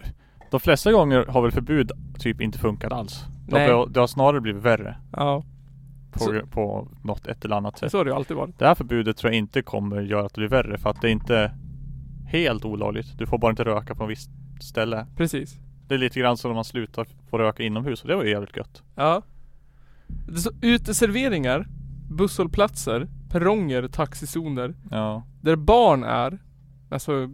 de 0.51 0.59
flesta 0.59 0.91
gånger 0.91 1.25
har 1.25 1.41
väl 1.41 1.51
förbud 1.51 1.91
typ 2.19 2.41
inte 2.41 2.59
funkat 2.59 2.91
alls. 2.91 3.25
Nej. 3.47 3.71
har, 3.71 3.87
det 3.87 3.99
har 3.99 4.07
snarare 4.07 4.41
blivit 4.41 4.63
värre. 4.63 4.97
Ja, 5.11 5.43
På, 6.11 6.19
Så- 6.19 6.41
på 6.51 6.87
något 7.03 7.27
ett 7.27 7.45
eller 7.45 7.55
annat 7.55 7.77
sätt. 7.77 7.91
så 7.91 7.97
har 7.97 8.05
det 8.05 8.09
ju 8.11 8.15
alltid 8.15 8.37
varit. 8.37 8.59
Det 8.59 8.65
här 8.67 8.75
förbudet 8.75 9.17
tror 9.17 9.33
jag 9.33 9.37
inte 9.37 9.61
kommer 9.61 10.01
göra 10.01 10.25
att 10.25 10.33
det 10.33 10.39
blir 10.41 10.49
värre 10.49 10.77
för 10.77 10.89
att 10.89 11.01
det 11.01 11.07
är 11.07 11.11
inte 11.11 11.51
helt 12.27 12.65
olagligt. 12.65 13.17
Du 13.17 13.25
får 13.25 13.37
bara 13.37 13.51
inte 13.51 13.63
röka 13.63 13.95
på 13.95 14.03
en 14.03 14.09
visst 14.09 14.29
ställe. 14.61 15.05
Precis. 15.15 15.57
Det 15.87 15.93
är 15.93 15.97
lite 15.97 16.19
grann 16.19 16.37
som 16.37 16.51
om 16.51 16.55
man 16.55 16.65
slutar 16.65 17.07
få 17.29 17.37
röka 17.37 17.63
inomhus 17.63 18.01
och 18.01 18.07
det 18.07 18.15
var 18.15 18.23
ju 18.23 18.29
jävligt 18.29 18.57
gött. 18.57 18.83
Ja. 18.95 19.21
Så 20.35 20.51
uteserveringar, 20.61 21.67
busshållplatser, 22.11 23.07
perronger, 23.29 23.87
taxizoner, 23.87 24.73
Ja, 24.91 25.23
där 25.41 25.55
barn 25.55 26.03
är, 26.03 26.39
alltså 26.89 27.29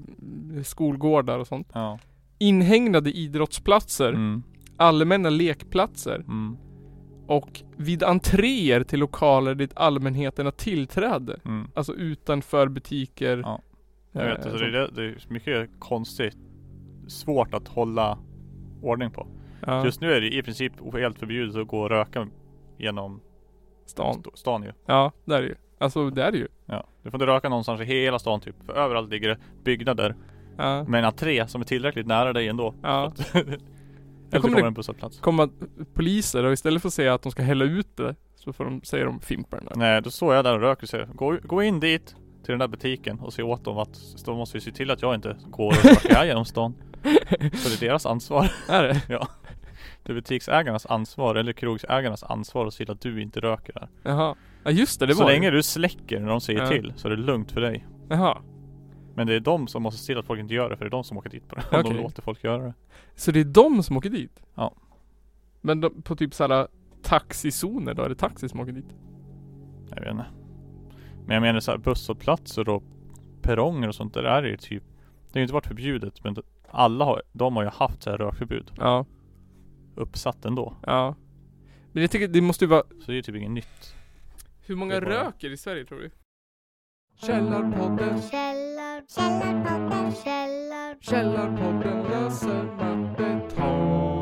skolgårdar 0.64 1.40
och 1.40 1.48
sånt. 1.48 1.68
ja. 1.74 2.00
Inhägnade 2.38 3.12
idrottsplatser, 3.12 4.10
Mm, 4.14 4.44
allmänna 4.78 5.30
lekplatser 5.30 6.16
mm, 6.16 6.58
och 7.28 7.62
vid 7.78 8.04
entréer 8.04 8.84
till 8.84 9.00
lokaler 9.00 9.56
dit 9.56 9.72
allmänheten 9.76 10.46
har 10.46 10.52
tillträde. 10.52 11.40
mm. 11.46 11.68
Alltså 11.74 11.94
utanför 11.94 12.68
butiker. 12.68 13.38
Ja. 13.38 13.62
Jag 14.12 14.26
vet, 14.26 14.46
eh, 14.46 14.52
alltså 14.52 14.58
det, 14.66 14.66
är, 14.66 14.72
det- 14.72 14.92
det 14.96 15.04
är 15.04 15.16
mycket 15.28 15.70
konstigt. 15.80 16.38
Svårt 17.08 17.54
att 17.54 17.68
hålla 17.68 18.18
ordning 18.82 19.12
på. 19.12 19.28
ja, 19.66 19.86
Just 19.86 20.02
nu 20.02 20.14
är 20.14 20.22
det 20.22 20.36
i 20.36 20.44
princip 20.44 20.74
helt 20.94 21.20
förbjudet 21.20 21.56
att 21.56 21.68
gå 21.68 21.80
och 21.82 21.90
röka 21.90 22.28
genom 22.78 23.22
stan. 23.86 24.12
st- 24.16 24.30
stan 24.34 24.64
ju. 24.64 24.72
Ja, 24.86 25.12
det 25.26 25.36
är 25.36 25.42
det 25.42 25.48
ju. 25.48 25.56
Alltså 25.78 26.10
det 26.10 26.24
är 26.24 26.32
det 26.32 26.38
ju. 26.38 26.48
Ja. 26.66 26.88
Du 27.04 27.12
får 27.12 27.18
inte 27.18 27.32
röka 27.34 27.50
någonstans 27.50 27.82
i 27.82 27.84
hela 27.84 28.20
stan 28.20 28.40
typ. 28.40 28.56
För 28.66 28.74
överallt 28.74 29.10
ligger 29.10 29.30
det 29.30 29.38
byggnader 29.64 30.16
Ja. 30.58 30.84
med 30.84 31.00
en 31.00 31.06
entré 31.06 31.48
som 31.48 31.62
är 31.62 31.66
tillräckligt 31.66 32.08
nära 32.08 32.34
dig 32.34 32.48
ändå. 32.48 32.74
Ja. 32.84 33.14
Eller 34.32 34.40
så 34.40 34.42
kommer 34.42 34.56
kommer 34.58 34.68
en 34.68 34.74
busshållplats. 34.74 35.20
Komma 35.20 35.50
poliser 35.94 36.44
och 36.44 36.54
istället 36.54 36.82
för 36.82 36.88
att 36.90 36.94
säga 36.94 37.14
att 37.14 37.22
de 37.22 37.32
ska 37.32 37.44
hälla 37.44 37.66
ut 37.66 37.98
det 37.98 38.16
så 38.36 38.54
får 38.54 38.66
de, 38.66 38.82
säger 38.84 39.06
de 39.06 39.20
Fimpen. 39.20 39.68
Nej, 39.76 40.02
då 40.02 40.10
står 40.12 40.36
jag 40.36 40.44
där 40.46 40.54
och 40.56 40.62
röker 40.62 40.84
och 40.84 40.90
säger 40.90 41.06
gå, 41.06 41.38
gå 41.44 41.64
in 41.64 41.80
dit 41.80 42.06
till 42.44 42.52
den 42.52 42.60
där 42.60 42.68
butiken 42.68 43.20
och 43.20 43.34
se 43.34 43.44
åt 43.44 43.64
dem 43.66 43.78
att 43.78 44.00
de 44.26 44.38
måste 44.38 44.58
ju 44.58 44.62
se 44.62 44.72
till 44.72 44.92
att 44.92 45.02
jag 45.02 45.16
inte 45.16 45.38
går 45.50 45.68
och 45.68 45.86
röker 45.86 46.26
genom 46.26 46.46
stan. 46.46 46.74
Så 47.54 47.70
det 47.70 47.76
är 47.76 47.88
deras 47.88 48.06
ansvar. 48.06 48.52
Är 48.70 48.84
det? 48.84 49.02
Det 50.04 50.12
är 50.12 50.16
butiksägarnas 50.16 50.86
ansvar 50.86 51.36
eller 51.36 51.54
krogsägarnas 51.54 52.24
ansvar 52.24 52.66
att 52.68 52.74
se 52.74 52.78
till 52.86 52.92
att 52.94 53.02
du 53.02 53.22
inte 53.22 53.40
röker 53.40 53.74
där. 53.74 53.90
Jaha. 54.04 54.36
Ja 54.64 54.72
just 54.72 55.00
det, 55.00 55.06
det 55.06 55.16
så 55.16 55.24
var 55.24 55.32
länge 55.32 55.50
det. 55.50 55.58
du 55.58 55.64
släcker 55.64 56.20
när 56.20 56.28
de 56.28 56.42
säger 56.42 56.60
Ja. 56.60 56.68
till 56.68 56.94
så 56.96 57.08
är 57.08 57.10
det 57.12 57.18
lugnt 57.18 57.52
för 57.52 57.62
dig. 57.62 57.86
Jaha. 58.10 58.38
Men 59.16 59.28
det 59.28 59.34
är 59.36 59.40
de 59.40 59.68
som 59.68 59.84
måste 59.84 60.00
se 60.02 60.06
till 60.06 60.18
att 60.18 60.26
folk 60.26 60.40
inte 60.40 60.54
gör 60.54 60.70
det 60.70 60.78
för 60.78 60.86
det 60.86 60.90
är 60.90 60.92
de 60.92 61.04
som 61.04 61.18
åker 61.18 61.30
dit 61.30 61.48
på 61.48 61.56
det. 61.56 61.62
Om 61.72 61.80
Okej. 61.80 61.94
de 61.94 62.02
låter 62.04 62.22
folk 62.22 62.44
göra 62.44 62.64
det. 62.64 62.74
Så 63.16 63.32
det 63.32 63.40
är 63.40 63.44
de 63.44 63.84
som 63.84 63.98
åker 63.98 64.10
dit? 64.10 64.44
Ja. 64.56 64.74
Men 65.62 65.82
de, 65.82 66.02
på 66.02 66.16
typ 66.16 66.34
såhär 66.34 66.68
taxizoner 67.04 67.94
då? 67.94 68.04
Är 68.04 68.10
det 68.10 68.16
taxi 68.16 68.50
som 68.50 68.60
åker 68.60 68.72
dit? 68.72 68.96
Jag 69.90 70.02
vet 70.02 70.12
inte. 70.12 70.26
Men 71.26 71.34
jag 71.34 71.42
menar 71.42 71.60
så 71.60 71.72
här 71.72 71.78
busshållplatser 71.78 72.70
och 72.70 72.84
perronger 73.42 73.88
och 73.88 73.96
sånt 73.96 74.14
där 74.14 74.24
är 74.24 74.44
ju 74.44 74.58
typ 74.58 74.84
Det 75.32 75.34
har 75.34 75.40
ju 75.40 75.44
inte 75.44 75.54
varit 75.54 75.68
förbjudet 75.68 76.24
men 76.24 76.36
alla 76.70 77.06
har, 77.06 77.22
de 77.32 77.56
har 77.56 77.64
ju 77.64 77.70
haft 77.70 78.04
så 78.04 78.10
här 78.10 78.18
rökförbud 78.18 78.72
Ja. 78.78 79.06
uppsatt 79.96 80.46
ändå. 80.46 80.76
Ja. 80.86 81.16
Men 81.92 82.02
jag 82.02 82.12
tycker 82.12 82.28
det 82.28 82.42
måste 82.42 82.66
ju 82.66 82.70
vara 82.70 82.84
Så 82.90 83.06
det 83.06 83.12
är 83.12 83.16
ju 83.16 83.22
typ 83.22 83.36
inget 83.36 83.52
nytt. 83.52 83.96
Hur 84.66 84.76
många 84.76 85.02
bara- 85.02 85.10
röker 85.28 85.50
i 85.52 85.58
Sverige 85.58 85.86
tror 85.86 86.00
du? 86.00 86.12
Källarpodden, 87.22 88.22
Källar, 88.32 89.02
källarpodden, 89.16 90.14
källar, 90.24 90.96
Källarpodden 91.02 92.04
löser 92.04 92.64
mattetal. 92.64 94.15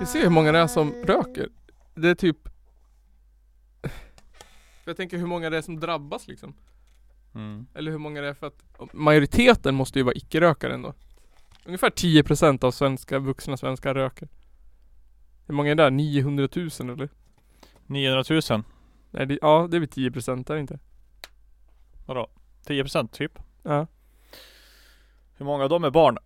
Vi 0.00 0.06
ser 0.06 0.22
hur 0.22 0.30
många 0.30 0.52
det 0.52 0.58
är 0.58 0.66
som 0.66 0.92
röker. 0.92 1.48
Det 1.94 2.08
är 2.08 2.14
typ 2.14 2.36
Jag 4.84 4.96
tänker 4.96 5.18
hur 5.18 5.26
många 5.26 5.50
det 5.50 5.56
är 5.58 5.62
som 5.62 5.80
drabbas 5.80 6.28
liksom. 6.28 6.54
Mm. 7.34 7.66
Eller 7.74 7.90
hur 7.90 7.98
många 7.98 8.20
det 8.20 8.28
är 8.28 8.34
för 8.34 8.46
att 8.46 8.64
Majoriteten 8.92 9.74
måste 9.74 9.98
ju 9.98 10.02
vara 10.02 10.14
icke-rökare 10.14 10.74
ändå. 10.74 10.94
Ungefär 11.64 11.90
10% 11.90 12.64
av 12.64 12.70
svenska, 12.70 13.18
vuxna 13.18 13.56
svenskar 13.56 13.94
röker. 13.94 14.28
Hur 15.46 15.54
många 15.54 15.70
är 15.70 15.74
det 15.74 15.82
där? 15.82 15.90
900 15.90 16.48
000 16.56 16.70
eller? 16.80 17.08
900 17.86 18.24
000. 18.50 18.62
Nej, 19.10 19.26
det, 19.26 19.38
ja 19.42 19.68
det 19.70 19.76
är 19.76 19.80
väl 19.80 19.88
10% 19.88 20.50
är 20.50 20.54
det 20.54 20.60
inte? 20.60 20.78
Vadå? 22.06 22.30
10% 22.66 23.08
typ. 23.08 23.38
Ja. 23.62 23.86
Hur 25.38 25.44
många 25.46 25.62
av 25.64 25.68
dem 25.70 25.84
är 25.84 25.90
barn? 25.90 26.18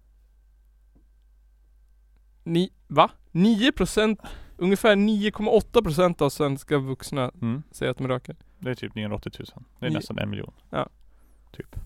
Ni, 2.45 2.71
va? 2.87 3.11
9% 3.33 4.17
Ungefär 4.57 4.97
9,8% 4.97 6.23
av 6.23 6.31
svenska 6.31 6.79
vuxna 6.79 7.31
Mm. 7.43 7.63
säger 7.71 7.91
att 7.93 7.99
de 7.99 8.09
röker. 8.09 8.37
Det 8.59 8.71
är 8.71 8.75
typ 8.75 8.95
980 8.95 9.33
000. 9.39 9.65
Det 9.79 9.87
är 9.87 9.91
Nio- 9.91 9.95
nästan 9.95 10.19
en 10.19 10.31
miljon. 10.31 10.53
Ja. 10.71 10.89
Typ. 11.53 11.77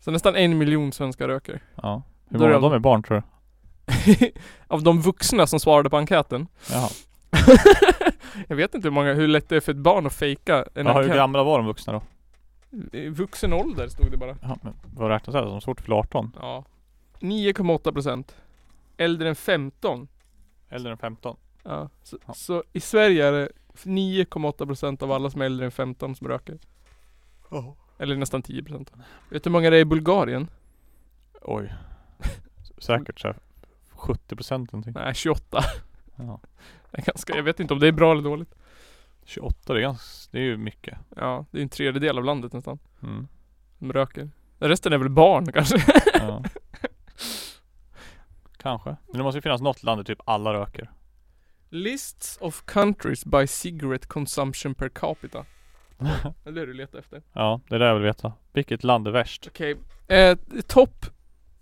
Så 0.00 0.10
nästan 0.10 0.36
en 0.36 0.58
miljon 0.58 0.92
svenskar 0.92 1.28
röker. 1.28 1.62
Ja. 1.82 2.02
Hur 2.28 2.38
Då 2.38 2.44
är 2.44 2.48
många 2.48 2.56
av 2.56 2.62
dem 2.62 2.72
är 2.72 2.78
barn 2.78 3.02
tror 3.02 3.22
du? 3.22 4.32
av 4.66 4.82
de 4.82 5.00
vuxna 5.00 5.46
som 5.46 5.60
svarade 5.60 5.90
på 5.90 5.96
enkäten. 5.96 6.46
Jaha. 6.70 6.88
jag 8.48 8.56
vet 8.56 8.74
inte 8.74 8.86
hur 8.88 8.92
många, 8.92 9.14
hur 9.14 9.28
lätt 9.28 9.48
det 9.48 9.56
är 9.56 9.60
för 9.60 9.72
ett 9.72 9.78
barn 9.78 10.06
att 10.06 10.12
fejka 10.14 10.66
en 10.74 10.86
Jaha, 10.86 10.94
hur 10.94 11.02
enkät. 11.02 11.16
gamla 11.16 11.42
var 11.44 11.58
de 11.58 11.66
vuxna 11.66 11.92
då? 11.92 12.02
Vuxen 13.10 13.52
ålder 13.52 13.88
stod 13.88 14.10
det 14.10 14.16
bara. 14.16 14.36
Jaha, 14.42 14.58
men 14.62 14.74
vad 14.94 15.10
räknas 15.10 15.34
det 15.34 15.42
som? 15.42 15.60
Svårt 15.60 15.80
för 15.80 15.92
18? 15.92 16.36
Ja. 16.40 16.64
9,8% 17.20 18.34
Äldre 18.96 19.28
än 19.28 19.36
15. 19.36 20.08
Äldre 20.68 20.92
än 20.92 20.98
15? 20.98 21.36
Ja. 21.62 21.88
Så, 22.02 22.18
Ja. 22.26 22.34
så 22.34 22.64
i 22.72 22.80
Sverige 22.80 23.26
är 23.26 23.32
det 23.32 23.48
9,8% 23.84 25.02
av 25.02 25.12
alla 25.12 25.30
som 25.30 25.40
är 25.40 25.46
äldre 25.46 25.64
än 25.66 25.72
15 25.72 26.16
som 26.16 26.28
röker. 26.28 26.58
Eller 27.98 28.16
nästan 28.16 28.42
10%. 28.42 28.88
Vet 29.30 29.44
du 29.44 29.50
hur 29.50 29.52
många 29.52 29.70
det 29.70 29.76
är 29.76 29.80
i 29.80 29.84
Bulgarien? 29.84 30.48
Oj. 31.42 31.74
Säkert 32.78 33.20
så 33.20 33.28
här 33.28 33.36
70% 33.96 34.58
någonting. 34.58 34.92
Nej, 34.92 35.14
28. 35.14 35.60
Ja. 36.16 36.40
Det 36.90 36.98
är 36.98 37.02
ganska, 37.04 37.36
jag 37.36 37.42
vet 37.42 37.60
inte 37.60 37.74
om 37.74 37.80
det 37.80 37.88
är 37.88 37.92
bra 37.92 38.12
eller 38.12 38.22
dåligt. 38.22 38.54
28 39.28 39.72
det 39.74 39.80
är 39.80 39.82
ganska, 39.82 40.28
det 40.32 40.38
är 40.38 40.42
ju 40.42 40.56
mycket. 40.56 40.98
Ja, 41.16 41.44
det 41.50 41.58
är 41.58 41.62
en 41.62 41.68
tredjedel 41.68 42.18
av 42.18 42.24
landet 42.24 42.52
nästan. 42.52 42.78
Mm. 43.02 43.28
Som 43.78 43.92
röker. 43.92 44.30
Resten 44.58 44.92
är 44.92 44.98
väl 44.98 45.08
barn 45.08 45.52
kanske? 45.52 45.84
Ja. 46.14 46.44
Kanske. 48.56 48.96
Men 49.06 49.18
det 49.18 49.22
måste 49.22 49.38
ju 49.38 49.42
finnas 49.42 49.60
något 49.60 49.82
land 49.82 49.98
där 49.98 50.04
typ 50.04 50.18
alla 50.24 50.54
röker. 50.54 50.90
Lists 51.70 52.38
of 52.40 52.62
countries 52.64 53.24
by 53.24 53.46
cigarette 53.46 54.06
consumption 54.06 54.74
per 54.74 54.88
capita. 54.88 55.44
Det 56.44 56.50
är 56.50 56.52
det 56.52 56.66
du 56.66 56.74
letar 56.74 56.98
efter. 56.98 57.22
Ja, 57.32 57.60
det 57.68 57.74
är 57.74 57.78
det 57.78 57.86
jag 57.86 57.94
vill 57.94 58.02
veta. 58.02 58.32
Vilket 58.52 58.84
land 58.84 59.08
är 59.08 59.12
värst? 59.12 59.46
Okej. 59.48 59.76
Eh, 60.06 60.38
topp. 60.66 61.06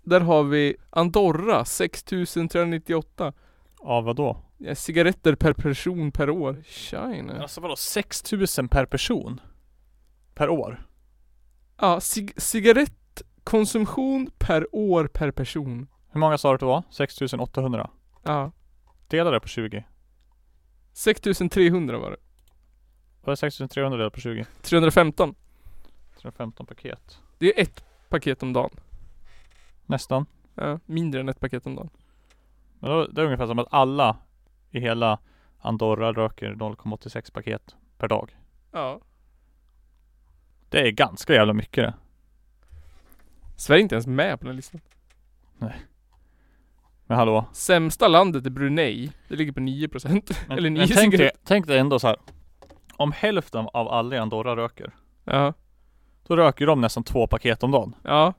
Där 0.03 0.21
har 0.21 0.43
vi 0.43 0.75
Andorra 0.89 1.65
6398. 1.65 3.33
Av 3.85 4.03
vad 4.03 4.15
då? 4.15 4.37
Ja, 4.57 4.75
cigaretter 4.75 5.35
per 5.35 5.53
person 5.53 6.11
per 6.11 6.29
år. 6.29 6.63
China. 6.65 7.41
Alltså 7.41 7.61
vadå 7.61 7.75
6000 7.75 8.67
per 8.67 8.85
person? 8.85 9.41
Per 10.33 10.49
år? 10.49 10.87
Ja, 11.77 11.99
cig- 11.99 12.33
cigarettkonsumtion 12.39 14.29
per 14.37 14.67
år 14.75 15.07
per 15.07 15.31
person. 15.31 15.87
Hur 16.11 16.19
många 16.19 16.37
sa 16.37 16.49
du 16.49 16.53
att 16.53 16.59
det 16.59 16.65
var? 16.65 16.83
6800? 16.91 17.89
Ja. 18.23 18.51
Dela 19.07 19.31
det 19.31 19.39
på 19.39 19.47
20. 19.47 19.85
6300 20.93 21.97
var 21.97 22.11
det. 22.11 22.17
Vad 23.23 23.31
är 23.31 23.35
6300 23.35 23.97
delat 23.97 24.13
på 24.13 24.19
20? 24.19 24.45
315. 24.61 25.35
315 26.21 26.65
paket. 26.65 27.19
Det 27.37 27.59
är 27.59 27.63
ett 27.63 27.83
paket 28.09 28.43
om 28.43 28.53
dagen. 28.53 28.71
Nästan. 29.85 30.25
Ja, 30.55 30.79
mindre 30.85 31.21
än 31.21 31.29
ett 31.29 31.39
paket 31.39 31.65
om 31.65 31.75
dagen. 31.75 31.89
Men 32.79 32.89
då, 32.89 33.07
det 33.07 33.21
är 33.21 33.25
ungefär 33.25 33.47
som 33.47 33.59
att 33.59 33.67
alla 33.69 34.17
i 34.71 34.79
hela 34.79 35.19
Andorra 35.59 36.13
röker 36.13 36.53
0,86 36.53 37.33
paket 37.33 37.75
per 37.97 38.07
dag. 38.07 38.37
Ja. 38.71 38.99
Det 40.69 40.87
är 40.87 40.91
ganska 40.91 41.33
jävla 41.33 41.53
mycket 41.53 41.83
det. 41.83 41.93
Sverige 43.55 43.79
är 43.79 43.83
inte 43.83 43.95
ens 43.95 44.07
med 44.07 44.39
på 44.39 44.47
den 44.47 44.55
listan. 44.55 44.81
Men 47.05 47.17
hallå? 47.17 47.45
Sämsta 47.53 48.07
landet 48.07 48.45
är 48.45 48.49
Brunei. 48.49 49.11
Det 49.27 49.35
ligger 49.35 49.51
på 49.51 49.59
9%. 49.59 50.35
Men, 50.47 50.57
Eller 50.57 50.69
9 50.69 50.79
men 50.79 50.87
tänk, 50.87 51.17
dig, 51.17 51.31
tänk 51.43 51.67
dig 51.67 51.79
ändå 51.79 51.99
så 51.99 52.07
här. 52.07 52.17
Om 52.97 53.11
hälften 53.11 53.67
av 53.73 53.87
alla 53.87 54.15
i 54.15 54.19
Andorra 54.19 54.55
röker. 54.55 54.95
Ja. 55.23 55.53
Då 56.27 56.35
röker 56.35 56.65
de 56.65 56.81
nästan 56.81 57.03
två 57.03 57.27
paket 57.27 57.63
om 57.63 57.71
dagen. 57.71 57.95
Ja. 58.03 58.33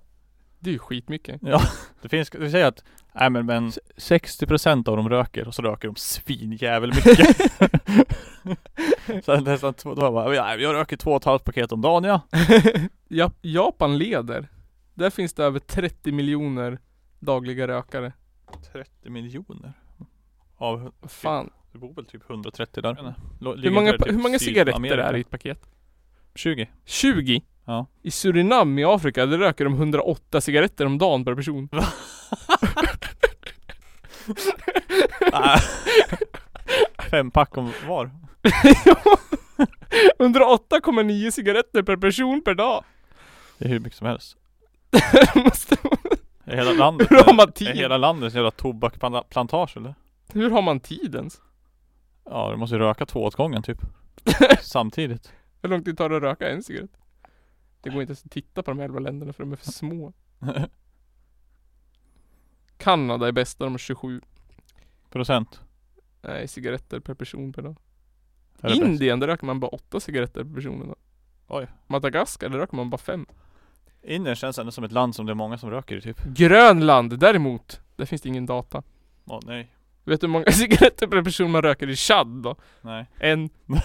Det 0.66 0.70
är 0.70 0.72
ju 0.72 0.78
skitmycket. 0.78 1.40
Det 2.02 2.08
finns, 2.08 2.34
vi 2.34 2.50
säger 2.50 2.66
att, 2.66 2.84
nej 3.14 3.30
men, 3.30 3.46
men 3.46 3.70
60% 3.70 4.88
av 4.88 4.96
dem 4.96 5.08
röker 5.08 5.48
och 5.48 5.54
så 5.54 5.62
röker 5.62 5.88
de 5.88 5.96
svinjävel 5.96 6.94
mycket. 6.94 7.52
så 9.24 9.40
nästan 9.40 9.74
två, 9.74 9.94
då 9.94 10.12
bara, 10.12 10.34
ja, 10.34 10.56
jag 10.56 10.74
röker 10.74 10.96
två 10.96 11.10
och 11.10 11.16
ett 11.16 11.24
halvt 11.24 11.44
paket 11.44 11.72
om 11.72 11.80
dagen 11.80 12.04
ja. 12.04 12.20
Ja, 13.08 13.32
Japan 13.42 13.98
leder. 13.98 14.48
Där 14.94 15.10
finns 15.10 15.34
det 15.34 15.44
över 15.44 15.58
30 15.58 16.12
miljoner 16.12 16.78
dagliga 17.18 17.68
rökare. 17.68 18.12
30 18.72 19.10
miljoner. 19.10 19.72
Av, 20.56 20.92
Fan. 21.08 21.50
det 21.72 21.78
bor 21.78 21.94
väl 21.94 22.06
typ 22.06 22.30
130 22.30 22.82
där. 22.82 23.14
Hur 23.62 23.70
många, 23.70 23.92
hur 24.06 24.18
många 24.18 24.38
cigaretter 24.38 24.98
är 24.98 25.12
det 25.12 25.18
i 25.18 25.20
ett 25.20 25.30
paket? 25.30 25.70
20. 26.34 26.68
20? 26.84 27.42
Ja. 27.66 27.86
I 28.02 28.10
Surinam 28.10 28.78
i 28.78 28.84
Afrika, 28.84 29.26
där 29.26 29.38
röker 29.38 29.64
de 29.64 29.74
108 29.74 30.40
cigaretter 30.40 30.86
om 30.86 30.98
dagen 30.98 31.24
per 31.24 31.34
person. 31.34 31.68
Fem 37.10 37.30
pack 37.30 37.56
om 37.56 37.72
var. 37.88 38.10
108,9 40.18 41.30
cigaretter 41.30 41.82
per 41.82 41.96
person 41.96 42.42
per 42.44 42.54
dag. 42.54 42.84
Det 43.58 43.64
är 43.64 43.68
hur 43.68 43.80
mycket 43.80 43.98
som 43.98 44.06
helst. 44.06 44.36
Måste- 45.34 45.76
Är 46.44 46.56
hela 46.56 46.72
landet, 46.72 47.10
Hur 47.10 47.16
har 47.24 47.34
man 47.34 47.48
är 47.48 47.52
tid? 47.52 47.68
hela 47.68 47.96
landet 47.96 48.32
en 48.32 48.36
jävla 48.36 48.50
tobaksplantage 48.50 49.76
eller? 49.76 49.94
Hur 50.32 50.50
har 50.50 50.62
man 50.62 50.80
tid 50.80 51.14
ens? 51.14 51.40
Ja, 52.30 52.50
du 52.50 52.56
måste 52.56 52.76
ju 52.76 52.82
röka 52.82 53.06
två 53.06 53.22
åt 53.24 53.34
gången 53.34 53.62
typ. 53.62 53.78
Samtidigt. 54.62 55.32
Hur 55.62 55.68
lång 55.68 55.84
tid 55.84 55.98
tar 55.98 56.08
det 56.08 56.16
att 56.16 56.22
röka 56.22 56.48
en 56.48 56.62
cigarett? 56.62 56.90
Det 57.86 57.90
går 57.92 58.00
inte 58.02 58.10
ens 58.10 58.24
att 58.24 58.30
titta 58.30 58.62
på 58.62 58.70
de 58.70 58.80
elva 58.80 58.98
länderna 58.98 59.32
för 59.32 59.42
de 59.42 59.52
är 59.52 59.56
för 59.56 59.72
små. 59.72 60.12
Kanada 62.76 63.28
är 63.28 63.32
bästa, 63.32 63.64
de 63.64 63.72
har 63.72 63.78
27 63.78 64.20
Procent. 65.10 65.60
nej, 66.22 66.48
cigaretter 66.48 67.00
per 67.00 67.14
person 67.14 67.52
per 67.52 67.62
dag. 67.62 67.76
Indien, 68.68 69.20
där 69.20 69.26
röker 69.26 69.46
man 69.46 69.60
bara 69.60 69.68
8 69.68 70.00
cigaretter 70.00 70.44
per 70.44 70.54
person 70.54 70.80
en 70.82 70.86
dag. 70.88 70.96
Oj. 71.48 71.66
Madagaskar, 71.86 72.48
där 72.48 72.58
röker 72.58 72.76
man 72.76 72.90
bara 72.90 72.98
5. 72.98 73.26
Indien 74.02 74.36
känns 74.36 74.58
ändå 74.58 74.72
som 74.72 74.84
ett 74.84 74.92
land 74.92 75.14
som 75.14 75.26
det 75.26 75.32
är 75.32 75.34
många 75.34 75.58
som 75.58 75.70
röker 75.70 75.96
i 75.96 76.00
typ. 76.00 76.24
Grönland 76.24 77.18
däremot, 77.18 77.80
där 77.96 78.06
finns 78.06 78.22
det 78.22 78.28
ingen 78.28 78.46
data. 78.46 78.82
Åh 79.24 79.40
nej. 79.46 79.72
Vet 80.04 80.20
du 80.20 80.26
hur 80.26 80.32
många 80.32 80.44
cigaretter 80.52 81.06
per 81.06 81.22
person 81.22 81.50
man 81.50 81.62
röker 81.62 81.88
i 81.88 81.96
Chad 81.96 82.26
då? 82.42 82.56
Nej. 82.80 83.06
En. 83.18 83.50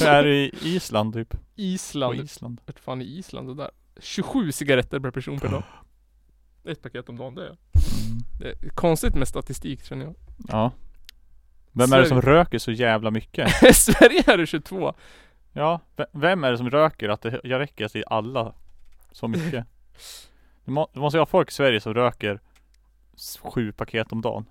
Hur 0.00 0.06
är 0.06 0.24
det 0.24 0.34
i 0.34 0.50
Island 0.62 1.14
typ? 1.14 1.30
På 1.30 1.38
Island. 1.56 2.20
Island. 2.20 2.60
Vart 2.66 2.78
fan 2.78 3.00
är 3.00 3.04
Island 3.04 3.48
det 3.48 3.54
där? 3.54 3.70
27 4.00 4.52
cigaretter 4.52 5.00
per 5.00 5.10
person 5.10 5.40
per 5.40 5.48
dag. 5.48 5.62
Ett 6.64 6.82
paket 6.82 7.08
om 7.08 7.16
dagen, 7.16 7.34
det 7.34 7.42
är 7.42 7.56
Mm. 8.10 8.22
det 8.38 8.66
är 8.66 8.68
konstigt 8.70 9.14
med 9.14 9.28
statistik 9.28 9.84
känner 9.84 10.04
jag. 10.04 10.14
Ja. 10.48 10.70
Vem 11.72 11.92
är 11.92 11.98
det 12.00 12.06
som 12.06 12.22
Sverige. 12.22 12.36
röker 12.38 12.58
så 12.58 12.72
jävla 12.72 13.10
mycket? 13.10 13.50
Sverige 13.76 14.22
är 14.26 14.38
det 14.38 14.46
22. 14.46 14.94
Ja, 15.52 15.80
vem 16.12 16.44
är 16.44 16.50
det 16.50 16.58
som 16.58 16.70
röker 16.70 17.08
att 17.08 17.22
det 17.22 17.40
jag 17.44 17.58
räcker 17.60 17.88
till 17.88 18.04
alla 18.06 18.54
så 19.12 19.28
mycket? 19.28 19.66
Det, 20.64 20.70
må, 20.70 20.88
det 20.92 21.00
måste 21.00 21.16
ju 21.16 21.20
ha 21.20 21.26
folk 21.26 21.48
i 21.50 21.54
Sverige 21.54 21.80
som 21.80 21.94
röker 21.94 22.40
sju 23.42 23.72
paket 23.72 24.12
om 24.12 24.20
dagen. 24.20 24.44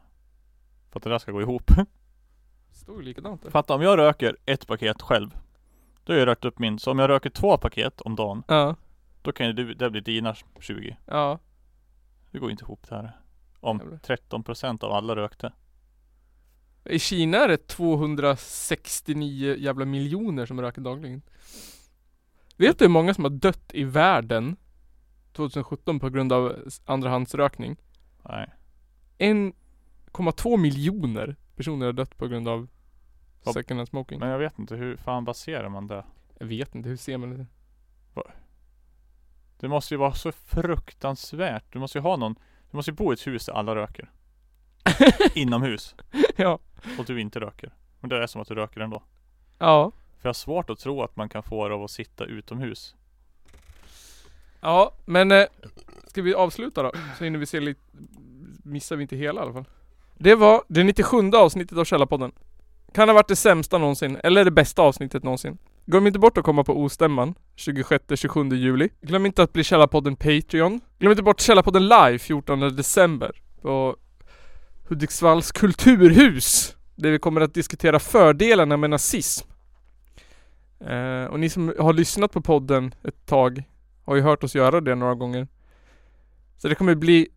För 0.92 1.00
att 1.00 1.04
det 1.04 1.10
där 1.10 1.20
ska 1.20 1.32
gå 1.32 1.42
ihop. 1.42 1.72
Står 2.72 2.98
ju 2.98 3.02
likadant 3.04 3.44
där. 3.44 3.50
Fatta 3.50 3.76
om 3.76 3.82
jag 3.82 3.98
röker 3.98 4.38
ett 4.46 4.68
paket 4.68 5.02
själv. 5.02 5.38
Då 6.04 6.14
har 6.14 6.20
jag 6.20 6.28
rökt 6.28 6.46
upp 6.46 6.60
min. 6.60 6.80
Så 6.80 6.92
om 6.92 7.00
jag 7.00 7.10
röker 7.10 7.30
två 7.30 7.58
paket 7.58 8.02
om 8.02 8.16
dagen. 8.16 8.44
Ja, 8.48 8.76
Då 9.22 9.32
kan 9.32 9.48
ju 9.48 9.54
det, 9.54 9.74
det 9.74 9.90
bli 9.90 10.02
dina 10.02 10.36
20. 10.60 10.98
ja. 11.06 11.40
Det 12.32 12.40
går 12.40 12.52
inte 12.52 12.64
ihop 12.64 12.90
det 12.90 12.96
här. 12.96 13.18
Om 13.60 13.78
Jävlar. 13.78 13.98
13% 13.98 14.84
av 14.84 14.92
alla 14.92 15.16
rökte. 15.16 15.54
I 16.86 17.00
Kina 17.00 17.38
är 17.38 17.48
det 17.48 17.68
269 17.68 19.56
jävla 19.58 19.86
miljoner 19.86 20.46
som 20.46 20.62
röker 20.62 20.82
dagligen. 20.82 21.22
Vet 22.58 22.80
du 22.80 22.86
hur 22.86 22.90
många 22.90 23.14
som 23.14 23.24
har 23.24 23.32
dött 23.32 23.72
i 23.74 23.84
världen 23.84 24.56
2017 25.34 26.00
på 26.00 26.10
grund 26.10 26.34
av 26.34 26.56
andrahandsrökning? 26.86 27.78
Nej. 28.30 28.54
1,2 29.18 30.58
miljoner 30.58 31.36
personer 31.62 31.86
har 31.86 31.94
dött 31.94 32.18
på 32.18 32.28
grund 32.28 32.48
av 32.48 32.68
Vad- 33.44 33.54
second 33.54 33.80
hand 33.80 33.88
smoking. 33.90 34.20
Men 34.20 34.30
jag 34.30 34.40
vet 34.40 34.60
inte 34.60 34.76
hur 34.76 34.98
fan 34.98 35.26
baserar 35.26 35.70
man 35.70 35.88
det? 35.88 36.06
Jag 36.40 36.46
vet 36.46 36.76
inte, 36.76 36.90
hur 36.90 36.98
ser 36.98 37.18
man 37.18 37.30
det? 37.38 37.46
Det 39.60 39.68
måste 39.68 39.94
ju 39.94 39.98
vara 39.98 40.14
så 40.14 40.32
fruktansvärt. 40.32 41.64
Du 41.70 41.80
måste 41.80 41.98
ju 41.98 42.02
ha 42.02 42.16
någon. 42.18 42.36
Du 42.72 42.78
måste 42.78 42.92
ju 42.92 42.96
bo 42.96 43.12
i 43.12 43.14
ett 43.14 43.28
hus 43.28 43.46
där 43.46 43.54
alla 43.54 43.76
röker. 43.76 44.12
Inomhus. 45.36 45.96
ja. 46.36 46.60
Och 47.00 47.06
du 47.06 47.22
inte 47.22 47.40
röker. 47.40 47.74
Men 48.00 48.10
det 48.10 48.24
är 48.24 48.28
som 48.28 48.42
att 48.42 48.48
du 48.48 48.56
röker 48.56 48.82
ändå. 48.82 49.04
Ja. 49.58 49.92
För 49.92 50.28
jag 50.28 50.30
har 50.30 50.34
svårt 50.34 50.70
att 50.70 50.80
tro 50.80 51.04
att 51.04 51.16
man 51.16 51.30
kan 51.30 51.44
få 51.44 51.68
det 51.68 51.76
av 51.76 51.84
att 51.84 51.92
sitta 51.92 52.26
utomhus. 52.26 52.96
Ja, 54.62 54.94
men 55.06 55.32
eh, 55.32 55.46
ska 56.08 56.22
vi 56.22 56.34
avsluta 56.34 56.84
då? 56.84 56.92
Så 57.18 57.24
hinner 57.24 57.40
vi 57.40 57.46
se 57.46 57.60
lite, 57.60 57.82
missar 58.64 58.96
vi 58.96 59.02
inte 59.02 59.16
hela 59.16 59.42
i 59.42 59.44
alla 59.44 59.54
fall. 59.54 59.66
Det 60.24 60.36
var 60.36 60.64
det 60.68 60.84
97 60.84 61.32
avsnittet 61.32 61.78
av 61.78 61.86
Källarpodden. 61.86 62.32
Kan 62.94 63.10
ha 63.10 63.14
varit 63.14 63.28
det 63.28 63.36
sämsta 63.36 63.78
någonsin, 63.78 64.18
eller 64.24 64.46
det 64.46 64.52
bästa 64.52 64.82
avsnittet 64.82 65.24
någonsin. 65.24 65.58
Glöm 65.86 66.08
inte 66.08 66.20
bort 66.20 66.38
att 66.38 66.44
komma 66.44 66.64
på 66.64 66.82
Ostämman 66.82 67.34
26-27 67.56 68.56
juli. 68.56 68.90
Glöm 69.02 69.26
inte 69.26 69.44
att 69.44 69.54
bli 69.54 69.64
Källarpodden 69.64 70.16
Patreon. 70.16 70.82
Glöm 71.00 71.12
inte 71.12 71.24
bort 71.24 71.40
Källarpodden 71.40 71.88
live 71.88 72.20
14 72.20 72.60
december 72.60 73.42
på 73.62 73.96
Hudiksvalls 74.90 75.52
kulturhus. 75.52 76.76
Där 76.96 77.12
vi 77.12 77.20
kommer 77.20 77.42
att 77.42 77.54
diskutera 77.54 78.00
fördelarna 78.00 78.78
med 78.78 78.90
nazism. 78.90 79.48
Eh, 80.80 81.26
och 81.26 81.40
ni 81.40 81.50
som 81.50 81.74
har 81.80 81.94
lyssnat 81.94 82.32
på 82.32 82.42
podden 82.42 82.96
ett 83.04 83.26
tag 83.26 83.64
har 84.06 84.16
ju 84.16 84.22
hört 84.22 84.44
oss 84.44 84.56
göra 84.56 84.82
det 84.82 84.96
några 84.96 85.16
gånger. 85.16 85.48
Så 86.58 86.68
det 86.68 86.76
kommer 86.76 86.96
bli 86.96 87.28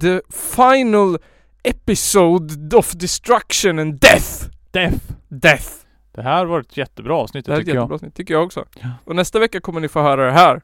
the 0.00 0.20
final 0.30 1.18
episode 1.64 2.76
of 2.76 2.92
destruction 2.92 3.78
and 3.78 3.98
death. 4.00 4.44
Death! 4.70 4.96
Death. 5.28 5.68
Det 6.14 6.22
här 6.22 6.44
var 6.44 6.60
ett 6.60 6.76
jättebra 6.76 7.16
avsnitt 7.16 7.44
Det 7.46 7.52
här 7.52 7.56
är 7.56 7.60
ett 7.60 7.66
tycker 7.66 7.76
jag. 7.76 7.82
jättebra 7.82 7.94
avsnitt, 7.94 8.14
tycker 8.14 8.34
jag 8.34 8.44
också. 8.44 8.64
Ja. 8.80 8.88
Och 9.04 9.16
nästa 9.16 9.38
vecka 9.38 9.60
kommer 9.60 9.80
ni 9.80 9.88
få 9.88 10.02
höra 10.02 10.26
det 10.26 10.32
här. 10.32 10.62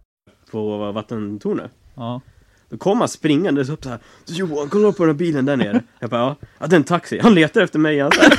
på 0.51 0.93
vattentornet. 0.93 1.71
Ja. 1.95 2.21
Då 2.71 2.77
kom 2.77 2.99
han 3.01 3.09
springandes 3.09 3.69
upp 3.69 3.83
så 3.85 3.89
här. 3.91 3.99
Johan, 4.27 4.69
kolla 4.69 4.93
på 4.93 5.03
den 5.03 5.09
här 5.15 5.19
bilen 5.19 5.45
där 5.45 5.57
nere. 5.57 5.83
Jag 5.99 6.11
bara, 6.11 6.21
ja, 6.21 6.37
ja 6.59 6.67
det 6.67 6.75
är 6.77 6.79
en 6.79 6.85
taxi. 6.85 7.19
Han 7.23 7.35
letar 7.35 7.61
efter 7.61 7.79
mig 7.79 8.01
alltså. 8.01 8.21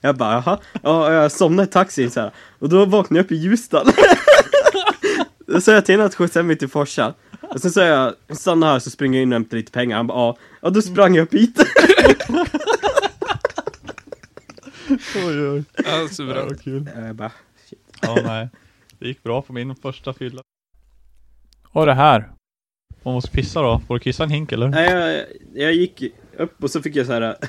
Jag 0.00 0.16
bara, 0.16 0.32
jaha. 0.32 0.58
Ja, 0.82 1.12
jag 1.12 1.32
somnade 1.32 1.68
i 1.68 1.72
taxin 1.72 2.10
så 2.10 2.20
här. 2.20 2.30
Och 2.58 2.68
då 2.68 2.84
vaknade 2.84 3.18
jag 3.18 3.24
upp 3.24 3.32
i 3.32 3.36
Ljusdal. 3.36 3.86
Då 5.46 5.60
sa 5.60 5.72
jag 5.72 5.84
till 5.86 5.94
honom 5.94 6.06
att 6.06 6.14
skjutsa 6.14 6.42
mig 6.42 6.56
till 6.58 6.68
Forsa. 6.68 7.14
Och 7.50 7.60
sen 7.60 7.70
sa 7.70 7.84
jag, 7.84 8.14
stanna 8.28 8.66
här 8.66 8.78
så 8.78 8.90
springer 8.90 9.18
jag 9.18 9.22
in 9.22 9.32
och 9.32 9.34
hämtar 9.34 9.56
lite 9.56 9.72
pengar. 9.72 9.96
Han 9.96 10.06
bara, 10.06 10.18
ja. 10.18 10.36
Ja, 10.62 10.70
då 10.70 10.82
sprang 10.82 11.14
jag 11.14 11.22
upp 11.22 11.34
hit. 11.34 11.58
Oj 15.26 15.48
oj. 15.48 15.64
Ja, 15.76 16.08
suveränt. 16.10 16.50
vad 16.50 16.62
kul. 16.62 16.90
Jag 16.96 17.16
bara, 17.16 17.32
Ja 18.02 18.18
nej. 18.24 18.48
Det 18.98 19.08
gick 19.08 19.22
bra 19.22 19.42
på 19.42 19.52
min 19.52 19.74
första 19.74 20.14
fylla. 20.14 20.42
Och 21.72 21.86
det 21.86 21.94
här. 21.94 22.30
Man 23.02 23.14
måste 23.14 23.30
pissa 23.30 23.62
då. 23.62 23.80
Får 23.86 23.94
du 23.94 24.00
kissa 24.00 24.24
en 24.24 24.30
hink 24.30 24.52
eller? 24.52 24.68
Nej, 24.68 24.92
jag, 24.92 25.24
jag 25.64 25.74
gick 25.74 26.02
upp 26.36 26.62
och 26.62 26.70
så 26.70 26.82
fick 26.82 26.96
jag 26.96 27.06
så 27.06 27.12
här. 27.12 27.36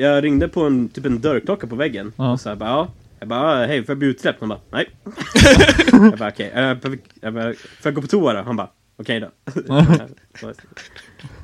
Jag 0.00 0.24
ringde 0.24 0.48
på 0.48 0.62
en, 0.64 0.88
typ 0.88 1.06
en 1.06 1.20
dörrklocka 1.20 1.66
på 1.66 1.76
väggen. 1.76 2.12
Ja. 2.16 2.32
Och 2.32 2.40
så 2.40 2.48
här, 2.48 2.56
bara, 2.56 2.70
ja. 2.70 2.88
Jag 3.18 3.28
bara, 3.28 3.66
hej, 3.66 3.84
får 3.84 3.92
jag 3.92 3.98
bli 3.98 4.08
utsläppt? 4.08 4.40
Han 4.40 4.48
bara, 4.48 4.60
nej. 4.70 4.88
jag 5.92 6.18
bara, 6.18 6.28
okej. 6.28 6.48
Okay. 6.48 6.98
Jag 7.20 7.34
bara, 7.34 7.52
får 7.54 7.82
jag 7.82 7.94
gå 7.94 8.02
på 8.02 8.08
toa 8.08 8.32
då? 8.32 8.42
Han 8.42 8.56
bara, 8.56 8.70
okej 8.98 9.20
då. 9.20 9.30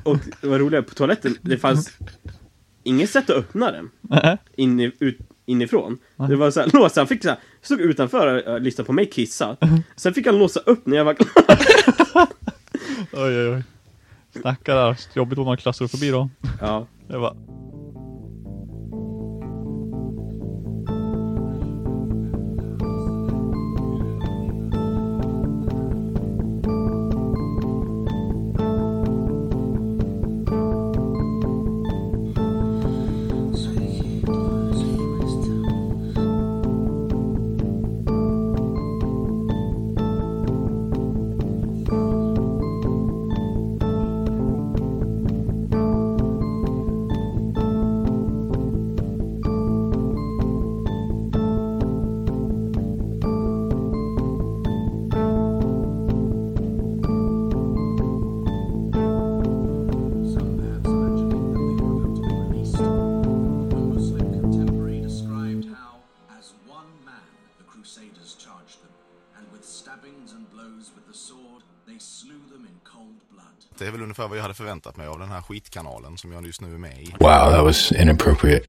och 0.03 0.17
det 0.41 0.47
var 0.47 0.59
roligt, 0.59 0.87
på 0.87 0.93
toaletten, 0.93 1.37
det 1.41 1.57
fanns 1.57 1.97
inget 2.83 3.09
sätt 3.09 3.29
att 3.29 3.35
öppna 3.35 3.71
den. 3.71 3.89
In, 4.55 4.79
ut, 4.79 5.17
inifrån. 5.45 5.97
Det 6.15 6.35
var 6.35 6.51
så 6.51 6.59
här, 6.59 6.69
låsa, 6.73 6.99
han 7.01 7.07
fick 7.07 7.23
så 7.23 7.29
här, 7.29 7.39
stod 7.61 7.81
utanför 7.81 8.47
och 8.47 8.61
lyssnade 8.61 8.85
på 8.85 8.93
mig 8.93 9.05
kissa. 9.05 9.57
Sen 9.95 10.13
fick 10.13 10.25
han 10.25 10.39
låsa 10.39 10.59
upp 10.59 10.85
när 10.85 10.97
jag 10.97 11.05
var 11.05 11.13
klar. 11.13 11.27
Oj 13.11 13.37
oj 13.39 13.49
oj. 13.49 13.63
Snacka 14.41 14.75
där. 14.75 14.97
Jobbigt 15.13 15.39
om 15.39 15.45
någon 15.45 15.57
klassrumsfobi 15.57 16.09
då. 16.09 16.29
Ja. 16.61 16.87
Det 17.07 17.17
var 17.17 17.37
Förväntat 74.85 74.97
mig 74.97 75.07
av 75.07 75.19
den 75.19 75.29
här 75.29 75.41
skitkanalen 75.41 76.17
som 76.17 76.31
jag 76.31 76.45
just 76.45 76.61
nu 76.61 76.73
är 76.73 76.77
med 76.77 77.01
i. 77.01 77.11
Wow, 77.19 77.51
that 77.51 77.63
was 77.63 77.91
inappropriate. 77.91 78.65